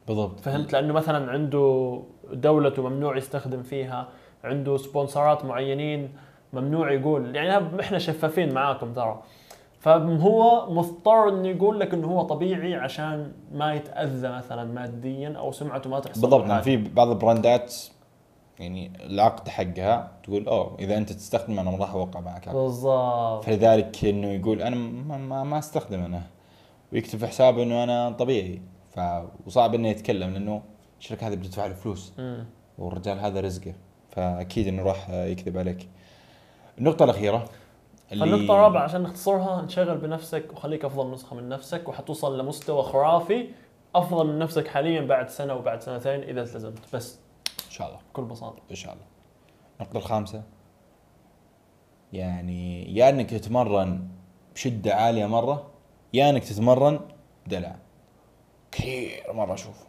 بالضبط. 0.08 0.40
فهمت؟ 0.40 0.72
لأنه 0.72 0.92
مثلا 0.92 1.30
عنده 1.30 2.02
دولته 2.32 2.88
ممنوع 2.88 3.16
يستخدم 3.16 3.62
فيها 3.62 4.08
عنده 4.44 4.76
sponsor 4.76 5.36
ات 5.36 5.44
معينين 5.44 6.12
ممنوع 6.52 6.92
يقول. 6.92 7.36
يعني 7.36 7.80
إحنا 7.80 7.98
شفافين 7.98 8.54
معاكم 8.54 8.92
ترى. 8.92 9.22
فهو 9.86 10.70
مضطر 10.70 11.28
إنه 11.28 11.48
يقول 11.48 11.80
لك 11.80 11.94
إنه 11.94 12.06
هو 12.06 12.22
طبيعي 12.22 12.74
عشان 12.74 13.32
ما 13.52 13.74
يتأذى 13.74 14.28
مثلا 14.28 14.64
ماديا 14.64 15.34
أو 15.38 15.52
سمعته 15.52 15.90
ما 15.90 16.00
تحصل 16.00 16.20
بالضبط 16.20 16.46
يعني. 16.46 16.62
في 16.62 16.76
بعض 16.76 17.08
ال 17.08 17.18
brand 17.18 17.65
ات 17.65 17.74
يعني 18.58 18.92
العقد 19.00 19.48
حقها 19.48 20.12
تقول 20.24 20.48
أوه 20.48 20.76
إذا 20.78 20.96
أنت 20.96 21.12
تستخدم 21.12 21.58
أنا 21.58 21.70
راح 21.70 21.90
أوقع 21.90 22.20
معك 22.20 22.48
بالضبط. 22.48 23.44
فلذلك 23.44 24.04
إنه 24.04 24.26
يقول 24.26 24.62
أنا 24.62 24.76
ما, 24.76 25.16
ما, 25.16 25.44
ما 25.44 25.58
أستخدم 25.58 26.00
أنا. 26.00 26.22
ويكتب 26.92 27.18
في 27.18 27.26
حسابه 27.26 27.62
إنه 27.62 27.84
أنا 27.84 28.10
طبيعي. 28.10 28.62
ف 28.90 29.00
وصعب 29.46 29.74
إنه 29.74 29.88
يتكلم 29.88 30.30
لأنه 30.30 30.62
الشركة 31.00 31.28
هذه 31.28 31.34
بتدفع 31.34 31.66
له 31.66 31.74
فلوس. 31.74 32.12
والرجال 32.78 33.18
هذا 33.18 33.40
رزقه. 33.40 33.74
فأكيد 34.10 34.68
إنه 34.68 34.82
راح 34.82 35.10
يكذب 35.10 35.58
عليك. 35.58 35.88
النقطة 36.78 37.04
الأخيرة. 37.04 37.44
فالنقطة 38.10 38.54
الرابعة 38.54 38.82
عشان 38.82 39.02
نختصرها. 39.02 39.60
انشغل 39.60 39.98
بنفسك 39.98 40.52
وخليك 40.52 40.84
أفضل 40.84 41.10
نسخة 41.10 41.36
من 41.36 41.48
نفسك 41.48 41.88
وحتوصل 41.88 42.40
لمستوى 42.40 42.82
خرافي 42.82 43.48
أفضل 43.94 44.26
من 44.26 44.38
نفسك 44.38 44.68
حاليا 44.68 45.00
بعد 45.00 45.28
سنة 45.28 45.54
وبعد 45.54 45.82
سنتين 45.82 46.20
إذا 46.20 46.42
التزمت. 46.42 46.94
بس 46.94 47.18
إن 47.66 47.70
شاء 47.70 47.88
الله. 47.88 47.98
بكل 48.10 48.24
بساطة. 48.24 48.62
إن 48.70 48.76
شاء 48.76 48.92
الله. 48.92 49.04
النقطة 49.80 49.96
الخامسة. 49.96 50.42
يعني 52.12 52.94
يا 52.96 53.08
إنك 53.08 53.30
تتمرن 53.30 54.08
بشدة 54.54 54.94
عالية 54.94 55.26
مرة 55.26 55.70
يا 56.12 56.30
إنك 56.30 56.44
تتمرن 56.44 57.00
بدلع. 57.46 57.76
كثير 58.72 59.32
مرة 59.32 59.54
أشوف. 59.54 59.86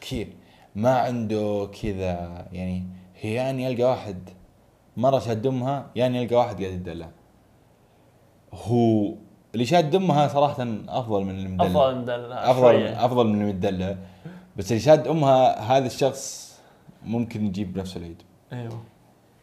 كثير. 0.00 0.28
ما 0.74 0.98
عنده 0.98 1.70
كذا 1.82 2.46
يعني 2.52 2.84
هي 3.20 3.34
يعني 3.34 3.64
يلقى 3.64 3.82
واحد 3.82 4.30
مرة 4.96 5.18
شاد 5.18 5.46
امها 5.46 5.90
يعني 5.96 6.22
يلقى 6.22 6.36
واحد 6.36 6.62
قاعد 6.62 6.74
يدلع. 6.74 7.10
هو 8.64 9.14
اللي 9.54 9.66
شاد 9.66 9.94
أمها 9.94 10.28
صراحة 10.28 10.66
أفضل 10.88 11.24
من 11.24 11.30
اللي 11.30 11.48
مدلع 11.48 11.66
أفضل 11.66 11.94
من 11.98 12.04
دل- 12.04 12.32
افضل 12.32 12.60
شوية. 12.60 13.04
أفضل 13.04 13.26
من 13.26 13.42
المدلع. 13.42 13.96
بس 14.56 14.70
اللي 14.72 14.82
شاد 14.82 15.08
أمها 15.08 15.60
هذا 15.78 15.86
الشخص 15.86 16.56
ممكن 17.04 17.46
يجيب 17.46 17.78
نفس 17.78 17.96
العيد. 17.96 18.22
أيوه. 18.52 18.82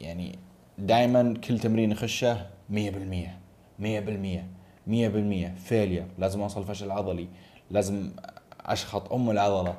يعني 0.02 0.40
دائما 0.78 1.34
كل 1.48 1.60
تمرين 1.60 1.92
يخشه 1.92 2.38
100% 2.70 3.40
100% 3.80 4.48
100% 4.88 5.56
فيلير. 5.58 6.06
لازم 6.20 6.42
أوصل 6.42 6.64
فشل 6.64 6.92
عضلي 6.92 7.28
لازم 7.72 8.12
أشخط 8.66 9.14
أم 9.14 9.30
العضلة. 9.32 9.76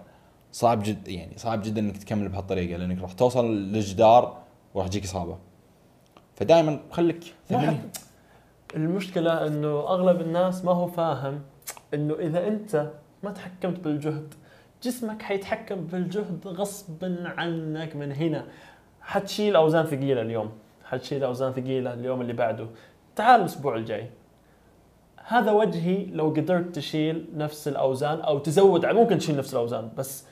صعب 0.52 0.82
جد 0.82 1.08
يعني 1.08 1.32
صعب 1.38 1.62
جدا 1.62 1.80
إنك 1.80 1.96
تكمل 1.96 2.28
بهالطريقة 2.28 2.76
لأنك 2.76 3.02
راح 3.02 3.12
توصل 3.12 3.54
للجدار 3.56 4.38
وراح 4.74 4.88
تجيك 4.88 5.04
إصابة. 5.04 5.38
فدائما 6.36 6.80
خليك 6.90 7.34
المشكلة 8.76 9.46
إنه 9.46 9.80
أغلب 9.80 10.20
الناس 10.20 10.64
ما 10.64 10.72
هو 10.72 10.86
فاهم 10.86 11.40
إنه 11.94 12.14
إذا 12.14 12.48
أنت 12.48 12.90
ما 13.22 13.30
تحكمت 13.30 13.80
بالجهد 13.80 14.34
جسمك 14.82 15.22
حيتحكم 15.22 15.86
بالجهد 15.86 16.46
غصبا 16.46 17.16
عنك 17.36 17.96
من 17.96 18.12
هنا. 18.12 18.46
حتشيل 19.00 19.56
أوزان 19.56 19.86
ثقيلة 19.86 20.22
اليوم. 20.22 20.52
حتشيل 20.84 21.24
أوزان 21.24 21.52
ثقيلة 21.52 21.94
اليوم 21.94 22.20
اللي 22.20 22.32
بعده. 22.32 22.66
تعال 23.16 23.40
الأسبوع 23.40 23.76
الجاي. 23.76 24.10
هذا 25.26 25.52
وجهي 25.52 26.06
لو 26.06 26.28
قدرت 26.28 26.74
تشيل 26.74 27.26
نفس 27.34 27.68
الأوزان 27.68 28.20
أو 28.20 28.38
تزود 28.38 28.86
ممكن 28.86 29.18
تشيل 29.18 29.36
نفس 29.36 29.54
الأوزان 29.54 29.90
بس 29.96 30.26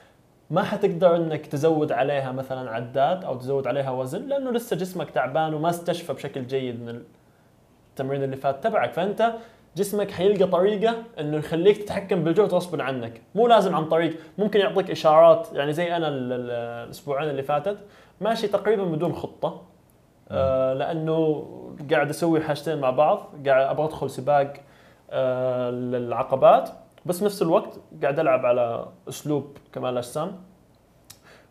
ما 0.51 0.62
حتقدر 0.62 1.16
إنك 1.16 1.47
تزود 1.47 1.93
عليها 1.93 2.32
مثلا 2.32 2.70
عدات 2.70 3.24
أو 3.24 3.36
تزود 3.36 3.66
عليها 3.66 3.90
وزن 3.90 4.28
لأنه 4.28 4.51
لسه 4.51 4.76
جسمك 4.76 5.11
تعبان 5.11 5.55
وما 5.55 5.70
استشفى 5.70 6.12
بشكل 6.12 6.47
جيد 6.47 6.82
من 6.82 7.03
التمرين 7.93 8.22
اللي 8.22 8.36
فات 8.36 8.64
تبعك 8.64 8.93
فأنت 8.93 9.32
جسمك 9.76 10.11
حيلقى 10.11 10.47
طريقة 10.51 10.95
إنه 11.20 11.36
يخليك 11.36 11.78
تتحكم 11.78 12.24
بالجهد 12.24 12.55
غصبا 12.55 12.82
عنك. 12.82 13.22
مو 13.34 13.47
لازم 13.47 13.74
عن 13.76 13.84
طريق 13.88 14.16
ممكن 14.38 14.61
يعطيك 14.61 14.90
إشارات. 14.90 15.49
يعني 15.53 15.72
زي 15.72 15.97
أنا 15.97 16.09
ال- 16.09 16.32
ال- 16.32 16.51
الأسبوعين 16.86 17.30
اللي 17.30 17.43
فاتت 17.43 17.78
ماشي 18.20 18.49
تقريبا 18.49 18.84
بدون 18.84 19.12
خطة 19.12 19.62
آه 20.30 20.72
لأنه 20.74 21.47
قاعد 21.90 22.09
أسوي 22.11 22.40
حاجتين 22.40 22.78
مع 22.80 22.90
بعض. 22.90 23.18
قاعد 23.47 23.66
أبغى 23.66 23.84
أدخل 23.86 24.11
سباق 24.11 24.53
آه 25.11 25.70
للعقبات. 25.70 26.70
بس 27.07 27.22
نفس 27.22 27.43
الوقت 27.43 27.80
قاعد 28.03 28.18
ألعب 28.18 28.47
على 28.47 28.86
أسلوب 29.09 29.57
كمال 29.72 29.93
الاجسام 29.93 30.32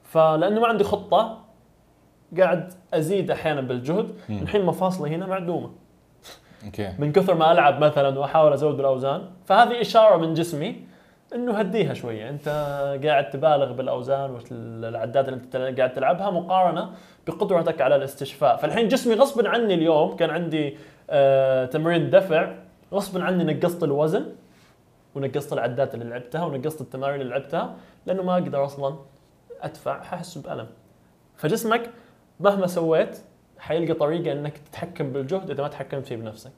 فلأنه 0.04 0.62
ما 0.62 0.68
عندي 0.68 0.84
خطة 0.84 1.38
قاعد 2.38 2.74
أزيد 2.94 3.32
أحيانا 3.32 3.62
بالجهد. 3.62 4.16
الحين 4.30 4.66
مفاصلي 4.66 5.10
هنا 5.16 5.26
معدومة. 5.26 5.72
أوكي 6.66 6.94
من 7.00 7.12
كثر 7.12 7.34
ما 7.34 7.52
ألعب 7.52 7.84
مثلا 7.84 8.20
وأحاول 8.20 8.54
أزود 8.54 8.78
بالاوزان 8.78 9.22
فهذه 9.46 9.82
إشارة 9.82 10.18
من 10.18 10.34
جسمي 10.34 10.86
إنه 11.36 11.54
هديها 11.54 11.94
شوية. 11.94 12.30
أنت 12.30 12.48
قاعد 13.04 13.30
تبالغ 13.30 13.72
بالأوزان 13.72 14.32
والعدات 14.32 15.30
اللي 15.30 15.40
أنت 15.40 15.80
قاعد 15.80 15.94
تلعبها 15.94 16.30
مقارنة 16.32 16.90
بقدرتك 17.28 17.82
على 17.82 17.96
الاستشفاء. 17.96 18.58
فالحين 18.58 18.88
جسمي 18.88 19.14
غصبا 19.14 19.50
عني 19.50 19.74
اليوم 19.74 20.16
كان 20.16 20.30
عندي 20.30 20.78
آه 21.10 21.66
تمرين 21.66 22.10
دفع 22.10 22.54
غصبا 22.94 23.24
عني 23.24 23.54
نقصت 23.54 23.84
الوزن 23.84 24.26
ونقصت 25.16 25.54
العدات 25.54 25.94
اللي 25.94 26.06
لعبتها 26.06 26.46
ونقصت 26.46 26.82
التمارين 26.82 27.22
اللي 27.22 27.32
لعبتها 27.32 27.76
لأنه 28.06 28.24
ما 28.24 28.34
أقدر 28.34 28.66
أصلا 28.66 28.96
أدفع 29.62 30.04
ححس 30.04 30.38
بألم. 30.38 30.68
فجسمك 31.36 31.90
مهما 32.40 32.68
سويت 32.68 33.18
حيلقى 33.62 33.94
طريقة 33.94 34.32
إنك 34.32 34.58
تتحكم 34.58 35.12
بالجهد 35.14 35.50
إذا 35.52 35.62
ما 35.62 35.68
تحكمت 35.68 36.06
فيه 36.08 36.16
بنفسك. 36.16 36.52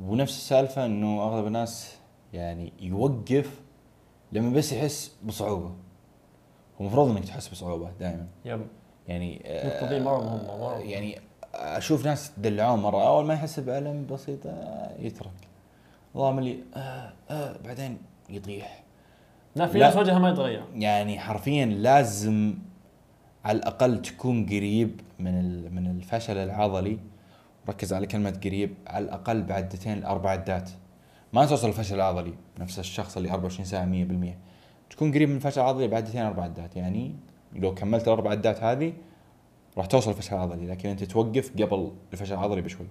ونفس 0.00 0.36
السالفة 0.36 0.84
إنه 0.86 1.22
أغلب 1.22 1.46
الناس 1.46 1.96
يعني 2.32 2.72
يوقف 2.80 3.60
لما 4.32 4.50
بس 4.56 4.72
يحس 4.72 5.16
بصعوبة. 5.24 5.72
المفروض 6.80 7.10
إنك 7.10 7.24
تحس 7.24 7.48
بصعوبة 7.48 7.90
دائما. 8.00 8.26
يب. 8.44 8.66
يعني 9.08 9.42
دي 9.88 10.00
مرة 10.00 10.20
مهمة، 10.20 10.58
مرة 10.58 10.78
يعني 10.78 11.18
أشوف 11.54 12.06
ناس 12.06 12.34
تدلعون 12.34 12.78
مرة 12.82 13.06
أول 13.08 13.24
ما 13.24 13.34
يحس 13.34 13.60
بألم 13.60 14.06
بسيط 14.06 14.46
آه، 14.46 14.96
يترك. 14.98 15.30
اللهم 16.14 16.38
اللي 16.38 16.58
آه 16.76 17.12
آه 17.30 17.56
بعدين 17.64 17.98
يطيح. 18.30 18.82
لا 19.56 19.66
في. 19.66 19.78
ناس 19.78 19.96
وجهها 19.96 20.18
ما 20.18 20.30
يتغير. 20.30 20.64
يعني 20.74 21.18
حرفيا 21.18 21.66
لازم 21.66 22.54
على 23.44 23.58
الأقل 23.58 24.02
تكون 24.02 24.46
قريب 24.46 25.00
من 25.24 25.74
من 25.74 25.86
الفشل 25.86 26.36
العضلي. 26.36 26.98
ركز 27.68 27.92
على 27.92 28.06
كلمة 28.06 28.40
قريب 28.44 28.74
على 28.86 29.04
الأقل 29.04 29.42
بعدتين 29.42 30.00
لاربع 30.00 30.30
عدات. 30.30 30.70
ما 31.32 31.46
توصل 31.46 31.68
الفشل 31.68 31.94
العضلي 31.94 32.34
نفس 32.58 32.78
الشخص 32.78 33.16
اللي 33.16 33.30
24 33.30 33.64
ساعة 33.64 33.84
100% 33.84 34.36
تكون 34.90 35.12
قريب 35.12 35.28
من 35.28 35.36
الفشل 35.36 35.60
العضلي 35.60 35.88
بعدتين 35.88 36.22
أربع 36.22 36.42
عدات. 36.42 36.76
يعني 36.76 37.14
لو 37.52 37.74
كملت 37.74 38.08
الأربع 38.08 38.30
عدات 38.30 38.62
هذه 38.62 38.92
راح 39.78 39.86
توصل 39.86 40.10
الفشل 40.10 40.34
العضلي. 40.34 40.66
لكن 40.66 40.88
أنت 40.88 41.04
توقف 41.04 41.52
قبل 41.62 41.92
الفشل 42.12 42.34
العضلي 42.34 42.60
بشوي. 42.60 42.86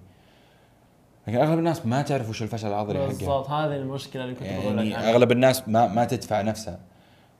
لكن 1.28 1.38
أغلب 1.38 1.58
الناس 1.58 1.86
ما 1.86 2.02
تعرف 2.02 2.28
وش 2.28 2.42
الفشل 2.42 2.68
العضلي 2.68 2.98
حقها. 2.98 3.08
بالضبط 3.08 3.50
هذه 3.50 3.76
المشكلة 3.76 4.24
اللي 4.24 4.34
كنت 4.34 4.48
بقول 4.48 4.78
لك 4.78 4.86
يعني 4.86 5.10
أغلب 5.10 5.32
الناس 5.32 5.68
ما 5.68 5.86
ما 5.86 6.04
تدفع 6.04 6.42
نفسها. 6.42 6.78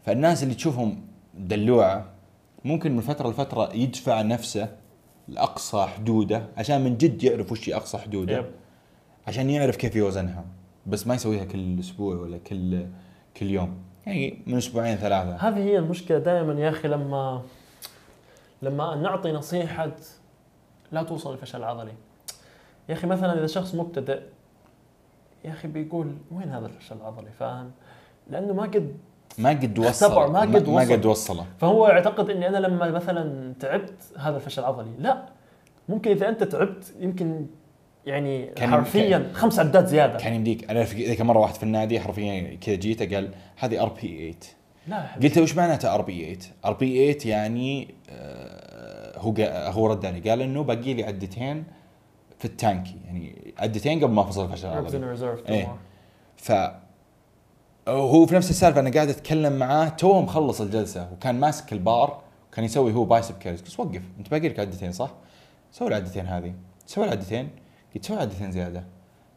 فالناس 0.06 0.42
اللي 0.42 0.54
تشوفهم 0.54 1.00
دلوعة 1.34 2.04
ممكن 2.64 2.96
من 2.96 3.00
فترة 3.00 3.30
لفترة 3.30 3.74
يدفع 3.74 4.22
نفسه 4.22 4.68
لاقصى 5.28 5.82
حدوده 5.82 6.46
عشان 6.56 6.84
من 6.84 6.96
جد 6.96 7.24
يعرف 7.24 7.52
وش 7.52 7.70
أقصى 7.70 7.98
حدوده 7.98 8.38
يب. 8.38 8.50
عشان 9.26 9.50
يعرف 9.50 9.76
كيف 9.76 9.96
يوزنها. 9.96 10.44
بس 10.86 11.06
ما 11.06 11.14
يسويها 11.14 11.44
كل 11.44 11.78
أسبوع 11.80 12.16
ولا 12.16 12.38
كل 12.38 12.86
كل 13.36 13.50
يوم. 13.50 13.78
يعني 14.06 14.42
من 14.46 14.56
أسبوعين 14.56 14.96
ثلاثة. 14.96 15.36
هذه 15.36 15.58
هي 15.58 15.78
المشكلة 15.78 16.18
دائما 16.18 16.60
يا 16.60 16.68
أخي 16.68 16.88
لما 16.88 17.42
لما 18.62 18.94
نعطي 18.96 19.32
نصيحة 19.32 19.90
لا 20.92 21.02
توصل 21.02 21.32
للفشل 21.32 21.58
العضلي. 21.58 21.92
يا 22.88 22.94
أخي 22.94 23.06
مثلا 23.06 23.38
إذا 23.38 23.46
شخص 23.46 23.74
مبتدئ 23.74 24.20
يا 25.44 25.50
أخي 25.50 25.68
بيقول 25.68 26.14
وين 26.32 26.48
هذا 26.48 26.66
الفشل 26.66 26.96
العضلي؟ 26.96 27.30
فاهم؟ 27.38 27.70
لأنه 28.30 28.52
ما 28.52 28.62
قد 28.62 28.96
ما 29.38 29.50
قد 29.50 29.78
وصل 29.78 30.32
ما 30.32 30.40
قد 30.40 30.68
ما 30.68 30.82
وصل. 30.82 30.92
قد 30.92 31.06
وصله. 31.06 31.46
فهو 31.58 31.88
يعتقد 31.88 32.30
إني 32.30 32.48
أنا 32.48 32.58
لما 32.58 32.90
مثلا 32.90 33.54
تعبت 33.60 33.94
هذا 34.18 34.36
الفشل 34.36 34.62
العضلي. 34.62 34.90
لا. 34.98 35.26
ممكن 35.88 36.10
إذا 36.10 36.28
أنت 36.28 36.42
تعبت 36.44 36.94
يمكن 37.00 37.46
يعني 38.06 38.46
كان- 38.46 38.70
حرفيا 38.70 39.30
خمس 39.34 39.58
عدات 39.58 39.86
زيادة. 39.86 40.18
كان 40.18 40.34
يمديك. 40.34 40.70
أنا 40.70 40.84
في 40.84 41.06
ذيك 41.06 41.20
مرة 41.20 41.38
واحد 41.38 41.54
في 41.54 41.62
النادي 41.62 42.00
حرفيا 42.00 42.56
كذا 42.60 42.74
جيته 42.74 43.14
قال 43.16 43.30
هذه 43.56 43.82
RPE 43.82 44.32
8 44.32 44.34
لا. 44.88 45.06
قلت 45.22 45.36
له 45.36 45.42
وش 45.42 45.56
معناته 45.56 45.94
RPE 45.94 46.34
8 46.34 46.38
RPE 46.64 47.12
8 47.12 47.30
يعني 47.34 47.94
آه 48.10 49.18
هو 49.18 49.34
هو 49.72 49.86
رد 49.86 50.06
علي 50.06 50.30
قال 50.30 50.42
إنه 50.42 50.62
باقي 50.62 50.94
لي 50.94 51.04
عدتين 51.04 51.64
في 52.38 52.44
ال 52.44 52.53
tank. 52.53 52.96
يعني 53.06 53.54
عدتين 53.58 54.04
قبل 54.04 54.12
ما 54.12 54.22
أفصل 54.22 54.44
الفشل 54.44 54.68
العضلي. 54.68 55.16
Tomorrow. 55.16 55.68
ف 56.36 56.52
هو 57.88 58.26
في 58.26 58.34
نفس 58.34 58.50
السالفة 58.50 58.80
أنا 58.80 58.90
قاعد 58.90 59.08
أتكلم 59.08 59.52
معاه 59.52 59.88
تو 59.88 60.20
مخلص 60.20 60.60
الجلسة 60.60 61.12
وكان 61.12 61.40
ماسك 61.40 61.72
البار 61.72 62.22
وكان 62.48 62.64
يسوي 62.64 62.92
هو 62.92 63.04
biceps 63.04 63.38
curls 63.38 63.60
قلت 63.60 63.80
وقف 63.80 64.02
أنت 64.18 64.30
باقي 64.30 64.48
لك 64.48 64.60
عدتين 64.60 64.92
صح؟ 64.92 65.10
سوي 65.72 65.88
العدتين 65.88 66.26
هذه. 66.26 66.54
سوي 66.86 67.04
العدتين؟ 67.04 67.48
قلت 67.94 68.04
سوي 68.04 68.16
عدتين 68.16 68.52
زيادة. 68.52 68.84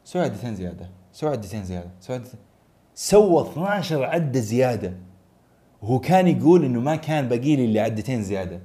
سوي 0.03 0.21
عدتين 0.21 0.55
زيادة. 0.55 0.89
سوي 1.11 1.29
عدتين 1.29 1.63
زيادة. 1.63 1.89
سوي 1.99 2.15
عدتين. 2.15 2.39
سوى 2.95 3.41
12 3.41 4.03
عدة 4.03 4.39
زيادة. 4.39 4.93
وهو 5.81 5.99
كان 5.99 6.27
يقول 6.27 6.65
إنه 6.65 6.79
ما 6.79 6.95
كان 6.95 7.27
باقي 7.27 7.55
لي 7.55 7.65
إلا 7.65 7.81
عدتين 7.81 8.23
زيادة. 8.23 8.59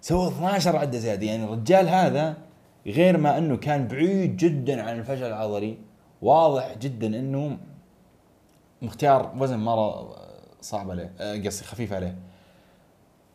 سوى 0.00 0.28
12 0.28 0.76
عدة 0.76 0.98
زيادة. 0.98 1.26
يعني 1.26 1.44
الرجال 1.44 1.88
هذا 1.88 2.36
غير 2.86 3.16
ما 3.16 3.38
إنه 3.38 3.56
كان 3.56 3.88
بعيد 3.88 4.36
جدا 4.36 4.82
عن 4.82 4.98
الفشل 4.98 5.24
العضلي 5.24 5.78
واضح 6.22 6.74
جدا 6.80 7.06
إنه 7.06 7.58
مختار 8.82 9.32
وزن 9.38 9.58
مرة 9.58 10.16
صعب 10.60 10.90
عليه 10.90 11.12
آه، 11.20 11.34
قصدي 11.36 11.64
خفيف 11.64 11.92
عليه. 11.92 12.16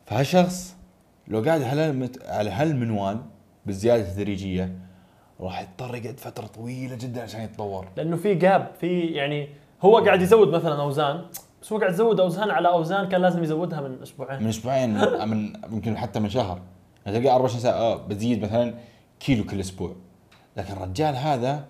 فهالشخص 0.06 0.76
لو 1.28 1.40
قاعد 1.40 1.62
على 1.62 2.10
على 2.26 2.50
هالمنوال 2.50 3.20
بالزياده 3.66 4.02
التدريجيه 4.02 4.78
راح 5.40 5.60
يضطر 5.60 5.94
يقعد 5.94 6.20
فترة 6.20 6.46
طويلة 6.46 6.96
جدا 6.96 7.22
عشان 7.22 7.40
يتطور. 7.40 7.88
لأنه 7.96 8.16
في 8.16 8.34
جاب 8.34 8.70
في 8.80 9.00
يعني 9.00 9.48
هو 9.82 9.98
قاعد 9.98 10.22
يزود 10.22 10.48
مثلا 10.48 10.82
أوزان 10.82 11.24
بس 11.62 11.72
هو 11.72 11.78
قاعد 11.78 11.92
يزود 11.92 12.20
أوزان 12.20 12.50
على 12.50 12.68
أوزان 12.68 13.08
كان 13.08 13.20
لازم 13.20 13.42
يزودها 13.42 13.80
من 13.80 14.02
أسبوعين. 14.02 14.42
من 14.42 14.48
أسبوعين 14.48 14.90
من, 15.30 15.52
يمكن 15.72 15.96
حتى 15.96 16.20
من 16.20 16.28
شهر. 16.28 16.60
يعني 17.06 17.18
تلقى 17.18 17.34
24 17.34 17.60
ساعه 17.62 17.72
آه 17.72 17.96
بزيد 17.96 18.42
مثلا 18.42 18.74
كيلو 19.20 19.44
كل 19.44 19.60
أسبوع. 19.60 19.96
لكن 20.56 20.72
الرجال 20.72 21.16
هذا 21.16 21.64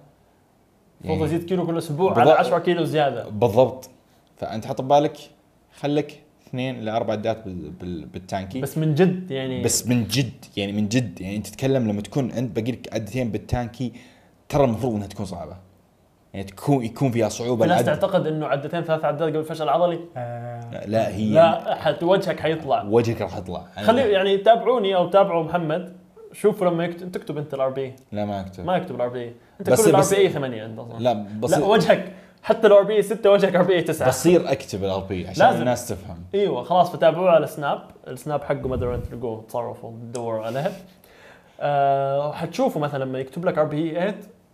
المفروض 1.05 1.29
يزيد 1.29 1.45
كيلو 1.49 1.67
كل 1.67 1.79
أسبوع 1.79 2.11
على 2.13 2.25
بالضبط. 2.25 2.39
10 2.39 2.59
كيلو 2.59 2.85
زيادة. 2.85 3.29
بالضبط. 3.29 3.91
فأنت 4.37 4.67
حط 4.67 4.81
ببالك 4.81 5.17
خلك 5.81 6.21
اثنين 6.49 6.79
إلى 6.79 6.91
أربع 6.91 7.13
عدات 7.13 7.45
بال- 7.45 7.71
بال- 7.71 8.07
بالتانكي. 8.07 8.61
بس 8.61 8.79
من 8.79 8.95
جد 8.95 9.31
يعني. 9.31 9.63
بس 9.63 9.87
من 9.87 10.07
جد 10.07 10.45
يعني 10.57 10.73
من 10.73 10.89
جد. 10.89 11.21
يعني 11.21 11.37
أنت 11.37 11.47
تتكلم 11.47 11.89
لما 11.89 12.03
تكون 12.03 12.31
انت 12.31 12.57
باقي 12.57 12.73
لك 12.73 12.95
عدتين 12.95 13.31
بالتانكي 13.31 13.93
ترى 14.49 14.65
المفروض 14.65 14.95
إنها 14.95 15.07
تكون 15.07 15.27
صعبة. 15.27 15.57
يعني 16.35 16.47
تكون 16.47 16.85
يكون 16.85 17.11
فيها 17.11 17.29
صعوبة 17.29 17.63
في 17.65 17.69
ناس 17.71 17.83
العد 17.83 17.99
تعتقد 18.01 18.27
إنه 18.27 18.47
عدتين 18.47 18.81
ثلاث 18.83 19.05
عدات 19.05 19.29
قبل 19.29 19.37
الفشل 19.39 19.65
العضلي؟ 19.65 19.99
لا 20.87 21.09
هي 21.17 21.31
لا 21.31 21.75
حت 21.75 22.03
وجهك 22.03 22.41
حيطلع. 22.41 22.83
وجهك 22.85 23.21
راح 23.21 23.37
يطلع. 23.37 23.65
خلي 23.83 24.01
يعني 24.01 24.37
تابعوني 24.39 24.97
أو 24.97 25.09
تابعوا 25.11 25.43
محمد. 25.45 25.97
شوفوا 26.35 26.67
لما 26.67 26.85
يكتب 26.85 27.13
تكتب 27.13 27.39
انت 27.39 27.55
الار 27.55 27.69
بي 27.71 27.93
لا 28.13 28.25
ما 28.25 28.41
أكتب. 28.41 28.65
ما 28.65 28.77
يكتب 28.77 28.95
الار 28.95 29.09
بي 29.09 29.33
انت 29.61 29.71
بس- 29.71 29.83
كل 29.85 29.91
الار 29.91 30.01
بس- 30.01 30.15
بي 30.15 30.29
8 30.29 30.65
انت 30.67 30.79
أصلا 30.79 30.99
لا 30.99 31.15
لا 31.15 31.27
بصير 31.41 31.65
وجهك. 31.65 32.13
حتى 32.43 32.67
الار 32.67 32.83
بي 32.83 33.03
6 33.03 33.31
وجهك 33.31 33.57
ار 33.57 33.63
بي 33.63 33.83
9 33.83 34.09
بصير 34.09 34.53
أكتب 34.53 34.85
الار 34.85 35.01
بي 35.01 35.29
عشان 35.29 35.47
لازم. 35.47 35.61
الناس 35.61 35.89
تفهم. 35.89 36.19
إيوه 36.35 36.63
خلاص 36.63 36.91
فتابعوه 36.93 37.31
على 37.31 37.47
سناب 37.47 37.81
السناب 38.09 38.43
حقه 38.45 38.69
ما 38.69 38.75
أدري 38.75 38.89
وين 38.89 39.03
تلقوه 39.03 39.45
تصرفوا 39.49 39.91
تدوروا 39.91 40.47
عليه. 40.47 40.73
آه 41.61 42.33
حتشوفوا 42.33 42.81
مثلا 42.83 43.05
لما 43.05 43.19
يكتب 43.19 43.45
لك 43.45 43.59
ار 43.59 43.65
بي 43.65 43.91
8 43.91 44.09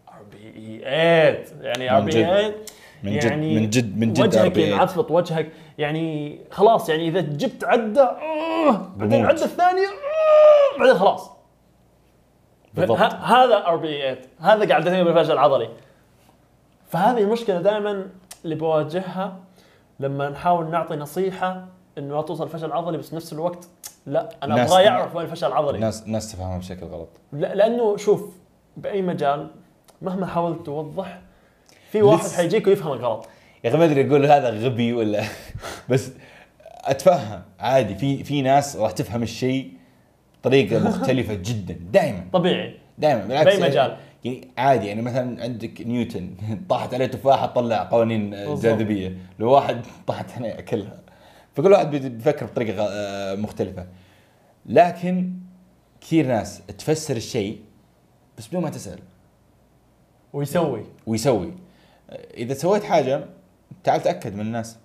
ار 0.09 0.23
بي 0.33 0.79
8 0.81 1.45
يعني 1.63 1.97
ار 1.97 2.01
بي 2.01 2.11
جد. 2.11 2.23
8 2.25 2.55
من 3.03 3.19
جد 3.19 3.25
يعني 3.25 3.55
من 3.61 3.71
جد 3.71 3.99
من 3.99 4.13
جد 4.13 4.21
وجهك 4.23 4.53
RBA. 4.55 4.59
ينعفط 4.59 5.11
وجهك. 5.11 5.49
يعني 5.79 6.39
خلاص 6.51 6.89
يعني 6.89 7.09
إذا 7.09 7.21
جبت 7.21 7.65
عدة 7.65 8.17
بعدين. 8.97 9.21
العده 9.25 9.45
الثانية 9.45 9.87
بعدين 10.79 10.95
خلاص. 10.95 11.31
بالضبط. 12.75 12.99
هذا 13.01 13.67
RPE 13.67 13.99
8 14.01 14.19
هذا 14.41 14.69
قاعد 14.69 14.87
يتم 14.87 15.05
بالفشل 15.05 15.33
العضلي. 15.33 15.69
فهذه 16.89 17.19
المشكلة 17.19 17.61
دائما 17.61 18.07
اللي 18.45 18.55
بواجهها 18.55 19.37
لما 20.01 20.29
نحاول 20.29 20.71
نعطي 20.71 20.97
نصيحة 20.97 21.67
إنه 21.99 22.17
لا 22.17 22.23
توصل 22.23 22.45
الفشل 22.45 22.67
العضلي 22.67 22.99
بس 22.99 23.15
نفس 23.15 23.33
الوقت 23.33 23.69
لا 24.07 24.29
أنا 24.43 24.63
ابغاه 24.63 24.81
يعرف 24.81 25.17
وين 25.17 25.27
الفشل 25.27 25.47
العضلي. 25.47 25.75
الناس 25.77 26.03
الناس 26.03 26.33
تفهمها 26.33 26.59
بشكل 26.59 26.87
غلط. 26.87 27.09
لا- 27.33 27.55
لأنه 27.55 27.97
شوف 27.97 28.37
بأي 28.77 29.03
مجال 29.03 29.51
مهما 30.03 30.27
حاولت 30.27 30.67
توضح 30.67 31.21
في 31.91 32.03
واحد 32.03 32.25
لسه. 32.25 32.37
حيجيك 32.37 32.67
ويفهمك 32.67 33.01
غلط. 33.01 33.27
يا 33.65 33.71
أخي 33.71 33.79
ما 33.79 33.85
أدري 33.85 34.09
أقول 34.09 34.27
هذا 34.27 34.51
غبي 34.51 34.93
ولا 34.93 35.23
بس 35.91 36.13
أتفهم 36.85 37.43
عادي 37.61 37.95
في 37.95 38.25
في 38.25 38.43
ناس 38.43 38.77
راح 38.77 38.91
تفهم 38.91 39.23
الشيء 39.23 39.73
بطريقه 40.41 40.89
مختلفة 40.89 41.35
جدا 41.35 41.77
دائما 41.93 42.25
طبيعي. 42.33 42.75
دائما 42.99 43.27
بالعكس. 43.27 43.57
مجال. 43.61 43.97
يعني 44.25 44.49
عادي 44.59 44.87
يعني 44.87 45.03
مثلا 45.03 45.43
عندك 45.43 45.81
نيوتن 45.81 46.31
طاحت 46.71 46.95
عليه 46.95 47.07
تفاحة 47.07 47.47
طلع 47.47 47.83
قوانين. 47.83 48.35
الجاذبيه 48.35 49.17
لو 49.39 49.51
واحد 49.51 49.81
طاحت 50.07 50.33
عليه 50.33 50.59
أكلها. 50.59 51.01
فكل 51.55 51.73
واحد 51.73 51.91
بيفكر 51.91 52.47
بطريقة 52.47 52.87
آه، 52.91 53.35
مختلفة. 53.35 53.87
لكن 54.67 55.33
كثير 56.01 56.27
ناس 56.27 56.63
تفسر 56.79 57.17
الشيء 57.17 57.61
بس 58.39 58.49
بدون 58.49 58.63
ما 58.63 58.71
تسأل. 58.71 58.99
ويسوي. 60.33 60.85
ويسوي. 61.07 61.53
إذا 62.37 62.55
سويت 62.55 62.85
حاجة 62.85 63.25
تعال 63.85 64.03
تأكد 64.03 64.35
من 64.35 64.41
الناس. 64.41 64.77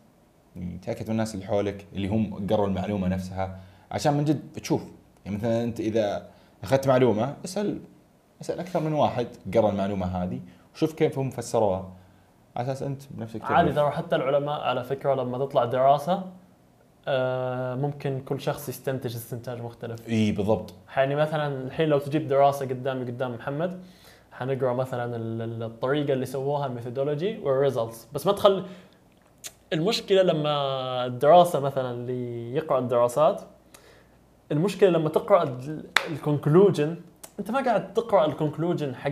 يعني 0.56 0.78
تأكد 0.86 1.04
من 1.06 1.12
الناس 1.12 1.36
اللي 1.36 1.46
حولك 1.46 1.86
اللي 1.96 2.08
هم 2.08 2.48
قروا 2.48 2.68
المعلومة 2.68 3.08
نفسها. 3.08 3.60
عشان 3.92 4.14
من 4.14 4.26
جد 4.26 4.42
تشوف. 4.62 4.82
يعني 5.26 5.38
مثلا 5.38 5.64
أنت 5.64 5.80
إذا 5.80 6.28
أخذت 6.64 6.88
معلومة 6.88 7.36
اسأل 7.46 7.80
اسأل 8.42 8.60
أكثر 8.60 8.80
من 8.80 8.94
واحد 8.94 9.28
قرأ 9.54 9.70
المعلومة 9.70 10.06
هذه 10.06 10.40
وشوف 10.76 10.94
كيف 10.94 11.20
هم 11.20 11.30
فسروها. 11.30 11.92
على 12.56 12.66
أساس 12.72 12.84
أنت 12.84 13.02
بنفسك 13.12 13.44
عادي. 13.44 13.72
ترى 13.74 13.92
حتى 13.92 14.16
العلماء 14.16 14.62
على 14.62 14.84
فكرة 14.84 15.14
لما 15.16 15.38
تطلع 15.38 15.66
دراسة 15.66 16.24
آه، 17.08 17.76
ممكن 17.76 18.22
كل 18.22 18.42
شخص 18.42 18.70
يستنتج 18.70 19.16
استنتاج 19.16 19.62
مختلف. 19.62 20.10
إي 20.10 20.32
بالضبط. 20.32 20.74
يعني 20.98 21.16
مثلا 21.16 21.48
الحين 21.64 21.90
لو 21.90 22.00
تجيب 22.00 22.28
دراسة 22.28 22.66
قدامي 22.66 23.06
قدام 23.06 23.34
محمد 23.36 23.80
حنقرأ 24.32 24.74
مثلا 24.74 25.16
ال- 25.16 25.42
ال- 25.42 25.64
الطريقة 25.64 26.14
اللي 26.14 26.26
سووها 26.26 26.66
ال 26.66 26.72
methodology 26.72 27.38
وال 27.38 27.53
results 27.53 28.08
بس 28.14 28.26
ما 28.28 28.32
تخلي 28.34 28.64
المشكلة 29.74 30.22
لما 30.22 30.52
الدراسة 31.06 31.60
مثلا 31.60 31.92
اللي 31.92 32.56
يقرأ 32.56 32.80
الدراسات 32.80 33.42
المشكلة 34.52 34.90
لما 34.90 35.10
تقرأ 35.10 35.58
ال 36.12 36.20
conclusion 36.20 36.96
أنت 37.40 37.52
ما 37.52 37.64
قاعد 37.66 37.94
تقرأ 37.94 38.26
ال 38.26 38.32
conclusion 38.32 38.96
حق 38.96 39.12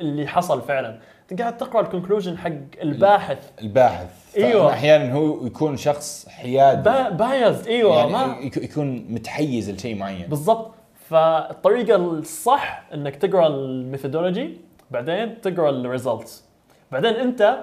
اللي 0.00 0.26
حصل 0.26 0.62
فعلا. 0.62 0.98
أنت 1.32 1.40
قاعد 1.40 1.56
تقرأ 1.56 1.80
ال 1.80 1.85
conclusion 1.85 2.38
حق 2.38 2.50
الباحث. 2.82 3.50
الباحث. 3.62 4.36
أيوة. 4.36 4.70
أحيانا 4.72 5.12
هو 5.14 5.46
يكون 5.46 5.76
شخص 5.76 6.28
حياد 6.28 6.82
با- 6.82 7.08
بايظ 7.08 7.68
إيوه 7.68 7.96
يعني 7.96 8.12
ما 8.12 8.36
يك- 8.40 8.56
يكون 8.56 9.06
متحيز 9.08 9.70
لشيء 9.70 9.96
معين. 9.96 10.26
بالضبط. 10.26 10.70
فالطريقة 11.08 11.96
الصح 11.96 12.82
إنك 12.94 13.16
تقرأ 13.16 13.46
ال 13.46 13.55
methodology 13.55 14.58
بعدين 14.90 15.40
تقرأ 15.40 15.70
ال 15.70 15.79
results 15.79 16.44
بعدين 16.92 17.14
أنت 17.14 17.58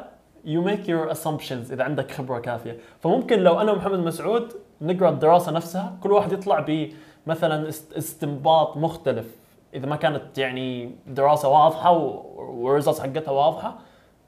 you 0.46 0.62
make 0.64 0.90
your 0.90 1.12
assumptions 1.12 1.72
إذا 1.72 1.84
عندك 1.84 2.12
خبرة 2.12 2.40
كافية. 2.40 2.78
فممكن 3.04 3.40
لو 3.40 3.62
أنا 3.62 3.72
ومحمد 3.72 4.00
مسعود 4.00 4.54
نقرأ 4.82 5.10
الدراسة 5.10 5.52
نفسها 5.52 5.98
كل 6.04 6.12
واحد 6.12 6.32
يطلع 6.32 6.60
بمثلا 7.28 7.68
است- 7.70 7.94
استنباط 7.98 8.78
مختلف. 8.78 9.36
إذا 9.74 9.86
ما 9.86 9.96
كانت 9.96 10.38
يعني 10.38 10.92
دراسة 11.08 11.50
واضحة 11.50 11.92
وال 11.92 12.16
results 12.16 13.00
حقتها 13.00 13.32
واضحة 13.32 13.76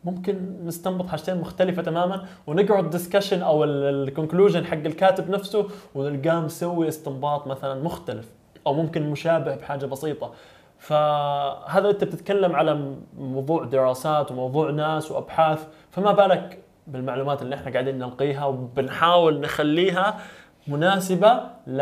ممكن 0.04 0.66
نستنبط 0.66 1.08
حاجتين 1.08 1.38
مختلفة 1.42 1.82
تماما 1.82 2.26
ونقعد 2.48 2.84
ال 2.84 2.89
discussion 2.89 3.42
أو 3.42 3.64
ال 3.64 3.73
conclusion 3.73 4.66
حق 4.66 4.74
الكاتب 4.74 5.30
نفسه 5.30 5.68
ونلقاه 5.96 6.40
مسوي 6.40 6.88
استنباط 6.88 7.48
مثلا 7.48 7.84
مختلف 7.84 8.30
أو 8.68 8.74
ممكن 8.74 9.10
مشابه 9.10 9.56
بحاجة 9.56 9.86
بسيطة. 9.86 10.32
فهذا 10.78 11.90
أنت 11.90 12.04
بتتكلم 12.04 12.56
على 12.56 12.94
موضوع 13.18 13.64
دراسات 13.64 14.32
وموضوع 14.32 14.72
ناس 14.72 15.12
وأبحاث 15.12 15.68
فما 15.92 16.12
بالك 16.12 16.60
بالمعلومات 16.88 17.42
اللي 17.42 17.56
إحنا 17.56 17.72
قاعدين 17.72 18.00
نلقيها 18.00 18.46
وبنحاول 18.46 19.40
نخليها 19.40 20.20
مناسبة 20.68 21.42
ل 21.68 21.82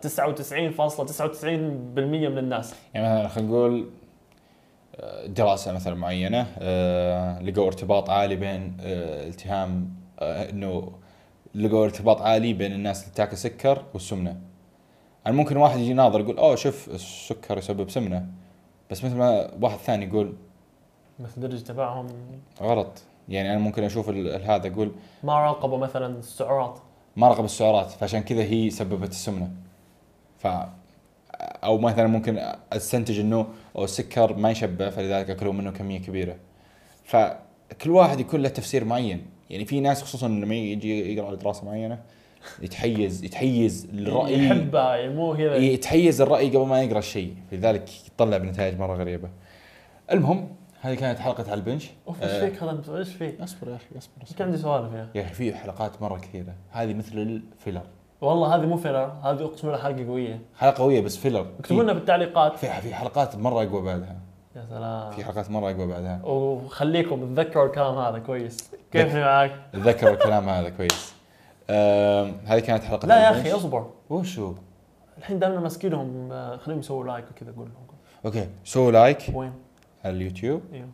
99.99% 0.00 1.48
من 2.28 2.38
الناس. 2.38 2.74
يعني 2.94 3.06
مثلا 3.06 3.28
خلينا 3.28 3.48
نقول 3.50 3.90
آه، 4.96 5.26
دراسة 5.26 5.72
مثلا 5.72 5.94
معينة 5.94 6.46
آه، 6.58 7.42
لقوا 7.42 7.66
ارتباط 7.66 8.10
عالي 8.10 8.36
بين 8.36 8.76
آه، 8.80 9.28
التهام 9.28 9.94
إنه 10.22 10.92
لقوا 11.54 11.84
ارتباط 11.84 12.22
عالي 12.22 12.52
بين 12.52 12.72
الناس 12.72 13.02
اللي 13.02 13.14
تاكل 13.14 13.36
سكر 13.36 13.82
والسمنة. 13.94 14.40
يعني 15.24 15.36
ممكن 15.36 15.56
واحد 15.56 15.78
يجي 15.78 15.92
ناظر 15.92 16.20
يقول 16.20 16.38
أوه 16.38 16.54
شوف 16.54 16.88
السكر 16.88 17.58
يسبب 17.58 17.90
سمنة. 17.90 18.26
بس 18.90 19.04
مثل 19.04 19.16
ما 19.16 19.50
واحد 19.60 19.78
ثاني 19.78 20.06
يقول 20.06 20.36
مثل 21.18 21.32
الدرج 21.36 21.62
تبعهم 21.62 22.06
غلط. 22.60 23.02
يعني 23.28 23.52
أنا 23.52 23.58
ممكن 23.58 23.84
أشوف 23.84 24.08
هذا 24.08 24.68
أقول 24.68 24.92
ما 25.22 25.38
راقبوا 25.38 25.78
مثلا 25.78 26.18
السعرات. 26.18 26.78
ما 27.16 27.28
رغب 27.28 27.44
السعرات 27.44 27.90
فعشان 27.90 28.20
كذا 28.20 28.42
هي 28.42 28.70
سببت 28.70 29.10
السمنة. 29.10 29.50
ف 30.38 30.46
أو 31.64 31.78
مثلا 31.78 32.06
ممكن 32.06 32.38
أستنتج 32.72 33.20
إنه 33.20 33.46
أو 33.76 33.84
السكر 33.84 34.36
ما 34.36 34.50
يشبع 34.50 34.90
فلذلك 34.90 35.30
اكلوا 35.30 35.52
منه 35.52 35.70
كمية 35.70 35.98
كبيرة. 35.98 36.36
فكل 37.04 37.90
واحد 37.90 38.20
يكون 38.20 38.42
له 38.42 38.48
تفسير 38.48 38.84
معين، 38.84 39.26
يعني 39.50 39.64
في 39.64 39.80
ناس 39.80 40.02
خصوصا 40.02 40.28
لما 40.28 40.54
يجي 40.54 41.14
يقرأ 41.14 41.34
دراسة 41.34 41.64
معينة 41.64 41.98
يتحيز 42.62 43.24
يتحيز 43.24 43.88
الرأي 43.94 44.46
يحبها 44.46 45.08
مو 45.08 45.36
كذا 45.36 45.56
يتحيز 45.56 46.20
الرأي 46.20 46.48
قبل 46.48 46.66
ما 46.66 46.82
يقرأ 46.82 46.98
الشيء، 46.98 47.34
لذلك 47.52 47.90
يطلع 48.06 48.36
بنتائج 48.36 48.78
مرة 48.78 48.96
غريبة. 48.96 49.28
المهم 50.12 50.48
هذه 50.84 50.94
كانت 50.94 51.18
حلقة 51.18 51.44
على 51.50 51.54
البنش. 51.54 51.90
أوف 52.08 52.22
إيش 52.22 52.30
آه، 52.30 52.48
فيك 52.48 52.62
هذا 52.62 52.98
إيش 52.98 53.14
فيك؟ 53.14 53.40
اصبر 53.40 53.68
يا 53.68 53.76
أخي 53.76 53.98
اصبر 53.98 54.22
اصبر. 54.22 54.44
عندي 54.44 54.56
سوالف 54.56 54.92
يا 54.94 55.02
أخي؟ 55.04 55.18
يا 55.18 55.24
أخي 55.24 55.34
في 55.34 55.54
حلقات 55.54 56.02
مرة 56.02 56.18
كثيرة، 56.18 56.54
هذه 56.70 56.94
مثل 56.94 57.18
ال 57.18 57.26
filler. 57.26 57.82
والله 58.20 58.54
هذه 58.54 58.66
مو 58.66 58.76
filler 58.76 59.12
هذه 59.22 59.44
أقسم 59.44 59.68
بالله 59.68 59.82
حلقة 59.82 60.06
قوية. 60.06 60.40
حلقة 60.58 60.82
قوية 60.82 61.00
بس 61.00 61.16
filler. 61.16 61.46
اكتبوا 61.60 61.82
لنا 61.82 61.92
بالتعليقات. 61.92 62.56
في 62.56 62.80
في 62.80 62.94
حلقات 62.94 63.36
مرة 63.36 63.62
أقوى 63.62 63.82
بعدها. 63.82 64.16
يا 64.56 64.66
سلام. 64.70 65.10
في 65.10 65.24
حلقات 65.24 65.50
مرة 65.50 65.70
أقوى 65.70 65.86
بعدها. 65.86 66.24
وخليكم 66.24 67.34
تذكروا 67.34 67.66
الكلام 67.66 67.98
هذا 67.98 68.18
كويس. 68.18 68.70
كيف 68.92 69.14
معك؟ 69.14 69.52
اتذكر 69.74 70.12
الكلام 70.12 70.48
هذا 70.48 70.68
كويس. 70.68 71.14
هذه 72.46 72.58
كانت 72.58 72.84
حلقة 72.84 73.08
لا 73.08 73.24
يا. 73.24 73.30
أخي 73.30 73.52
أصبر. 73.52 73.90
وشو 74.10 74.54
الحين 75.18 75.38
دامنا 75.38 75.60
ماسكينهم 75.60 76.32
آه، 76.32 76.56
خليهم 76.56 76.78
يسووا 76.78 77.04
like 77.04 77.24
وكذا 77.30 77.52
قول 77.56 77.68
لهم. 77.68 77.86
أوكي 78.24 78.48
سووا 78.64 78.92
like. 78.92 79.18
وين؟ 79.34 79.52
على 80.04 80.16
اليوتيوب. 80.16 80.62
إيوه. 80.72 80.88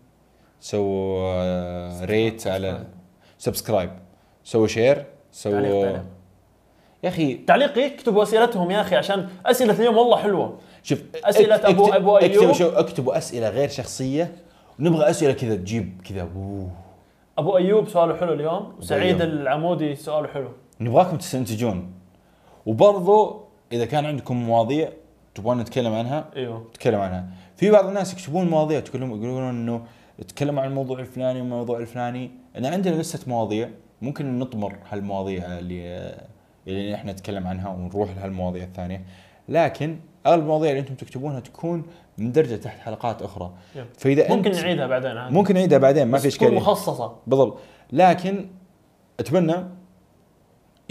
سووا 0.61 1.33
آه، 1.35 2.05
rate 2.05 2.47
على 2.47 2.85
subscribe 3.39 3.91
سووا 4.45 4.67
share 4.67 5.07
سووا 5.33 5.61
تعليق. 5.61 6.05
يا 7.03 7.09
أخي 7.09 7.35
تعليق 7.35 7.79
يكتبوا 7.79 8.23
أسئلتهم 8.23 8.71
يا 8.71 8.81
أخي 8.81 8.97
عشان 8.97 9.29
أسئلة 9.47 9.73
اليوم 9.73 9.97
والله 9.97 10.17
حلوة. 10.17 10.59
شوف 10.83 10.99
أبو- 10.99 11.27
اكت- 11.27 11.65
أبو 11.65 12.17
أيوب. 12.17 12.33
اكتبوا 12.33 12.53
شو 12.53 12.69
اكتبوا 12.69 13.19
أسئلة 13.19 13.49
غير 13.49 13.69
شخصية. 13.69 14.33
ونبغى 14.81 15.11
أسئلة 15.11 15.33
كذا 15.33 15.55
تجيب 15.57 16.01
كذا. 16.09 16.29
أبو 17.39 17.57
أيوب 17.57 17.89
سؤاله 17.89 18.17
حلو 18.17 18.33
اليوم. 18.33 18.73
وسعيد 18.79 19.21
أيوب. 19.21 19.35
العمودي 19.35 19.95
سؤاله 19.95 20.29
حلو. 20.29 20.49
نبغاكم 20.81 21.17
تستنتجون. 21.17 21.93
وبرضو 22.67 23.41
إذا 23.73 23.85
كان 23.85 24.07
عندكم 24.07 24.37
مواضيع 24.37 24.89
تبغون 25.35 25.59
نتكلم 25.59 25.95
عنها 25.95 26.25
إيوه. 26.37 26.67
نتكلم 26.69 27.01
عنها. 27.01 27.25
في 27.59 27.71
بعض 27.71 27.87
الناس 27.87 28.13
يكتبون 28.13 28.49
مواضيع 28.49 28.79
يقولون 28.79 29.11
يقولون 29.11 29.49
إنه 29.49 29.85
تكلموا 30.29 30.63
عن 30.63 30.69
الموضوع 30.69 31.01
الفلاني 31.01 31.41
والموضوع 31.41 31.79
الفلاني. 31.79 32.31
أنا 32.57 32.69
عندنا 32.69 32.95
لسه 32.95 33.21
مواضيع 33.27 33.71
ممكن 34.03 34.39
نطمر 34.39 34.77
هالمواضيع 34.91 35.59
اللي 35.59 36.15
اللي 36.69 36.95
إحنا 36.95 37.13
نتكلم 37.13 37.47
عنها 37.47 37.69
ونروح 37.69 38.17
لهالمواضيع 38.17 38.65
الثانية. 38.65 39.05
لكن 39.49 39.99
أغلب 40.27 40.41
المواضيع 40.41 40.71
اللي 40.71 40.81
أنتم 40.81 40.95
تكتبونها 40.95 41.41
تكون 41.41 41.83
مندرجة 42.19 42.57
تحت 42.57 42.79
حلقات 42.79 43.23
أخرى. 43.23 43.53
يب. 43.77 43.87
فإذا 43.99 44.35
ممكن 44.37 44.53
نعيدها 44.53 44.87
بعدين 44.87 45.17
عادي. 45.17 45.35
ممكن 45.35 45.55
نعيدها 45.55 45.79
بعدين 45.79 46.07
ما 46.09 46.19
في 46.19 46.29
إشكالية. 46.29 46.57
مخصصة. 46.57 47.17
بالضبط. 47.27 47.59
لكن 47.93 48.47
أتمنى 49.21 49.55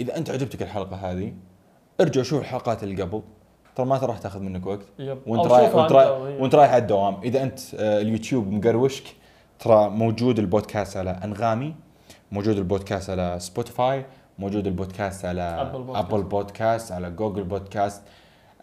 إذا 0.00 0.16
أنت 0.16 0.30
عجبتك 0.30 0.62
الحلقة 0.62 0.96
هذه 0.96 1.32
ارجع 2.00 2.22
شوف 2.22 2.40
الحلقات 2.40 2.82
اللي 2.82 3.02
قبل. 3.02 3.22
ترى 3.78 3.86
ما 3.86 3.96
راح 3.96 4.18
تاخذ 4.18 4.40
منك 4.40 4.66
وقت. 4.66 4.86
يب. 4.98 5.18
وانت 5.26 5.46
رايح 5.46 5.74
وانت 5.74 5.92
رايح. 5.92 6.40
وانت 6.40 6.54
رايح 6.54 6.70
على 6.70 6.82
الدوام. 6.82 7.16
إذا 7.24 7.42
أنت 7.42 7.60
آه، 7.74 8.00
اليوتيوب 8.00 8.52
مقروشك 8.52 9.04
ترى 9.58 9.88
موجود 9.88 10.38
البودكاست 10.38 10.96
على 10.96 11.10
أنغامي 11.10 11.74
موجود 12.32 12.56
البودكاست 12.56 13.10
على 13.10 13.36
سبوتيفاي 13.40 14.06
موجود 14.38 14.66
البودكاست 14.66 15.24
على 15.24 15.42
أبل 15.42 15.82
بودكاست. 15.82 16.12
ابل 16.12 16.22
بودكاست 16.22 16.92
على 16.92 17.10
جوجل 17.10 17.44
بودكاست 17.44 18.02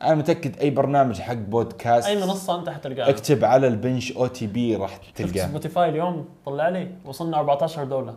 أنا 0.01 0.15
متأكد 0.15 0.59
أي 0.59 0.69
برنامج 0.69 1.21
حق 1.21 1.33
بودكاست 1.33 2.07
أي 2.07 2.15
منصة 2.15 2.59
أنت 2.59 2.69
حتلقاها. 2.69 3.09
اكتب 3.09 3.45
على 3.45 3.67
البنش 3.67 4.11
OTB 4.11 4.75
راح 4.75 4.97
تلقاه. 4.97 5.47
سبوتيفاي 5.47 5.89
اليوم 5.89 6.25
طلع 6.45 6.69
لي. 6.69 6.91
وصلنا 7.05 7.37
14 7.37 7.83
دوله 7.83 8.13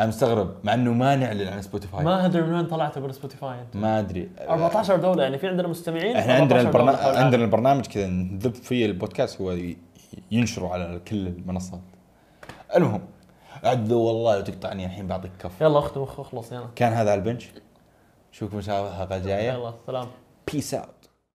أنا 0.00 0.08
مستغرب 0.08 0.54
مع 0.64 0.74
إنه 0.74 0.92
ما 0.92 1.16
نعلن 1.16 1.48
عن 1.48 1.62
سبوتيفاي 1.62 2.04
ما 2.04 2.26
أدري 2.26 2.42
من 2.42 2.54
وين 2.54 2.66
طلعت 2.66 2.98
بالسبوتيفاي 2.98 3.60
أنت. 3.60 3.76
ما 3.76 3.98
أدري. 3.98 4.30
14 4.40 4.96
دولة 4.96 5.22
يعني 5.22 5.38
في 5.38 5.48
عندنا 5.48 5.68
مستمعين 5.68 6.16
إحنا 6.16 6.34
عندنا 6.34 6.60
14 6.60 6.78
دولة 6.78 6.92
البرنامج. 6.92 7.16
عندنا 7.24 7.44
البرنامج 7.44 7.86
كذا 7.86 8.06
نذب 8.06 8.54
فيه 8.54 8.86
البودكاست 8.86 9.40
هو 9.40 9.56
ينشره 10.30 10.68
على 10.68 11.00
كل 11.08 11.26
المنصات. 11.26 11.80
المهم 12.76 13.00
عدو 13.64 14.00
والله 14.02 14.36
لو 14.36 14.42
تقطعني 14.42 14.86
الحين 14.86 15.06
بعطيك 15.06 15.32
كف. 15.38 15.60
يلا 15.60 15.78
أختم 15.78 16.02
أخلص 16.02 16.52
يلا. 16.52 16.66
كان 16.76 16.92
هذا 16.92 17.10
على 17.10 17.18
البنش. 17.18 17.48
أشوفكم 18.32 18.56
إن 18.56 18.62
شاء 18.62 18.80
الله 18.80 18.90
الحلقة 18.90 19.16
الجاية. 19.16 19.52
يلا 19.52 19.74
سلام. 19.86 20.06
peace 20.52 20.74
out 20.74 20.99